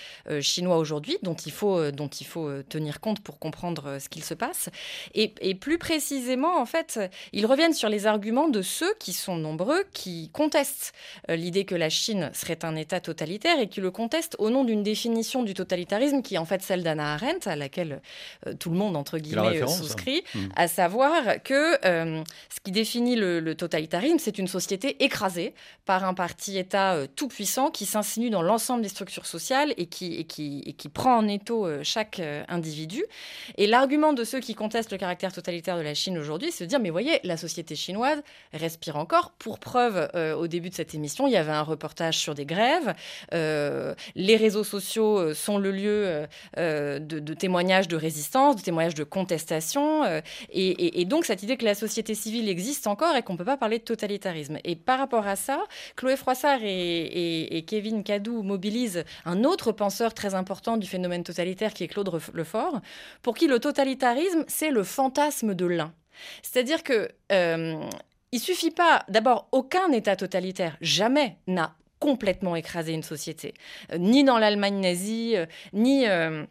chinois 0.41 0.79
aujourd'hui, 0.79 1.19
dont, 1.23 1.35
il 1.35 1.53
faut, 1.53 1.91
dont 1.93 2.09
il 2.09 2.27
faut 2.27 2.63
tenir 2.69 3.01
compte 3.01 3.21
pour 3.21 3.39
comprendre 3.39 3.99
ce 4.01 4.09
qu'il 4.09 4.25
se 4.25 4.35
passe. 4.35 4.71
Et, 5.15 5.35
et 5.41 5.55
plus 5.55 5.79
précisément, 5.79 6.61
en 6.61 6.67
fait, 6.67 6.99
ils 7.33 7.47
reviennent 7.47 7.75
sur 7.75 7.89
les 7.89 8.07
arguments 8.07 8.49
de 8.49 8.63
ceux 8.63 8.93
qui 8.99 9.13
sont 9.13 9.37
nombreux, 9.37 9.85
qui 9.93 10.31
contestent 10.33 10.93
l'idée 11.29 11.65
que 11.65 11.75
la 11.75 11.91
Chine 11.91 12.31
serait 12.33 12.65
un 12.65 12.77
État 12.77 13.01
totalitaire 13.01 13.59
et 13.61 13.69
qui 13.69 13.81
le 13.81 13.91
contestent 13.91 14.37
au 14.39 14.51
nom 14.51 14.65
d'une 14.65 14.83
définition 14.83 15.43
du 15.43 15.54
totalitarisme, 15.55 16.23
qui 16.23 16.35
est 16.35 16.39
en 16.39 16.45
fait 16.45 16.63
celle 16.63 16.83
d'Anna 16.83 17.15
Arendt, 17.15 17.49
à 17.49 17.57
laquelle 17.57 18.01
euh, 18.47 18.55
tout 18.55 18.71
le 18.71 18.77
monde, 18.77 18.97
entre 18.97 19.19
guillemets, 19.19 19.63
euh, 19.63 19.67
souscrit, 19.67 20.23
mmh. 20.35 20.41
à 20.57 20.69
savoir 20.69 21.43
que 21.43 21.85
euh, 21.87 22.23
ce 22.49 22.61
qui 22.63 22.73
définit 22.73 23.17
le, 23.17 23.55
totalitarisme, 23.55 24.19
c'est 24.19 24.39
une 24.39 24.49
société 24.49 25.03
écrasée 25.05 25.55
par 25.85 26.05
un 26.05 26.15
parti-État 26.15 27.07
tout-puissant 27.15 27.71
qui 27.71 27.87
s'insinue 27.87 28.31
dans 28.31 28.43
l'ensemble 28.43 28.83
des 28.83 28.89
structures 28.89 29.27
sociales 29.27 29.75
et 29.77 29.87
qui, 29.87 30.15
et 30.15 30.25
qui, 30.25 30.63
et 30.67 30.73
qui 30.73 30.89
prend 30.89 31.17
en 31.17 31.29
étau 31.29 31.69
chaque 31.83 32.21
individu. 32.49 33.05
Et 33.59 33.67
l'argument 33.67 34.13
de 34.13 34.25
ceux 34.25 34.41
qui 34.41 34.55
contestent 34.55 34.91
le 34.91 34.99
caractère 34.99 35.33
totalitaire 35.33 35.77
de 35.77 35.83
la 35.83 35.95
Chine 35.95 36.19
aujourd'hui, 36.19 36.51
c'est 36.51 36.65
de 36.65 36.69
dire, 36.69 36.81
mais 36.81 36.91
voyez, 36.91 37.21
la 37.23 37.37
société 37.37 37.77
chinoise 37.77 38.23
respire 38.53 38.97
encore. 38.97 39.31
Pour 39.39 39.59
preuve, 39.61 40.09
au 40.37 40.49
début 40.49 40.71
de 40.71 40.75
cette 40.75 40.95
émission, 40.95 41.27
il 41.27 41.33
y 41.33 41.37
avait 41.37 41.53
un 41.53 41.63
reportage 41.63 42.19
sur 42.19 42.35
des 42.35 42.47
grèves. 42.47 42.95
les 43.31 44.37
réseaux 44.37 44.65
sociaux 44.65 45.35
sont 45.45 45.59
le 45.59 45.71
lieu 45.71 46.27
de, 46.57 47.35
témoignages 47.35 47.89
de 47.89 47.97
résistance, 47.97 48.57
de 48.57 48.63
témoignages 48.63 48.95
de 48.95 49.05
contestation. 49.05 50.03
Et, 50.51 51.05
donc, 51.05 51.25
cette 51.25 51.43
idée 51.43 51.57
que 51.57 51.65
la 51.65 51.75
société 51.75 52.15
civile 52.15 52.49
existe 52.49 52.87
encore 52.87 53.15
et 53.17 53.23
qu'on 53.23 53.35
ne 53.35 53.39
peut 53.39 53.45
pas 53.45 53.57
parler 53.57 53.79
de 53.79 53.85
totalitarisme. 53.85 54.59
Et 54.65 54.77
par 54.77 54.99
rapport 54.99 55.27
à 55.27 55.37
ça, 55.37 55.65
Chloé 55.97 56.17
Froissart 56.17 56.61
et, 56.63 57.65
Kevin 57.67 58.03
Cadou 58.03 58.43
mobilisent 58.43 59.05
un 59.25 59.45
autre 59.45 59.73
penseur 59.73 60.15
très 60.15 60.35
important 60.35 60.77
du 60.77 60.87
phénomène 60.87 61.25
totalitaire 61.25 61.75
qui 61.75 61.85
est 61.85 61.89
Claude 61.89 62.11
Lefort, 62.33 62.81
pour 63.23 63.35
qui 63.35 63.47
le 63.47 63.59
totalitarisme, 63.59 64.45
c'est 64.49 64.71
le 64.71 64.83
fantasme 64.83 65.55
de 65.55 65.67
l'un. 65.67 65.93
C'est-à-dire 66.43 66.83
que 66.83 67.09
euh, 67.33 67.77
il 68.33 68.41
suffit 68.41 68.71
pas, 68.71 69.05
d'abord, 69.09 69.49
aucun 69.53 69.91
État 69.93 70.17
totalitaire 70.17 70.77
jamais 70.81 71.39
n'a 71.47 71.75
complètement 72.05 72.55
écrasé 72.55 72.93
une 72.93 73.03
société, 73.03 73.55
euh, 73.91 73.97
ni 73.97 74.25
dans 74.25 74.37
l'Allemagne 74.37 74.79
nazie, 74.79 75.37
euh, 75.37 75.47
ni 75.73 76.07
euh, 76.07 76.45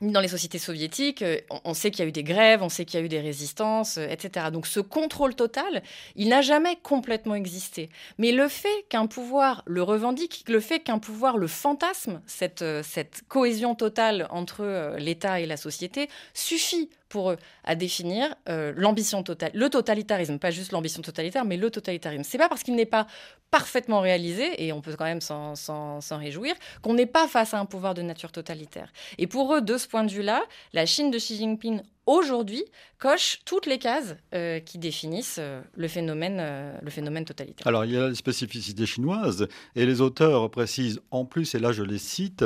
dans 0.00 0.20
les 0.20 0.28
sociétés 0.28 0.60
soviétiques, 0.60 1.22
euh, 1.22 1.38
on 1.64 1.74
sait 1.74 1.90
qu'il 1.90 2.04
y 2.04 2.06
a 2.06 2.08
eu 2.08 2.12
des 2.12 2.22
grèves, 2.22 2.62
on 2.62 2.68
sait 2.68 2.84
qu'il 2.84 3.00
y 3.00 3.02
a 3.02 3.04
eu 3.04 3.08
des 3.08 3.18
résistances, 3.18 3.98
etc. 3.98 4.46
Donc 4.52 4.68
ce 4.68 4.78
contrôle 4.78 5.34
total, 5.34 5.82
il 6.14 6.28
n'a 6.28 6.40
jamais 6.40 6.76
complètement 6.84 7.34
existé. 7.34 7.88
Mais 8.18 8.30
le 8.30 8.46
fait 8.46 8.86
qu'un 8.90 9.08
pouvoir 9.08 9.64
le 9.66 9.82
revendique, 9.82 10.44
le 10.46 10.60
fait 10.60 10.78
qu'un 10.78 11.00
pouvoir 11.00 11.36
le 11.36 11.48
fantasme, 11.48 12.22
cette, 12.26 12.64
cette 12.84 13.22
cohésion 13.26 13.74
totale 13.74 14.28
entre 14.30 14.94
l'État 14.98 15.40
et 15.40 15.46
la 15.46 15.56
société, 15.56 16.08
suffit 16.32 16.90
pour 17.12 17.30
eux 17.30 17.36
à 17.62 17.74
définir 17.74 18.34
l'ambition 18.46 19.22
totale, 19.22 19.52
le 19.54 19.68
totalitarisme, 19.68 20.38
pas 20.38 20.50
juste 20.50 20.72
l'ambition 20.72 21.02
totalitaire, 21.02 21.44
mais 21.44 21.58
le 21.58 21.70
totalitarisme. 21.70 22.24
C'est 22.24 22.38
pas 22.38 22.48
parce 22.48 22.62
qu'il 22.62 22.74
n'est 22.74 22.86
pas 22.86 23.06
parfaitement 23.50 24.00
réalisé, 24.00 24.64
et 24.64 24.72
on 24.72 24.80
peut 24.80 24.96
quand 24.96 25.04
même 25.04 25.20
s'en 25.20 26.00
réjouir, 26.10 26.54
qu'on 26.80 26.94
n'est 26.94 27.06
pas 27.06 27.28
face 27.28 27.52
à 27.52 27.58
un 27.58 27.66
pouvoir 27.66 27.92
de 27.92 28.00
nature 28.00 28.32
totalitaire. 28.32 28.90
Et 29.18 29.26
pour 29.26 29.54
eux, 29.54 29.60
de 29.60 29.76
ce 29.76 29.86
point 29.86 30.04
de 30.04 30.10
vue-là, 30.10 30.42
la 30.72 30.86
Chine 30.86 31.10
de 31.10 31.18
Xi 31.18 31.36
Jinping 31.36 31.82
aujourd'hui 32.06 32.64
coche 33.02 33.40
toutes 33.44 33.66
les 33.66 33.78
cases 33.78 34.14
euh, 34.32 34.60
qui 34.60 34.78
définissent 34.78 35.38
euh, 35.40 35.60
le, 35.76 35.88
phénomène, 35.88 36.38
euh, 36.40 36.78
le 36.80 36.90
phénomène 36.90 37.24
totalitaire. 37.24 37.66
Alors 37.66 37.84
il 37.84 37.90
y 37.90 37.96
a 37.96 38.08
la 38.08 38.14
spécificité 38.14 38.86
chinoise 38.86 39.48
et 39.74 39.86
les 39.86 40.00
auteurs 40.00 40.48
précisent 40.52 41.00
en 41.10 41.24
plus, 41.24 41.56
et 41.56 41.58
là 41.58 41.72
je 41.72 41.82
les 41.82 41.98
cite, 41.98 42.44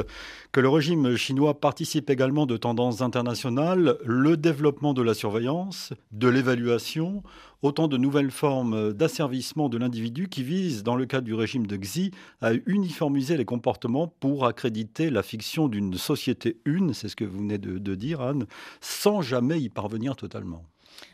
que 0.53 0.61
le 0.61 0.71
régime 0.71 1.15
chinois 1.17 1.61
participe 1.61 2.09
également 2.09 2.47
de 2.47 2.57
tendances 2.57 3.03
internationales, 3.03 3.99
le 4.03 4.39
développement 4.39 4.95
de 4.95 5.03
la 5.03 5.13
surveillance, 5.13 5.93
de 6.11 6.29
l'évaluation, 6.29 7.23
autant 7.61 7.87
de 7.87 7.99
nouvelles 7.99 8.31
formes 8.31 8.95
d'asservissement 8.95 9.69
de 9.69 9.77
l'individu 9.77 10.29
qui 10.29 10.43
visent, 10.43 10.83
dans 10.83 10.97
le 10.97 11.05
cas 11.05 11.21
du 11.21 11.35
régime 11.35 11.67
de 11.67 11.77
Xi, 11.77 12.13
à 12.41 12.53
uniformiser 12.65 13.37
les 13.37 13.45
comportements 13.45 14.07
pour 14.07 14.47
accréditer 14.47 15.11
la 15.11 15.23
fiction 15.23 15.69
d'une 15.69 15.95
société 15.99 16.59
une, 16.65 16.95
c'est 16.95 17.09
ce 17.09 17.17
que 17.17 17.25
vous 17.25 17.39
venez 17.39 17.59
de 17.59 17.95
dire 17.95 18.23
Anne, 18.23 18.47
sans 18.81 19.21
jamais 19.21 19.46
y 19.55 19.69
parvenir 19.69 20.17
totalement. 20.17 20.65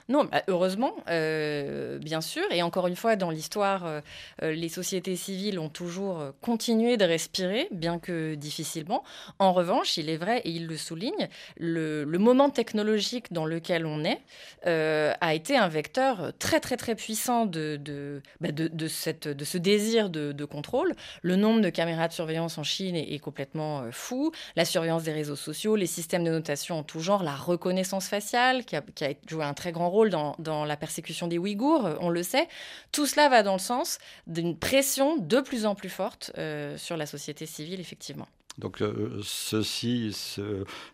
Non, 0.09 0.24
bah, 0.24 0.42
heureusement, 0.48 0.94
euh, 1.09 1.98
bien 1.98 2.20
sûr. 2.20 2.44
Et 2.50 2.62
encore 2.62 2.86
une 2.86 2.96
fois, 2.96 3.16
dans 3.16 3.30
l'histoire, 3.30 3.86
euh, 3.86 4.00
euh, 4.42 4.53
les 4.53 4.68
sociétés 4.68 5.16
civiles 5.16 5.59
ont 5.59 5.68
toujours 5.68 6.24
continué 6.40 6.96
de 6.96 7.05
respirer, 7.05 7.68
bien 7.70 7.98
que 7.98 8.34
difficilement. 8.34 9.05
En 9.38 9.53
revanche, 9.53 9.96
il 9.96 10.11
est 10.11 10.16
vrai, 10.16 10.40
et 10.40 10.50
il 10.50 10.66
le 10.66 10.76
souligne, 10.76 11.28
le, 11.57 12.05
moment 12.22 12.50
technologique 12.50 13.32
dans 13.32 13.44
lequel 13.44 13.84
on 13.84 14.05
est 14.05 14.20
a 14.64 15.34
été 15.34 15.57
un 15.57 15.66
vecteur 15.68 16.32
très, 16.38 16.61
très, 16.61 16.76
très 16.76 16.94
puissant 16.94 17.46
de, 17.46 17.76
de, 17.76 18.22
bah, 18.40 18.50
cette, 18.88 19.26
de 19.26 19.44
ce 19.44 19.59
désir 19.59 20.09
de, 20.09 20.44
contrôle. 20.44 20.94
Le 21.22 21.36
nombre 21.36 21.61
de 21.61 21.70
caméras 21.70 22.09
de 22.09 22.12
surveillance 22.12 22.59
en 22.59 22.62
Chine 22.62 22.96
est, 22.96 23.18
complètement 23.18 23.84
fou. 23.90 24.32
La 24.57 24.64
surveillance 24.64 25.05
des 25.05 25.12
réseaux 25.12 25.36
sociaux, 25.36 25.76
les 25.76 25.86
systèmes 25.86 26.24
de 26.24 26.30
notation 26.30 26.78
en 26.78 26.82
tout 26.82 27.00
genre, 27.00 27.22
la 27.22 27.34
reconnaissance 27.34 28.09
faciale, 28.09 28.64
qui 28.64 28.76
a, 28.76 28.82
qui 28.94 29.05
a 29.05 29.12
joué 29.28 29.44
un 29.44 29.55
très 29.55 29.72
grand 29.72 29.90
rôle 29.93 30.11
dans, 30.11 30.64
la 30.64 30.76
persécution 30.76 31.28
des 31.28 31.38
Ouïghours, 31.38 31.88
on 32.01 32.09
le 32.09 32.22
sait. 32.22 32.49
Tout 32.90 33.07
cela 33.07 33.28
va 33.28 33.43
dans 33.43 33.53
le 33.53 33.59
sens 33.61 33.99
d'une 34.26 34.57
pression 34.57 35.16
de 35.16 35.40
plus 35.40 35.66
en 35.66 35.74
plus 35.74 35.88
forte 35.88 36.32
euh, 36.38 36.76
sur 36.76 36.97
la 36.97 37.07
société 37.07 37.47
civile, 37.47 37.80
effectivement. 37.80 38.26
Donc 38.59 38.82
euh, 38.82 39.20
ceci, 39.22 40.14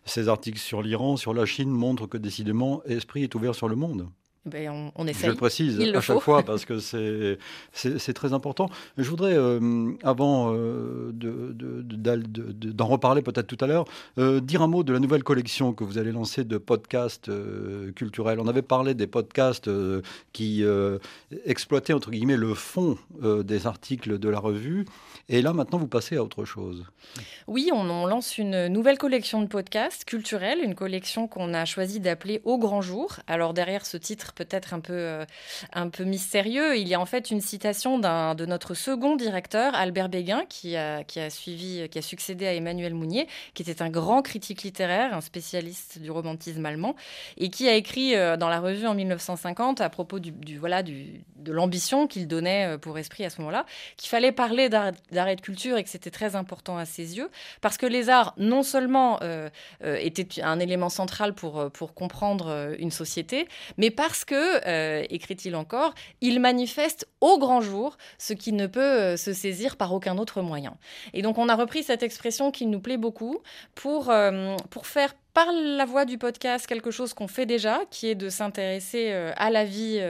ces 0.05 0.29
articles 0.29 0.59
sur 0.59 0.81
l'Iran, 0.81 1.17
sur 1.17 1.33
la 1.33 1.45
Chine 1.45 1.69
montrent 1.69 2.07
que 2.07 2.17
décidément, 2.17 2.83
Esprit 2.85 3.23
est 3.23 3.35
ouvert 3.35 3.55
sur 3.55 3.67
le 3.67 3.75
monde. 3.75 4.07
Eh 4.45 4.49
ben, 4.49 4.91
on, 4.95 5.05
Je 5.05 5.27
le 5.27 5.35
précise 5.35 5.79
à 5.81 6.01
chaque 6.01 6.19
fois 6.19 6.43
parce 6.43 6.63
que 6.65 6.79
c'est 6.79 8.13
très 8.13 8.31
important. 8.33 8.69
Je 8.97 9.09
voudrais, 9.09 9.33
euh, 9.33 9.91
avant 10.03 10.53
euh, 10.53 11.11
d'en 11.11 12.87
reparler 12.87 13.21
peut-être 13.21 13.47
tout 13.47 13.57
à 13.59 13.67
l'heure, 13.67 13.85
euh, 14.17 14.39
dire 14.39 14.61
un 14.61 14.67
mot 14.67 14.83
de 14.83 14.93
la 14.93 14.99
nouvelle 14.99 15.23
collection 15.23 15.73
que 15.73 15.83
vous 15.83 15.97
allez 15.97 16.13
lancer 16.13 16.45
de 16.45 16.57
podcasts 16.57 17.29
culturels. 17.95 18.39
On 18.39 18.47
avait 18.47 18.61
parlé 18.61 18.93
des 18.93 19.07
podcasts 19.07 19.69
qui 20.31 20.63
exploitaient, 21.45 21.93
entre 21.93 22.11
guillemets, 22.11 22.37
le 22.37 22.53
fond 22.53 22.97
des 23.21 23.67
articles 23.67 24.19
de 24.19 24.29
la 24.29 24.39
revue. 24.39 24.85
Et 25.27 25.41
là, 25.41 25.53
maintenant, 25.53 25.77
vous 25.77 25.87
passez 25.87 26.15
à 26.15 26.23
autre 26.23 26.45
chose. 26.45 26.85
Oui, 27.47 27.69
on, 27.73 27.89
on 27.89 28.05
lance 28.05 28.37
une 28.37 28.67
nouvelle 28.67 28.97
collection 28.97 29.41
de 29.41 29.47
podcasts 29.47 30.05
culturels, 30.05 30.59
une 30.63 30.75
collection 30.75 31.27
qu'on 31.27 31.53
a 31.53 31.65
choisi 31.65 31.99
d'appeler 31.99 32.41
Au 32.45 32.57
grand 32.57 32.81
jour. 32.81 33.17
Alors 33.27 33.53
derrière 33.53 33.85
ce 33.85 33.97
titre 33.97 34.33
peut-être 34.39 34.73
un 34.73 34.79
peu, 34.79 34.93
euh, 34.93 35.25
un 35.73 35.89
peu 35.89 36.05
mystérieux, 36.05 36.77
il 36.77 36.87
y 36.87 36.93
a 36.93 36.99
en 36.99 37.05
fait 37.05 37.29
une 37.29 37.41
citation 37.41 37.99
de 37.99 38.45
notre 38.45 38.73
second 38.73 39.17
directeur, 39.17 39.75
Albert 39.75 40.07
Béguin, 40.07 40.43
qui 40.47 40.77
a, 40.77 41.03
qui 41.03 41.19
a, 41.19 41.29
suivi, 41.29 41.89
qui 41.89 41.97
a 41.97 42.01
succédé 42.01 42.47
à 42.47 42.53
Emmanuel 42.53 42.93
Mounier, 42.93 43.27
qui 43.53 43.63
était 43.63 43.81
un 43.81 43.89
grand 43.89 44.21
critique 44.21 44.63
littéraire, 44.63 45.13
un 45.13 45.19
spécialiste 45.19 45.99
du 45.99 46.09
romantisme 46.09 46.65
allemand, 46.65 46.95
et 47.37 47.49
qui 47.49 47.67
a 47.67 47.73
écrit 47.75 48.15
euh, 48.15 48.37
dans 48.37 48.47
la 48.47 48.61
revue 48.61 48.87
en 48.87 48.95
1950 48.95 49.81
à 49.81 49.89
propos 49.89 50.19
du, 50.19 50.57
voilà, 50.57 50.83
du, 50.83 51.21
de 51.35 51.51
l'ambition 51.51 52.07
qu'il 52.07 52.25
donnait 52.27 52.75
euh, 52.75 52.77
pour 52.77 52.97
Esprit 52.97 53.25
à 53.25 53.29
ce 53.29 53.41
moment-là, 53.41 53.65
qu'il 53.97 54.09
fallait 54.09 54.31
parler 54.31 54.69
d'arrêt 54.69 55.35
de 55.35 55.41
culture 55.41 55.77
et 55.77 55.83
que 55.83 55.89
c'était 55.89 56.11
très 56.11 56.37
important 56.37 56.77
à 56.77 56.85
ses 56.85 57.17
yeux, 57.17 57.29
parce 57.59 57.77
que 57.77 57.85
les 57.85 58.09
arts, 58.09 58.33
non 58.37 58.63
seulement 58.63 59.19
étaient 59.81 60.41
un 60.41 60.59
élément 60.59 60.89
central 60.89 61.33
pour, 61.33 61.69
pour 61.71 61.93
comprendre 61.93 62.75
une 62.79 62.91
société, 62.91 63.47
mais 63.77 63.91
parce 63.91 64.18
parce 64.19 64.25
que, 64.25 64.67
euh, 64.67 65.05
écrit-il 65.09 65.55
encore, 65.55 65.93
il 66.19 66.41
manifeste 66.41 67.07
au 67.21 67.39
grand 67.39 67.61
jour 67.61 67.97
ce 68.17 68.33
qui 68.33 68.51
ne 68.51 68.67
peut 68.67 68.81
euh, 68.81 69.17
se 69.17 69.31
saisir 69.31 69.77
par 69.77 69.93
aucun 69.93 70.17
autre 70.17 70.41
moyen. 70.41 70.75
Et 71.13 71.21
donc 71.21 71.37
on 71.37 71.47
a 71.47 71.55
repris 71.55 71.83
cette 71.83 72.03
expression 72.03 72.51
qui 72.51 72.65
nous 72.65 72.81
plaît 72.81 72.97
beaucoup 72.97 73.37
pour, 73.75 74.09
euh, 74.09 74.57
pour 74.71 74.87
faire 74.87 75.15
par 75.33 75.47
la 75.53 75.85
voix 75.85 76.03
du 76.03 76.17
podcast 76.17 76.67
quelque 76.67 76.91
chose 76.91 77.13
qu'on 77.13 77.29
fait 77.29 77.45
déjà, 77.45 77.79
qui 77.91 78.07
est 78.07 78.15
de 78.15 78.27
s'intéresser 78.27 79.13
à 79.37 79.49
la 79.49 79.63
vie 79.63 80.01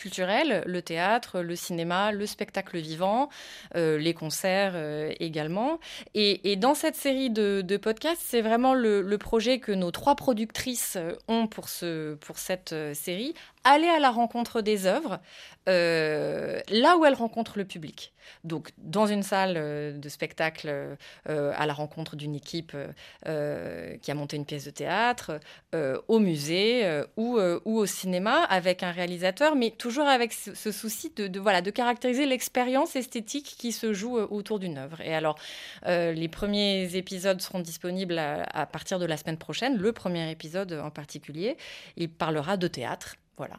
culturels, 0.00 0.62
le 0.66 0.80
théâtre, 0.80 1.40
le 1.40 1.54
cinéma, 1.54 2.10
le 2.10 2.24
spectacle 2.24 2.78
vivant, 2.78 3.28
euh, 3.76 3.98
les 3.98 4.14
concerts 4.14 4.72
euh, 4.74 5.12
également. 5.20 5.78
Et, 6.14 6.56
dans 6.56 6.74
cette 6.74 6.96
série 6.96 7.28
de, 7.28 7.76
podcasts, 7.76 8.22
c'est 8.24 8.40
vraiment 8.40 8.72
le, 8.72 9.18
projet 9.18 9.58
que 9.58 9.72
nos 9.72 9.90
trois 9.90 10.16
productrices 10.16 10.96
euh, 10.96 11.12
ont 11.28 11.46
pour, 11.46 11.68
ce, 11.68 12.14
pour 12.14 12.38
cette 12.38 12.74
série, 12.94 13.34
aller 13.64 13.88
à 13.88 13.98
la 13.98 14.10
rencontre 14.10 14.60
des 14.60 14.86
œuvres, 14.86 15.20
là 15.66 16.96
où 16.96 17.04
elles 17.04 17.14
rencontrent 17.14 17.58
le 17.58 17.64
public. 17.64 18.12
Donc, 18.44 18.70
dans 18.78 19.06
une 19.06 19.22
salle 19.22 20.00
de 20.00 20.08
spectacle, 20.08 20.96
à 21.26 21.66
la 21.66 21.72
rencontre 21.72 22.16
d'une 22.16 22.34
équipe 22.34 22.76
qui 23.24 24.10
a 24.10 24.14
monté 24.14 24.36
une 24.36 24.46
pièce 24.46 24.64
de 24.64 24.70
théâtre, 24.70 25.40
au 26.08 26.18
musée 26.18 27.02
ou, 27.16 27.38
au 27.38 27.86
cinéma, 27.86 28.42
avec 28.44 28.82
un 28.82 28.90
réalisateur, 28.90 29.54
mais 29.56 29.70
toujours 29.70 30.06
avec 30.06 30.32
ce, 30.32 30.72
souci 30.72 31.12
de, 31.16 31.38
voilà, 31.38 31.62
de 31.62 31.70
caractériser 31.70 32.26
l'expérience 32.26 32.96
esthétique 32.96 33.54
qui 33.58 33.72
se 33.72 33.92
joue 33.92 34.18
euh, 34.18 34.26
autour 34.30 34.58
d'une 34.58 34.78
œuvre. 34.78 35.00
Et 35.00 35.14
alors, 35.14 35.36
euh, 35.86 36.12
les 36.12 36.28
premiers 36.28 36.96
épisodes 36.96 37.40
seront 37.40 37.60
disponibles 37.60 38.18
à, 38.18 38.66
partir 38.66 38.98
de 38.98 39.06
la 39.06 39.16
semaine 39.16 39.38
prochaine. 39.38 39.76
Le 39.76 39.92
premier 39.92 40.30
épisode 40.30 40.72
en 40.72 40.90
particulier, 40.90 41.56
il 41.96 42.10
parlera 42.10 42.56
de 42.56 42.68
théâtre. 42.68 43.16
Voilà. 43.40 43.56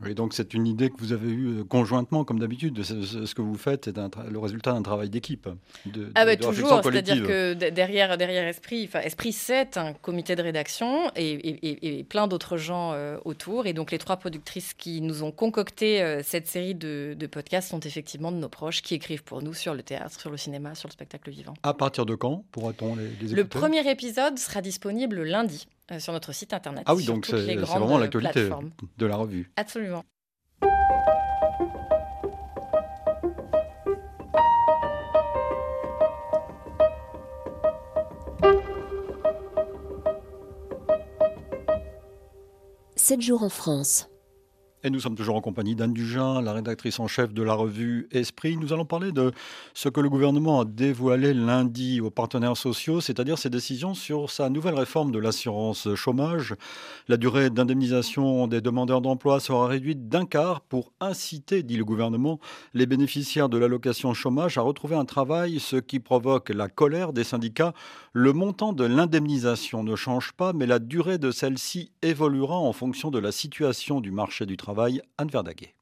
Oui, 0.00 0.14
donc 0.14 0.32
c'est 0.32 0.54
une 0.54 0.66
idée 0.66 0.90
que 0.90 0.96
vous 0.98 1.12
avez 1.12 1.28
eue 1.28 1.60
euh, 1.60 1.64
conjointement, 1.64 2.22
comme 2.24 2.38
d'habitude. 2.38 2.80
Ce, 2.84 3.34
que 3.34 3.42
vous 3.42 3.56
faites, 3.56 3.86
c'est 3.86 3.96
le 4.30 4.38
résultat 4.38 4.72
d'un 4.72 4.82
travail 4.82 5.10
d'équipe. 5.10 5.48
De, 5.86 6.12
ah 6.14 6.24
bah 6.24 6.36
toujours, 6.36 6.80
c'est-à-dire 6.84 7.26
que 7.26 7.54
derrière, 7.54 8.16
derrière 8.16 8.46
Esprit, 8.46 8.84
enfin 8.86 9.00
Esprit, 9.00 9.32
c'est 9.32 9.76
un 9.76 9.92
comité 9.92 10.36
de 10.36 10.42
rédaction 10.42 11.10
et, 11.16 11.98
et, 11.98 12.04
plein 12.04 12.28
d'autres 12.28 12.56
gens 12.56 12.92
euh, 12.92 13.18
autour. 13.24 13.66
Et 13.66 13.72
donc 13.72 13.90
les 13.90 13.98
trois 13.98 14.16
productrices 14.16 14.72
qui 14.74 15.00
nous 15.00 15.24
ont 15.24 15.32
concocté 15.32 16.00
euh, 16.00 16.22
cette 16.22 16.46
série 16.46 16.76
de, 16.76 17.16
de, 17.18 17.26
podcasts 17.26 17.70
sont 17.70 17.80
effectivement 17.80 18.30
de 18.30 18.36
nos 18.36 18.48
proches 18.48 18.82
qui 18.82 18.94
écrivent 18.94 19.24
pour 19.24 19.42
nous 19.42 19.54
sur 19.54 19.74
le 19.74 19.82
théâtre, 19.82 20.20
sur 20.20 20.30
le 20.30 20.36
cinéma, 20.36 20.76
sur 20.76 20.88
le 20.88 20.92
spectacle 20.92 21.30
vivant. 21.30 21.54
À 21.64 21.74
partir 21.74 22.06
de 22.06 22.14
quand 22.14 22.44
pourra-t-on 22.52 22.94
les, 22.94 23.04
les 23.04 23.10
écouter? 23.10 23.34
Le 23.34 23.44
premier 23.44 23.90
épisode 23.90 24.38
sera 24.38 24.60
disponible 24.60 25.24
lundi. 25.24 25.66
Euh, 25.92 25.98
sur 25.98 26.14
notre 26.14 26.32
site 26.32 26.54
internet. 26.54 26.82
Ah 26.86 26.94
oui, 26.94 27.04
donc 27.04 27.26
c'est 27.26 27.56
vraiment 27.56 27.98
l'actualité 27.98 28.48
de 28.96 29.06
la 29.06 29.16
revue. 29.16 29.50
Absolument. 29.56 30.04
Sept 42.96 43.20
jours 43.20 43.42
en 43.42 43.50
France. 43.50 44.08
Et 44.86 44.90
nous 44.90 45.00
sommes 45.00 45.14
toujours 45.14 45.36
en 45.36 45.40
compagnie 45.40 45.74
d'Anne 45.74 45.94
Dugin, 45.94 46.42
la 46.42 46.52
rédactrice 46.52 47.00
en 47.00 47.06
chef 47.06 47.32
de 47.32 47.42
la 47.42 47.54
revue 47.54 48.06
Esprit. 48.10 48.58
Nous 48.58 48.74
allons 48.74 48.84
parler 48.84 49.12
de 49.12 49.32
ce 49.72 49.88
que 49.88 49.98
le 49.98 50.10
gouvernement 50.10 50.60
a 50.60 50.66
dévoilé 50.66 51.32
lundi 51.32 52.02
aux 52.02 52.10
partenaires 52.10 52.58
sociaux, 52.58 53.00
c'est-à-dire 53.00 53.38
ses 53.38 53.48
décisions 53.48 53.94
sur 53.94 54.28
sa 54.28 54.50
nouvelle 54.50 54.74
réforme 54.74 55.10
de 55.10 55.18
l'assurance 55.18 55.94
chômage. 55.94 56.54
La 57.08 57.16
durée 57.16 57.48
d'indemnisation 57.48 58.46
des 58.46 58.60
demandeurs 58.60 59.00
d'emploi 59.00 59.40
sera 59.40 59.68
réduite 59.68 60.10
d'un 60.10 60.26
quart 60.26 60.60
pour 60.60 60.92
inciter, 61.00 61.62
dit 61.62 61.78
le 61.78 61.86
gouvernement, 61.86 62.38
les 62.74 62.84
bénéficiaires 62.84 63.48
de 63.48 63.56
l'allocation 63.56 64.12
chômage 64.12 64.58
à 64.58 64.60
retrouver 64.60 64.96
un 64.96 65.06
travail, 65.06 65.60
ce 65.60 65.76
qui 65.76 65.98
provoque 65.98 66.50
la 66.50 66.68
colère 66.68 67.14
des 67.14 67.24
syndicats. 67.24 67.72
Le 68.12 68.34
montant 68.34 68.74
de 68.74 68.84
l'indemnisation 68.84 69.82
ne 69.82 69.96
change 69.96 70.32
pas, 70.32 70.52
mais 70.52 70.66
la 70.66 70.78
durée 70.78 71.16
de 71.16 71.30
celle-ci 71.30 71.90
évoluera 72.02 72.58
en 72.58 72.74
fonction 72.74 73.10
de 73.10 73.18
la 73.18 73.32
situation 73.32 74.02
du 74.02 74.10
marché 74.10 74.44
du 74.44 74.58
travail 74.58 74.73
Anne 75.16 75.30
Verdaguet. 75.30 75.74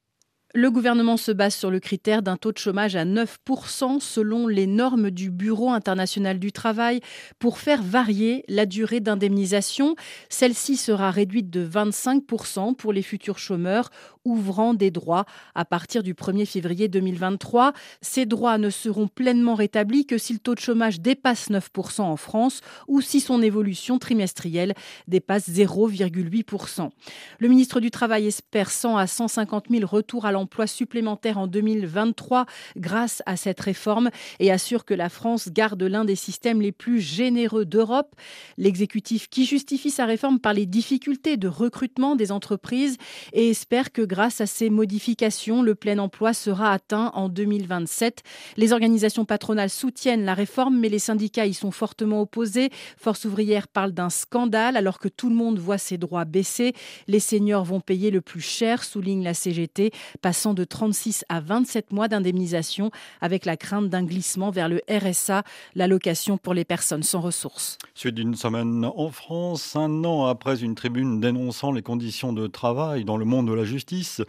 Le 0.55 0.71
gouvernement 0.71 1.17
se 1.17 1.33
base 1.33 1.55
sur 1.55 1.71
le 1.71 1.81
critère 1.81 2.21
d'un 2.21 2.37
taux 2.37 2.53
de 2.53 2.59
chômage 2.59 2.95
à 2.95 3.07
9% 3.07 4.01
selon 4.01 4.47
les 4.47 4.67
normes 4.67 5.11
du 5.11 5.31
Bureau 5.31 5.71
international 5.71 6.39
du 6.39 6.53
travail 6.53 7.01
pour 7.39 7.57
faire 7.59 7.83
varier 7.83 8.45
la 8.49 8.67
durée 8.67 9.01
d'indemnisation. 9.01 9.97
Celle-ci 10.29 10.77
sera 10.77 11.11
réduite 11.11 11.49
de 11.49 11.67
25% 11.67 12.75
pour 12.75 12.93
les 12.93 13.01
futurs 13.01 13.39
chômeurs 13.39 13.89
ouvrant 14.27 14.75
des 14.75 14.91
droits 14.91 15.25
à 15.55 15.65
partir 15.65 16.03
du 16.03 16.13
1er 16.13 16.45
février 16.45 16.87
2023. 16.87 17.73
Ces 18.03 18.27
droits 18.27 18.59
ne 18.59 18.69
seront 18.69 19.09
pleinement 19.09 19.55
rétablis 19.55 20.05
que 20.05 20.19
si 20.19 20.35
le 20.35 20.39
taux 20.39 20.55
de 20.55 20.61
chômage 20.61 21.01
dépasse 21.01 21.51
9% 21.51 22.03
en 22.03 22.17
France 22.19 22.61
ou 22.89 23.01
si 23.01 23.21
son 23.21 23.41
évolution 23.41 23.99
trimestrielle 23.99 24.75
dépasse 25.09 25.49
0,8%. 25.49 26.91
Le 27.39 27.49
ministre 27.49 27.81
du 27.81 27.91
Travail 27.91 28.27
espère 28.27 28.71
100 28.71 28.99
à 28.99 29.07
150 29.07 29.67
000 29.71 29.87
retours 29.87 30.27
à 30.27 30.31
l'emploi 30.31 30.42
emplois 30.43 30.67
supplémentaires 30.67 31.39
en 31.39 31.47
2023 31.47 32.47
grâce 32.77 33.23
à 33.27 33.37
cette 33.37 33.61
réforme 33.61 34.11
et 34.39 34.51
assure 34.53 34.85
que 34.85 34.95
la 34.95 35.09
France 35.09 35.49
garde 35.51 35.83
l'un 35.83 36.05
des 36.05 36.17
systèmes 36.17 36.61
les 36.61 36.73
plus 36.73 37.01
généreux 37.01 37.65
d'Europe. 37.65 38.15
L'exécutif 38.59 39.29
qui 39.29 39.47
justifie 39.47 39.91
sa 39.91 40.05
réforme 40.05 40.39
par 40.39 40.53
les 40.53 40.67
difficultés 40.67 41.37
de 41.37 41.49
recrutement 41.49 42.17
des 42.17 42.33
entreprises 42.33 42.97
et 43.33 43.51
espère 43.51 43.93
que 43.93 44.03
grâce 44.03 44.41
à 44.41 44.47
ces 44.47 44.71
modifications, 44.71 45.63
le 45.63 45.75
plein 45.75 45.99
emploi 45.99 46.33
sera 46.35 46.73
atteint 46.73 47.11
en 47.15 47.29
2027. 47.29 48.23
Les 48.57 48.73
organisations 48.73 49.25
patronales 49.25 49.71
soutiennent 49.71 50.25
la 50.25 50.35
réforme, 50.35 50.79
mais 50.79 50.89
les 50.89 50.99
syndicats 50.99 51.47
y 51.47 51.55
sont 51.55 51.71
fortement 51.71 52.21
opposés. 52.21 52.71
Force 52.97 53.25
ouvrière 53.25 53.69
parle 53.69 53.93
d'un 53.93 54.11
scandale 54.11 54.77
alors 54.77 54.99
que 54.99 55.09
tout 55.09 55.29
le 55.29 55.35
monde 55.35 55.59
voit 55.59 55.79
ses 55.79 55.99
droits 55.99 56.25
baisser. 56.25 56.75
Les 57.07 57.21
seniors 57.21 57.65
vont 57.65 57.81
payer 57.81 58.11
le 58.11 58.21
plus 58.21 58.41
cher, 58.41 58.85
souligne 58.85 59.23
la 59.23 59.35
CGT 59.35 59.91
passant 60.33 60.55
de 60.55 60.65
36 60.65 61.27
à 61.29 61.41
27 61.41 61.93
mois 61.93 62.09
d'indemnisation 62.09 62.91
avec 63.21 63.45
la 63.45 63.59
crainte 63.59 63.91
d'un 63.91 64.03
glissement 64.03 64.51
vers 64.51 64.67
le 64.67 64.81
RSA, 64.89 65.43
l'allocation 65.75 66.39
pour 66.39 66.55
les 66.55 66.65
personnes 66.65 67.03
sans 67.03 67.21
ressources. 67.21 67.77
Suite 67.93 68.15
d'une 68.15 68.35
semaine 68.35 68.87
en 68.97 69.11
France, 69.11 69.77
un 69.77 70.05
an 70.05 70.25
après 70.25 70.63
une 70.63 70.75
tribune 70.75 71.21
dénonçant 71.21 71.71
les 71.71 71.83
conditions 71.83 72.33
de 72.33 72.47
travail 72.47 73.05
dans 73.05 73.19
le 73.19 73.27
monde 73.27 73.47
de 73.47 73.53
la 73.53 73.65
justice, 73.65 74.23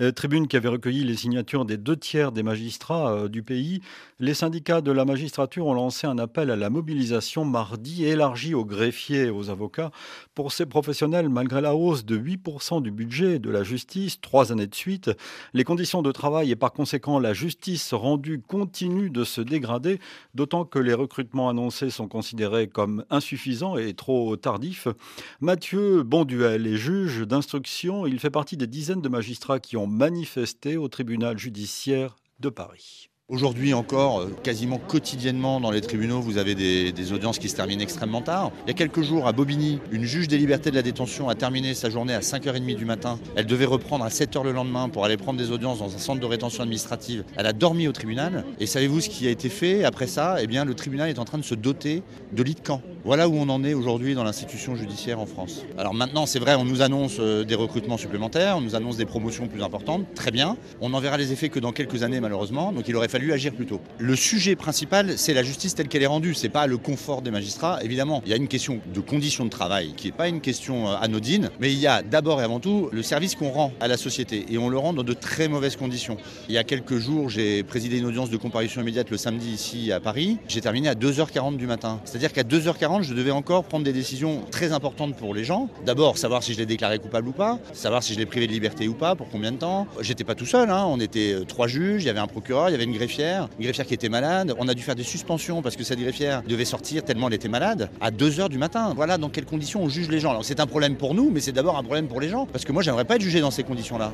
euh, 0.00 0.12
tribune 0.12 0.46
qui 0.46 0.56
avait 0.56 0.68
recueilli 0.68 1.02
les 1.02 1.16
signatures 1.16 1.64
des 1.64 1.76
deux 1.76 1.96
tiers 1.96 2.30
des 2.30 2.44
magistrats 2.44 3.10
euh, 3.10 3.28
du 3.28 3.42
pays, 3.42 3.80
les 4.20 4.34
syndicats 4.34 4.80
de 4.80 4.92
la 4.92 5.04
magistrature 5.04 5.66
ont 5.66 5.74
lancé 5.74 6.06
un 6.06 6.18
appel 6.18 6.52
à 6.52 6.56
la 6.56 6.70
mobilisation 6.70 7.44
mardi 7.44 8.04
élargi 8.04 8.54
aux 8.54 8.64
greffiers 8.64 9.26
et 9.26 9.30
aux 9.30 9.50
avocats. 9.50 9.90
Pour 10.36 10.52
ces 10.52 10.66
professionnels, 10.66 11.28
malgré 11.28 11.60
la 11.60 11.74
hausse 11.74 12.04
de 12.04 12.16
8% 12.16 12.80
du 12.80 12.92
budget 12.92 13.40
de 13.40 13.50
la 13.50 13.64
justice, 13.64 14.20
trois 14.20 14.52
années 14.52 14.68
de 14.68 14.74
suite, 14.76 15.10
les 15.54 15.64
conditions 15.64 16.02
de 16.02 16.12
travail 16.12 16.50
et 16.50 16.56
par 16.56 16.72
conséquent 16.72 17.18
la 17.18 17.32
justice 17.32 17.94
rendue 17.94 18.40
continuent 18.40 19.10
de 19.10 19.24
se 19.24 19.40
dégrader, 19.40 19.98
d'autant 20.34 20.64
que 20.64 20.78
les 20.78 20.94
recrutements 20.94 21.48
annoncés 21.48 21.90
sont 21.90 22.08
considérés 22.08 22.68
comme 22.68 23.04
insuffisants 23.10 23.76
et 23.76 23.94
trop 23.94 24.36
tardifs. 24.36 24.88
Mathieu 25.40 26.02
Bonduel 26.02 26.66
est 26.66 26.76
juge 26.76 27.20
d'instruction. 27.20 28.06
Il 28.06 28.18
fait 28.18 28.30
partie 28.30 28.56
des 28.56 28.66
dizaines 28.66 29.02
de 29.02 29.08
magistrats 29.08 29.60
qui 29.60 29.76
ont 29.76 29.86
manifesté 29.86 30.76
au 30.76 30.88
tribunal 30.88 31.38
judiciaire 31.38 32.16
de 32.40 32.48
Paris. 32.48 33.07
Aujourd'hui 33.30 33.74
encore, 33.74 34.20
euh, 34.20 34.34
quasiment 34.42 34.78
quotidiennement 34.78 35.60
dans 35.60 35.70
les 35.70 35.82
tribunaux, 35.82 36.18
vous 36.18 36.38
avez 36.38 36.54
des, 36.54 37.12
audiences 37.12 37.38
qui 37.38 37.50
se 37.50 37.56
terminent 37.56 37.82
extrêmement 37.82 38.22
tard. 38.22 38.52
Il 38.64 38.68
y 38.68 38.70
a 38.70 38.74
quelques 38.74 39.02
jours, 39.02 39.26
à 39.26 39.32
Bobigny, 39.32 39.80
une 39.92 40.04
juge 40.04 40.28
des 40.28 40.38
libertés 40.38 40.70
de 40.70 40.76
la 40.76 40.80
détention 40.80 41.28
a 41.28 41.34
terminé 41.34 41.74
sa 41.74 41.90
journée 41.90 42.14
à 42.14 42.20
5h30 42.20 42.74
du 42.74 42.86
matin. 42.86 43.18
Elle 43.36 43.44
devait 43.44 43.66
reprendre 43.66 44.02
à 44.02 44.08
7h 44.08 44.42
le 44.44 44.52
lendemain 44.52 44.88
pour 44.88 45.04
aller 45.04 45.18
prendre 45.18 45.38
des 45.38 45.50
audiences 45.50 45.80
dans 45.80 45.94
un 45.94 45.98
centre 45.98 46.20
de 46.20 46.26
rétention 46.26 46.62
administrative. 46.62 47.22
Elle 47.36 47.44
a 47.44 47.52
dormi 47.52 47.86
au 47.86 47.92
tribunal. 47.92 48.46
Et 48.60 48.66
savez-vous 48.66 49.02
ce 49.02 49.10
qui 49.10 49.26
a 49.26 49.30
été 49.30 49.50
fait 49.50 49.84
après 49.84 50.06
ça? 50.06 50.36
Eh 50.40 50.46
bien, 50.46 50.64
le 50.64 50.72
tribunal 50.72 51.10
est 51.10 51.18
en 51.18 51.26
train 51.26 51.36
de 51.36 51.44
se 51.44 51.54
doter 51.54 52.02
de 52.32 52.42
lits 52.42 52.54
de 52.54 52.60
camp. 52.60 52.80
Voilà 53.04 53.28
où 53.28 53.36
on 53.36 53.50
en 53.50 53.62
est 53.62 53.74
aujourd'hui 53.74 54.14
dans 54.14 54.24
l'institution 54.24 54.74
judiciaire 54.74 55.20
en 55.20 55.26
France. 55.26 55.66
Alors 55.76 55.92
maintenant, 55.92 56.24
c'est 56.24 56.38
vrai, 56.38 56.54
on 56.54 56.64
nous 56.64 56.80
annonce 56.80 57.16
euh, 57.20 57.44
des 57.44 57.54
recrutements 57.54 57.98
supplémentaires, 57.98 58.56
on 58.56 58.62
nous 58.62 58.74
annonce 58.74 58.96
des 58.96 59.06
promotions 59.06 59.48
plus 59.48 59.62
importantes. 59.62 60.06
Très 60.14 60.30
bien. 60.30 60.56
On 60.80 60.88
n'en 60.88 61.00
verra 61.00 61.18
les 61.18 61.32
effets 61.32 61.50
que 61.50 61.60
dans 61.60 61.72
quelques 61.72 62.02
années, 62.02 62.20
malheureusement. 62.20 62.72
Donc 62.72 62.88
il 62.88 62.96
aurait 62.96 63.08
fallu 63.08 63.17
fallu 63.18 63.32
agir 63.32 63.52
plus 63.52 63.66
tôt. 63.66 63.80
Le 63.98 64.14
sujet 64.14 64.54
principal, 64.54 65.18
c'est 65.18 65.34
la 65.34 65.42
justice 65.42 65.74
telle 65.74 65.88
qu'elle 65.88 66.04
est 66.04 66.06
rendue. 66.06 66.34
C'est 66.34 66.48
pas 66.48 66.68
le 66.68 66.76
confort 66.76 67.20
des 67.20 67.32
magistrats. 67.32 67.80
Évidemment, 67.82 68.22
il 68.24 68.30
y 68.30 68.32
a 68.32 68.36
une 68.36 68.46
question 68.46 68.78
de 68.94 69.00
conditions 69.00 69.44
de 69.44 69.50
travail 69.50 69.94
qui 69.96 70.06
n'est 70.06 70.12
pas 70.12 70.28
une 70.28 70.40
question 70.40 70.88
euh, 70.88 70.94
anodine, 71.00 71.50
mais 71.58 71.72
il 71.72 71.80
y 71.80 71.88
a 71.88 72.02
d'abord 72.02 72.40
et 72.40 72.44
avant 72.44 72.60
tout 72.60 72.90
le 72.92 73.02
service 73.02 73.34
qu'on 73.34 73.50
rend 73.50 73.72
à 73.80 73.88
la 73.88 73.96
société 73.96 74.46
et 74.50 74.56
on 74.56 74.68
le 74.68 74.78
rend 74.78 74.92
dans 74.92 75.02
de 75.02 75.12
très 75.14 75.48
mauvaises 75.48 75.74
conditions. 75.74 76.16
Il 76.48 76.54
y 76.54 76.58
a 76.58 76.62
quelques 76.62 76.98
jours, 76.98 77.28
j'ai 77.28 77.64
présidé 77.64 77.98
une 77.98 78.06
audience 78.06 78.30
de 78.30 78.36
comparution 78.36 78.82
immédiate 78.82 79.10
le 79.10 79.16
samedi 79.16 79.50
ici 79.50 79.90
à 79.90 79.98
Paris. 79.98 80.38
J'ai 80.46 80.60
terminé 80.60 80.88
à 80.88 80.94
2h40 80.94 81.56
du 81.56 81.66
matin. 81.66 82.00
C'est-à-dire 82.04 82.32
qu'à 82.32 82.44
2h40, 82.44 83.02
je 83.02 83.14
devais 83.14 83.32
encore 83.32 83.64
prendre 83.64 83.84
des 83.84 83.92
décisions 83.92 84.42
très 84.52 84.70
importantes 84.70 85.16
pour 85.16 85.34
les 85.34 85.42
gens. 85.42 85.68
D'abord, 85.84 86.18
savoir 86.18 86.44
si 86.44 86.52
je 86.52 86.58
l'ai 86.58 86.66
déclaré 86.66 87.00
coupable 87.00 87.26
ou 87.26 87.32
pas, 87.32 87.58
savoir 87.72 88.04
si 88.04 88.14
je 88.14 88.18
l'ai 88.20 88.26
privé 88.26 88.46
de 88.46 88.52
liberté 88.52 88.86
ou 88.86 88.94
pas, 88.94 89.16
pour 89.16 89.28
combien 89.28 89.50
de 89.50 89.56
temps. 89.56 89.88
J'étais 90.02 90.22
pas 90.22 90.36
tout 90.36 90.46
seul, 90.46 90.70
hein. 90.70 90.84
on 90.86 91.00
était 91.00 91.32
euh, 91.32 91.44
trois 91.44 91.66
juges, 91.66 92.04
il 92.04 92.06
y 92.06 92.10
avait 92.10 92.20
un 92.20 92.28
procureur, 92.28 92.68
il 92.68 92.72
y 92.72 92.74
avait 92.76 92.84
une 92.84 92.92
greffière 92.92 93.07
une 93.08 93.64
greffière 93.64 93.86
qui 93.86 93.94
était 93.94 94.08
malade. 94.08 94.54
On 94.58 94.68
a 94.68 94.74
dû 94.74 94.82
faire 94.82 94.94
des 94.94 95.02
suspensions 95.02 95.62
parce 95.62 95.76
que 95.76 95.84
cette 95.84 95.98
greffière 95.98 96.42
devait 96.42 96.64
sortir 96.64 97.04
tellement 97.04 97.28
elle 97.28 97.34
était 97.34 97.48
malade 97.48 97.90
à 98.00 98.10
2h 98.10 98.48
du 98.48 98.58
matin. 98.58 98.92
Voilà 98.94 99.18
dans 99.18 99.28
quelles 99.28 99.46
conditions 99.46 99.82
on 99.82 99.88
juge 99.88 100.08
les 100.08 100.20
gens. 100.20 100.30
Alors 100.30 100.44
c'est 100.44 100.60
un 100.60 100.66
problème 100.66 100.96
pour 100.96 101.14
nous, 101.14 101.30
mais 101.30 101.40
c'est 101.40 101.52
d'abord 101.52 101.76
un 101.78 101.82
problème 101.82 102.08
pour 102.08 102.20
les 102.20 102.28
gens. 102.28 102.46
Parce 102.46 102.64
que 102.64 102.72
moi, 102.72 102.82
j'aimerais 102.82 103.04
pas 103.04 103.16
être 103.16 103.22
jugé 103.22 103.40
dans 103.40 103.50
ces 103.50 103.64
conditions-là. 103.64 104.12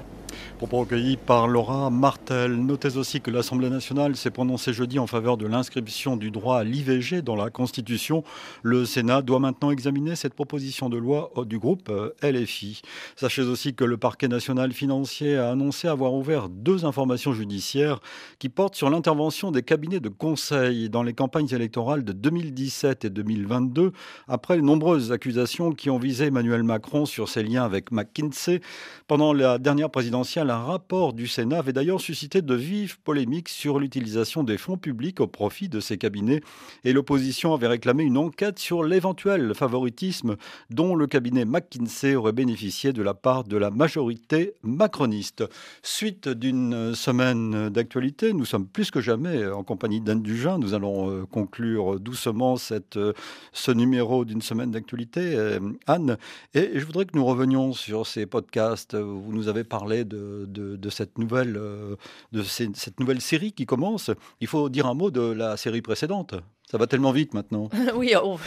Propos 0.58 0.78
recueillis 0.78 1.16
par 1.16 1.48
Laura 1.48 1.90
Martel. 1.90 2.54
Notez 2.54 2.96
aussi 2.96 3.20
que 3.20 3.30
l'Assemblée 3.30 3.70
nationale 3.70 4.16
s'est 4.16 4.30
prononcée 4.30 4.72
jeudi 4.72 4.98
en 4.98 5.06
faveur 5.06 5.36
de 5.36 5.46
l'inscription 5.46 6.16
du 6.16 6.30
droit 6.30 6.58
à 6.58 6.64
l'IVG 6.64 7.22
dans 7.22 7.36
la 7.36 7.50
Constitution. 7.50 8.24
Le 8.62 8.84
Sénat 8.84 9.22
doit 9.22 9.40
maintenant 9.40 9.70
examiner 9.70 10.16
cette 10.16 10.34
proposition 10.34 10.88
de 10.88 10.96
loi 10.96 11.32
du 11.46 11.58
groupe 11.58 11.88
euh, 11.88 12.10
LFI. 12.22 12.82
Sachez 13.16 13.42
aussi 13.42 13.74
que 13.74 13.84
le 13.84 13.96
parquet 13.96 14.28
national 14.28 14.72
financier 14.72 15.36
a 15.36 15.50
annoncé 15.50 15.88
avoir 15.88 16.14
ouvert 16.14 16.48
deux 16.48 16.84
informations 16.84 17.32
judiciaires 17.32 18.00
qui 18.38 18.48
portent 18.48 18.76
sur 18.76 18.83
l'intervention 18.90 19.50
des 19.50 19.62
cabinets 19.62 20.00
de 20.00 20.08
conseil 20.08 20.90
dans 20.90 21.02
les 21.02 21.14
campagnes 21.14 21.48
électorales 21.52 22.04
de 22.04 22.12
2017 22.12 23.04
et 23.04 23.10
2022 23.10 23.92
après 24.26 24.56
les 24.56 24.62
nombreuses 24.62 25.12
accusations 25.12 25.72
qui 25.72 25.90
ont 25.90 25.98
visé 25.98 26.26
Emmanuel 26.26 26.64
Macron 26.64 27.06
sur 27.06 27.28
ses 27.28 27.42
liens 27.42 27.64
avec 27.64 27.92
McKinsey. 27.92 28.60
Pendant 29.06 29.32
la 29.32 29.58
dernière 29.58 29.90
présidence 29.90 30.24
un 30.36 30.58
rapport 30.58 31.12
du 31.12 31.26
Sénat 31.26 31.58
avait 31.58 31.72
d'ailleurs 31.72 32.00
suscité 32.00 32.42
de 32.42 32.54
vives 32.54 32.98
polémiques 33.00 33.48
sur 33.48 33.78
l'utilisation 33.78 34.42
des 34.42 34.58
fonds 34.58 34.76
publics 34.76 35.20
au 35.20 35.26
profit 35.26 35.68
de 35.68 35.80
ces 35.80 35.98
cabinets 35.98 36.40
et 36.82 36.92
l'opposition 36.92 37.54
avait 37.54 37.68
réclamé 37.68 38.04
une 38.04 38.16
enquête 38.16 38.58
sur 38.58 38.82
l'éventuel 38.82 39.54
favoritisme 39.54 40.36
dont 40.70 40.96
le 40.96 41.06
cabinet 41.06 41.44
McKinsey 41.44 42.14
aurait 42.14 42.32
bénéficié 42.32 42.92
de 42.92 43.02
la 43.02 43.14
part 43.14 43.44
de 43.44 43.56
la 43.56 43.70
majorité 43.70 44.54
macroniste. 44.62 45.44
Suite 45.82 46.28
d'une 46.28 46.94
semaine 46.94 47.68
d'actualité, 47.68 48.32
nous 48.32 48.44
sommes 48.44 48.66
plus 48.74 48.90
que 48.90 49.00
jamais 49.00 49.46
en 49.46 49.62
compagnie 49.62 50.02
d'Anne 50.02 50.20
Dugin. 50.20 50.58
Nous 50.58 50.74
allons 50.74 51.08
euh, 51.08 51.24
conclure 51.24 51.98
doucement 51.98 52.56
cette, 52.56 52.98
euh, 52.98 53.14
ce 53.52 53.70
numéro 53.70 54.24
d'une 54.26 54.42
semaine 54.42 54.72
d'actualité, 54.72 55.34
euh, 55.36 55.60
Anne. 55.86 56.18
Et 56.52 56.72
je 56.74 56.84
voudrais 56.84 57.06
que 57.06 57.16
nous 57.16 57.24
revenions 57.24 57.72
sur 57.72 58.06
ces 58.06 58.26
podcasts 58.26 58.94
vous 58.94 59.32
nous 59.32 59.48
avez 59.48 59.64
parlé 59.64 60.04
de 60.04 60.34
de, 60.46 60.90
cette, 60.90 61.18
nouvelle, 61.18 61.56
euh, 61.56 61.96
de 62.32 62.42
cette 62.42 63.00
nouvelle 63.00 63.20
série 63.20 63.52
qui 63.52 63.66
commence. 63.66 64.10
Il 64.40 64.46
faut 64.46 64.68
dire 64.68 64.86
un 64.86 64.94
mot 64.94 65.10
de 65.10 65.20
la 65.20 65.56
série 65.56 65.82
précédente. 65.82 66.34
Ça 66.70 66.78
va 66.78 66.86
tellement 66.86 67.12
vite 67.12 67.34
maintenant. 67.34 67.68
oui, 67.94 68.14
oh. 68.20 68.38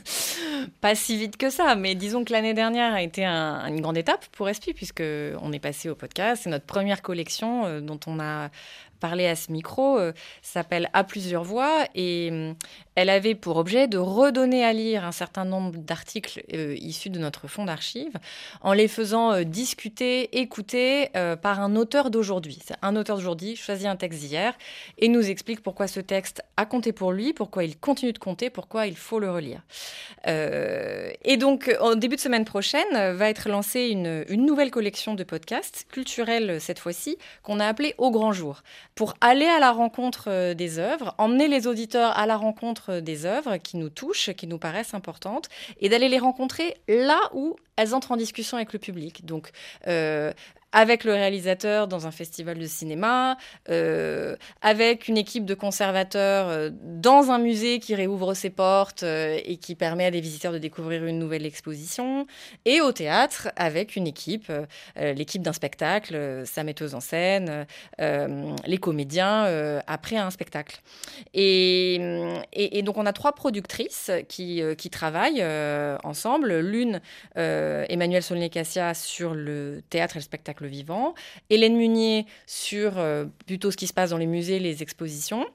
pas 0.80 0.94
si 0.94 1.16
vite 1.16 1.36
que 1.36 1.50
ça, 1.50 1.74
mais 1.74 1.94
disons 1.94 2.24
que 2.24 2.32
l'année 2.32 2.54
dernière 2.54 2.94
a 2.94 3.02
été 3.02 3.24
une 3.24 3.80
grande 3.80 3.98
étape 3.98 4.24
pour 4.32 4.48
Esprit, 4.48 4.72
puisque 4.72 5.02
on 5.42 5.52
est 5.52 5.58
passé 5.58 5.90
au 5.90 5.94
podcast. 5.94 6.42
C'est 6.44 6.50
notre 6.50 6.64
première 6.66 7.02
collection 7.02 7.66
euh, 7.66 7.80
dont 7.80 8.00
on 8.06 8.20
a 8.20 8.50
parler 9.00 9.26
à 9.26 9.34
ce 9.34 9.50
micro 9.50 9.98
euh, 9.98 10.12
s'appelle 10.42 10.88
À 10.92 11.02
plusieurs 11.04 11.42
voix 11.42 11.84
et 11.94 12.28
euh, 12.30 12.52
elle 13.00 13.08
avait 13.08 13.34
pour 13.34 13.56
objet 13.56 13.88
de 13.88 13.96
redonner 13.96 14.64
à 14.64 14.72
lire 14.72 15.04
un 15.04 15.12
certain 15.12 15.44
nombre 15.44 15.78
d'articles 15.78 16.42
euh, 16.52 16.76
issus 16.78 17.08
de 17.08 17.18
notre 17.18 17.48
fonds 17.48 17.64
d'archives 17.64 18.12
en 18.60 18.72
les 18.72 18.88
faisant 18.88 19.42
discuter, 19.42 20.38
écouter 20.38 21.08
par 21.42 21.60
un 21.60 21.76
auteur 21.76 22.10
d'aujourd'hui. 22.10 22.58
Un 22.82 22.96
auteur 22.96 23.16
d'aujourd'hui 23.16 23.56
choisit 23.56 23.86
un 23.86 23.96
texte 23.96 24.20
d'hier 24.20 24.54
et 24.98 25.08
nous 25.08 25.30
explique 25.30 25.62
pourquoi 25.62 25.86
ce 25.86 26.00
texte 26.00 26.42
a 26.56 26.66
compté 26.66 26.92
pour 26.92 27.12
lui, 27.12 27.32
pourquoi 27.32 27.64
il 27.64 27.78
continue 27.78 28.12
de 28.12 28.18
compter, 28.18 28.50
pourquoi 28.50 28.86
il 28.86 28.96
faut 28.96 29.18
le 29.18 29.30
relire. 29.30 29.62
et 30.26 31.36
donc, 31.38 31.74
en 31.80 31.94
début 31.94 32.16
de 32.16 32.20
semaine 32.20 32.44
prochaine, 32.44 33.12
va 33.14 33.28
être 33.28 33.48
lancée 33.48 33.88
une, 33.88 34.24
une 34.28 34.44
nouvelle 34.44 34.70
collection 34.70 35.14
de 35.14 35.24
podcasts 35.24 35.86
culturels 35.90 36.60
cette 36.60 36.78
fois-ci 36.78 37.16
qu'on 37.42 37.60
a 37.60 37.66
appelé 37.66 37.94
Au 37.98 38.10
grand 38.10 38.32
jour 38.32 38.62
pour 38.94 39.14
aller 39.20 39.46
à 39.46 39.58
la 39.58 39.72
rencontre 39.72 40.24
euh, 40.28 40.54
des 40.54 40.78
œuvres, 40.78 41.14
emmener 41.18 41.48
les 41.48 41.66
auditeurs 41.66 42.16
à 42.18 42.26
la 42.26 42.36
rencontre 42.36 42.89
des 42.98 43.26
œuvres 43.26 43.56
qui 43.58 43.76
nous 43.76 43.90
touchent, 43.90 44.32
qui 44.32 44.46
nous 44.46 44.58
paraissent 44.58 44.94
importantes, 44.94 45.48
et 45.80 45.88
d'aller 45.88 46.08
les 46.08 46.18
rencontrer 46.18 46.76
là 46.88 47.20
où 47.32 47.56
elles 47.76 47.94
entrent 47.94 48.12
en 48.12 48.16
discussion 48.16 48.56
avec 48.56 48.72
le 48.72 48.78
public. 48.78 49.24
Donc, 49.24 49.50
euh, 49.86 50.32
avec 50.72 51.04
le 51.04 51.12
réalisateur 51.12 51.88
dans 51.88 52.06
un 52.06 52.10
festival 52.10 52.58
de 52.58 52.66
cinéma, 52.66 53.36
euh, 53.68 54.36
avec 54.60 55.08
une 55.08 55.16
équipe 55.16 55.44
de 55.44 55.54
conservateurs 55.54 56.48
euh, 56.48 56.70
dans 56.72 57.30
un 57.30 57.38
musée 57.38 57.80
qui 57.80 57.94
réouvre 57.94 58.34
ses 58.34 58.50
portes 58.50 59.02
euh, 59.02 59.38
et 59.44 59.56
qui 59.56 59.74
permet 59.74 60.04
à 60.04 60.10
des 60.10 60.20
visiteurs 60.20 60.52
de 60.52 60.58
découvrir 60.58 61.04
une 61.04 61.18
nouvelle 61.18 61.44
exposition, 61.44 62.26
et 62.64 62.80
au 62.80 62.92
théâtre 62.92 63.50
avec 63.56 63.96
une 63.96 64.06
équipe, 64.06 64.52
l'équipe 64.96 65.42
d'un 65.42 65.52
spectacle, 65.52 66.42
sa 66.44 66.64
metteuse 66.64 66.94
en 66.94 67.00
scène, 67.00 67.66
les 67.98 68.78
comédiens 68.78 69.80
après 69.86 70.16
un 70.16 70.30
spectacle. 70.30 70.80
Et, 71.34 72.82
donc 72.84 72.96
on 72.96 73.06
a 73.06 73.12
trois 73.12 73.32
productrices 73.32 74.10
qui, 74.28 74.90
travaillent 74.90 75.44
ensemble. 76.04 76.58
L'une, 76.60 77.00
Emmanuelle 77.36 78.22
Solnay-Cassia, 78.22 78.94
sur 78.94 79.34
le 79.34 79.82
théâtre 79.88 80.16
et 80.16 80.20
le 80.20 80.24
spectacle 80.24 80.59
vivant, 80.68 81.14
Hélène 81.48 81.76
Munier 81.76 82.26
sur 82.46 82.98
euh, 82.98 83.26
plutôt 83.46 83.70
ce 83.70 83.76
qui 83.76 83.86
se 83.86 83.92
passe 83.92 84.10
dans 84.10 84.18
les 84.18 84.26
musées, 84.26 84.58
les 84.58 84.82
expositions, 84.82 85.46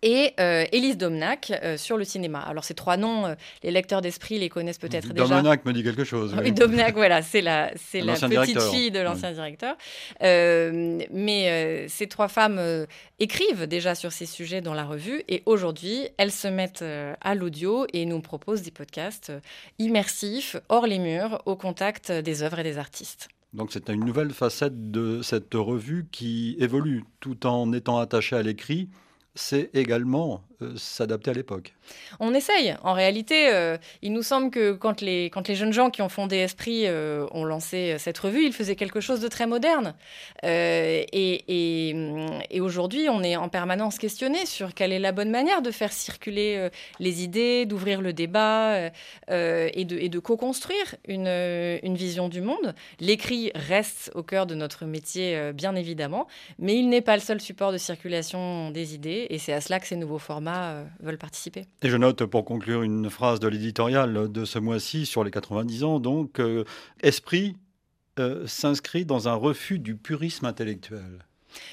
et 0.00 0.32
euh, 0.38 0.64
Élise 0.70 0.96
Domnac 0.96 1.50
euh, 1.50 1.76
sur 1.76 1.96
le 1.96 2.04
cinéma. 2.04 2.38
Alors 2.40 2.62
ces 2.62 2.74
trois 2.74 2.96
noms, 2.96 3.34
les 3.64 3.72
lecteurs 3.72 4.00
d'esprit 4.00 4.38
les 4.38 4.48
connaissent 4.48 4.78
peut-être 4.78 5.12
déjà. 5.12 5.26
Domnac 5.26 5.64
me 5.64 5.72
dit 5.72 5.82
quelque 5.82 6.04
chose. 6.04 6.36
Oui, 6.40 6.52
Domnac, 6.52 6.94
voilà, 6.94 7.20
c'est 7.22 7.40
la, 7.40 7.72
c'est 7.74 8.00
la 8.00 8.14
petite 8.14 8.60
fille 8.60 8.92
de 8.92 9.00
l'ancien 9.00 9.32
directeur. 9.32 9.76
mais 10.20 11.86
ces 11.88 12.06
trois 12.06 12.28
femmes 12.28 12.86
écrivent 13.18 13.66
déjà 13.66 13.96
sur 13.96 14.12
ces 14.12 14.26
sujets 14.26 14.60
dans 14.60 14.74
la 14.74 14.84
revue 14.84 15.24
et 15.28 15.42
aujourd'hui, 15.46 16.08
elles 16.16 16.32
se 16.32 16.46
mettent 16.46 16.84
à 17.20 17.34
l'audio 17.34 17.86
et 17.92 18.04
nous 18.04 18.20
proposent 18.20 18.62
des 18.62 18.70
podcasts 18.70 19.32
immersifs, 19.80 20.56
hors 20.68 20.86
les 20.86 21.00
murs, 21.00 21.42
au 21.44 21.56
contact 21.56 22.12
des 22.12 22.42
œuvres 22.44 22.60
et 22.60 22.64
des 22.64 22.78
artistes. 22.78 23.28
Donc 23.54 23.72
c'est 23.72 23.88
une 23.88 24.04
nouvelle 24.04 24.32
facette 24.32 24.90
de 24.90 25.22
cette 25.22 25.54
revue 25.54 26.06
qui 26.12 26.56
évolue 26.58 27.04
tout 27.20 27.46
en 27.46 27.72
étant 27.72 27.98
attachée 27.98 28.36
à 28.36 28.42
l'écrit. 28.42 28.90
C'est 29.34 29.70
également 29.74 30.42
euh, 30.60 30.74
s'adapter 30.76 31.30
à 31.30 31.34
l'époque. 31.34 31.72
On 32.18 32.34
essaye. 32.34 32.74
En 32.82 32.92
réalité, 32.92 33.48
euh, 33.48 33.78
il 34.02 34.12
nous 34.12 34.24
semble 34.24 34.50
que 34.50 34.72
quand 34.72 35.00
les, 35.00 35.30
jeunes 35.50 35.72
gens 35.72 35.88
qui 35.88 36.02
ont 36.02 36.08
fondé 36.08 36.38
Esprit 36.38 36.86
euh, 36.86 37.28
ont 37.30 37.44
lancé 37.44 37.94
cette 37.98 38.18
revue, 38.18 38.44
ils 38.44 38.52
faisaient 38.52 38.74
quelque 38.74 39.00
chose 39.00 39.20
de 39.20 39.28
très 39.28 39.46
moderne. 39.46 39.94
et, 40.42 41.94
et, 42.50 42.60
aujourd'hui, 42.60 43.08
on 43.08 43.22
est 43.22 43.36
en 43.36 43.48
permanence 43.48 43.98
questionné 43.98 44.46
sur 44.46 44.74
quelle 44.74 44.92
est 44.92 44.98
la 44.98 45.12
bonne 45.12 45.30
manière 45.30 45.62
de 45.62 45.70
faire 45.70 45.92
circuler 45.92 46.68
les 46.98 47.22
idées, 47.22 47.64
d'ouvrir 47.64 48.00
le 48.00 48.12
débat 48.12 48.90
et 49.28 49.84
de, 49.84 49.96
et 49.96 50.08
de 50.08 50.18
co-construire 50.18 50.96
une, 51.06 51.28
une 51.28 51.94
vision 51.94 52.28
du 52.28 52.40
monde. 52.40 52.74
L'écrit 52.98 53.52
reste 53.54 54.10
au 54.14 54.22
cœur 54.24 54.46
de 54.46 54.54
notre 54.56 54.86
métier, 54.86 55.52
bien 55.52 55.76
évidemment, 55.76 56.26
mais 56.58 56.76
il 56.76 56.88
n'est 56.88 57.00
pas 57.00 57.14
le 57.14 57.22
seul 57.22 57.40
support 57.40 57.72
de 57.72 57.78
circulation 57.78 58.70
des 58.70 58.94
idées, 58.94 59.28
et 59.30 59.38
c'est 59.38 59.52
à 59.52 59.60
cela 59.60 59.78
que 59.78 59.86
ces 59.86 59.96
nouveaux 59.96 60.18
formats 60.18 60.47
euh, 60.56 60.84
veulent 61.00 61.18
participer. 61.18 61.66
Et 61.82 61.88
je 61.88 61.96
note 61.96 62.24
pour 62.24 62.44
conclure 62.44 62.82
une 62.82 63.10
phrase 63.10 63.40
de 63.40 63.48
l'éditorial 63.48 64.30
de 64.30 64.44
ce 64.44 64.58
mois-ci 64.58 65.06
sur 65.06 65.24
les 65.24 65.30
90 65.30 65.84
ans, 65.84 66.00
donc 66.00 66.40
euh, 66.40 66.64
Esprit 67.00 67.56
euh, 68.18 68.46
s'inscrit 68.46 69.04
dans 69.04 69.28
un 69.28 69.34
refus 69.34 69.78
du 69.78 69.96
purisme 69.96 70.46
intellectuel. 70.46 71.24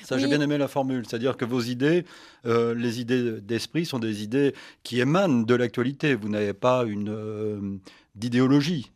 Ça, 0.04 0.18
j'ai 0.18 0.28
bien 0.28 0.40
aimé 0.40 0.58
la 0.58 0.68
formule, 0.68 1.06
c'est-à-dire 1.06 1.36
que 1.36 1.44
vos 1.44 1.60
idées, 1.60 2.06
les 2.46 3.02
idées 3.02 3.42
d'esprit 3.42 3.86
sont 3.86 4.00
des 4.00 4.24
idées 4.24 4.56
qui 4.84 5.02
émanent 5.02 5.44
de 5.44 5.54
l'actualité. 5.54 6.16
Vous 6.16 6.30
n'avez 6.30 6.54
pas 6.54 6.86
une 6.86 7.82
d'idéologie. 8.16 8.92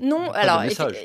Non, 0.00 0.30
alors 0.32 0.62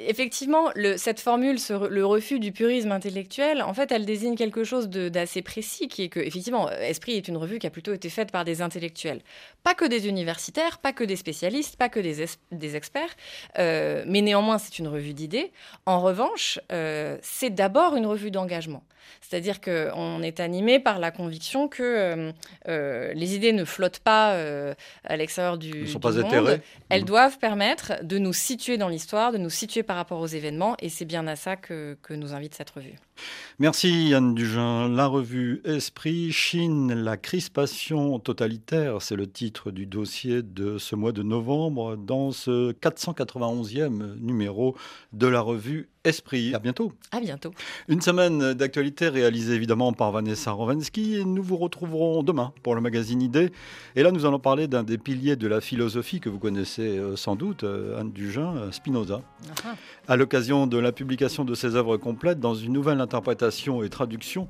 effectivement, 0.07 0.71
cette 0.95 1.19
formule, 1.19 1.57
le 1.89 2.05
refus 2.05 2.39
du 2.39 2.53
purisme 2.53 2.93
intellectuel, 2.93 3.61
en 3.61 3.73
fait, 3.73 3.91
elle 3.91 4.05
désigne 4.05 4.35
quelque 4.35 4.63
chose 4.63 4.89
d'assez 4.89 5.41
précis, 5.41 5.89
qui 5.89 6.03
est 6.03 6.09
que, 6.09 6.21
effectivement, 6.21 6.69
Esprit 6.71 7.13
est 7.17 7.27
une 7.27 7.35
revue 7.35 7.59
qui 7.59 7.67
a 7.67 7.69
plutôt 7.69 7.93
été 7.93 8.09
faite 8.09 8.31
par 8.31 8.45
des 8.45 8.61
intellectuels. 8.61 9.21
Pas 9.63 9.73
que 9.73 9.85
des 9.85 10.07
universitaires, 10.07 10.77
pas 10.77 10.93
que 10.93 11.03
des 11.03 11.17
spécialistes, 11.17 11.75
pas 11.75 11.89
que 11.89 11.99
des, 11.99 12.75
experts, 12.75 13.15
euh, 13.59 14.05
mais 14.07 14.21
néanmoins, 14.21 14.57
c'est 14.57 14.79
une 14.79 14.87
revue 14.87 15.13
d'idées. 15.13 15.51
En 15.85 15.99
revanche, 15.99 16.59
euh, 16.71 17.17
c'est 17.21 17.49
d'abord 17.49 17.95
une 17.95 18.05
revue 18.05 18.31
d'engagement. 18.31 18.83
C'est-à-dire 19.21 19.61
qu'on 19.61 20.21
est 20.21 20.39
animé 20.39 20.79
par 20.79 20.99
la 20.99 21.11
conviction 21.11 21.67
que 21.67 21.83
euh, 21.83 22.31
euh, 22.67 23.13
les 23.13 23.35
idées 23.35 23.53
ne 23.53 23.65
flottent 23.65 23.99
pas 23.99 24.33
euh, 24.33 24.73
à 25.03 25.17
l'extérieur 25.17 25.57
du, 25.57 25.81
Elles 25.81 25.87
sont 25.87 25.99
pas 25.99 26.11
monde. 26.11 26.59
Elles 26.89 27.01
mmh. 27.01 27.05
doivent 27.05 27.37
permettre 27.39 27.93
de 28.03 28.17
nous 28.17 28.33
situer 28.33 28.77
dans 28.77 28.89
l'histoire, 28.89 29.31
de 29.31 29.37
nous 29.37 29.49
situer 29.49 29.83
par 29.83 29.95
rapport 29.95 30.19
aux 30.19 30.27
événements, 30.27 30.75
et 30.79 30.89
c'est 30.89 31.05
bien 31.05 31.25
à 31.27 31.35
ça 31.35 31.55
que, 31.55 31.97
que 32.01 32.13
nous 32.13 32.33
invite 32.33 32.55
cette 32.55 32.69
revue. 32.69 32.95
Merci 33.57 34.09
Yann 34.09 34.35
Dugin. 34.35 34.89
La 34.89 35.07
revue 35.07 35.61
Esprit, 35.63 36.31
Chine, 36.31 36.93
la 36.93 37.15
crispation 37.15 38.19
totalitaire, 38.19 39.01
c'est 39.01 39.15
le 39.15 39.27
titre 39.27 39.71
du 39.71 39.85
dossier 39.85 40.41
de 40.41 40.77
ce 40.77 40.95
mois 40.95 41.13
de 41.13 41.23
novembre 41.23 41.95
dans 41.95 42.31
ce 42.31 42.73
491e 42.73 44.19
numéro 44.19 44.75
de 45.13 45.27
la 45.27 45.39
revue 45.39 45.87
Esprit. 46.05 46.53
À 46.53 46.59
bientôt. 46.59 46.93
À 47.11 47.19
bientôt. 47.19 47.51
Une 47.87 47.99
semaine 47.99 48.53
d'actualité 48.53 49.09
réalisée 49.09 49.55
évidemment 49.55 49.91
par 49.91 50.11
Vanessa 50.11 50.51
Rovensky 50.51 51.15
et 51.15 51.25
nous 51.25 51.41
vous 51.41 51.57
retrouverons 51.57 52.21
demain 52.21 52.53
pour 52.61 52.75
le 52.75 52.81
magazine 52.81 53.23
Idée. 53.23 53.51
Et 53.95 54.03
là, 54.03 54.11
nous 54.11 54.25
allons 54.25 54.37
parler 54.37 54.67
d'un 54.67 54.83
des 54.83 54.99
piliers 54.99 55.35
de 55.35 55.47
la 55.47 55.61
philosophie 55.61 56.19
que 56.19 56.29
vous 56.29 56.37
connaissez 56.37 56.99
euh, 56.99 57.15
sans 57.15 57.35
doute, 57.35 57.63
euh, 57.63 57.99
Anne 57.99 58.11
Dugin, 58.11 58.71
Spinoza. 58.71 59.21
Ah. 59.65 59.75
À 60.07 60.15
l'occasion 60.15 60.67
de 60.67 60.77
la 60.77 60.91
publication 60.91 61.43
de 61.43 61.55
ses 61.55 61.75
œuvres 61.75 61.97
complètes 61.97 62.39
dans 62.39 62.53
une 62.53 62.73
nouvelle 62.73 63.01
interprétation 63.05 63.81
et 63.83 63.89
traduction 63.89 64.49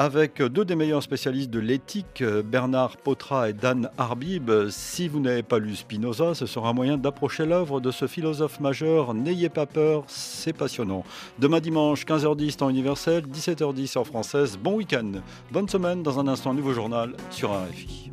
avec 0.00 0.40
deux 0.40 0.64
des 0.64 0.76
meilleurs 0.76 1.02
spécialistes 1.02 1.50
de 1.50 1.58
l'éthique, 1.58 2.22
Bernard 2.44 2.98
Potra 2.98 3.50
et 3.50 3.52
Dan 3.52 3.90
Arbib. 3.98 4.48
Si 4.70 5.08
vous 5.08 5.18
n'avez 5.18 5.42
pas 5.42 5.58
lu 5.58 5.74
Spinoza, 5.74 6.34
ce 6.34 6.46
sera 6.46 6.68
un 6.68 6.72
moyen 6.72 6.96
d'approcher 6.96 7.44
l'œuvre 7.46 7.80
de 7.80 7.90
ce 7.90 8.06
philosophe 8.06 8.60
majeur. 8.60 9.12
N'ayez 9.12 9.48
pas 9.48 9.66
peur, 9.66 10.04
c'est 10.06 10.52
passionnant. 10.52 11.02
Demain 11.40 11.58
dimanche, 11.58 12.06
15h10 12.06 12.58
temps 12.58 12.70
universel, 12.70 13.24
17h10 13.26 13.98
en 13.98 14.04
française. 14.04 14.56
Bon 14.56 14.76
week-end, 14.76 15.14
bonne 15.50 15.68
semaine. 15.68 16.04
Dans 16.04 16.20
un 16.20 16.28
instant, 16.28 16.54
nouveau 16.54 16.74
journal 16.74 17.14
sur 17.30 17.50
RFI. 17.50 18.12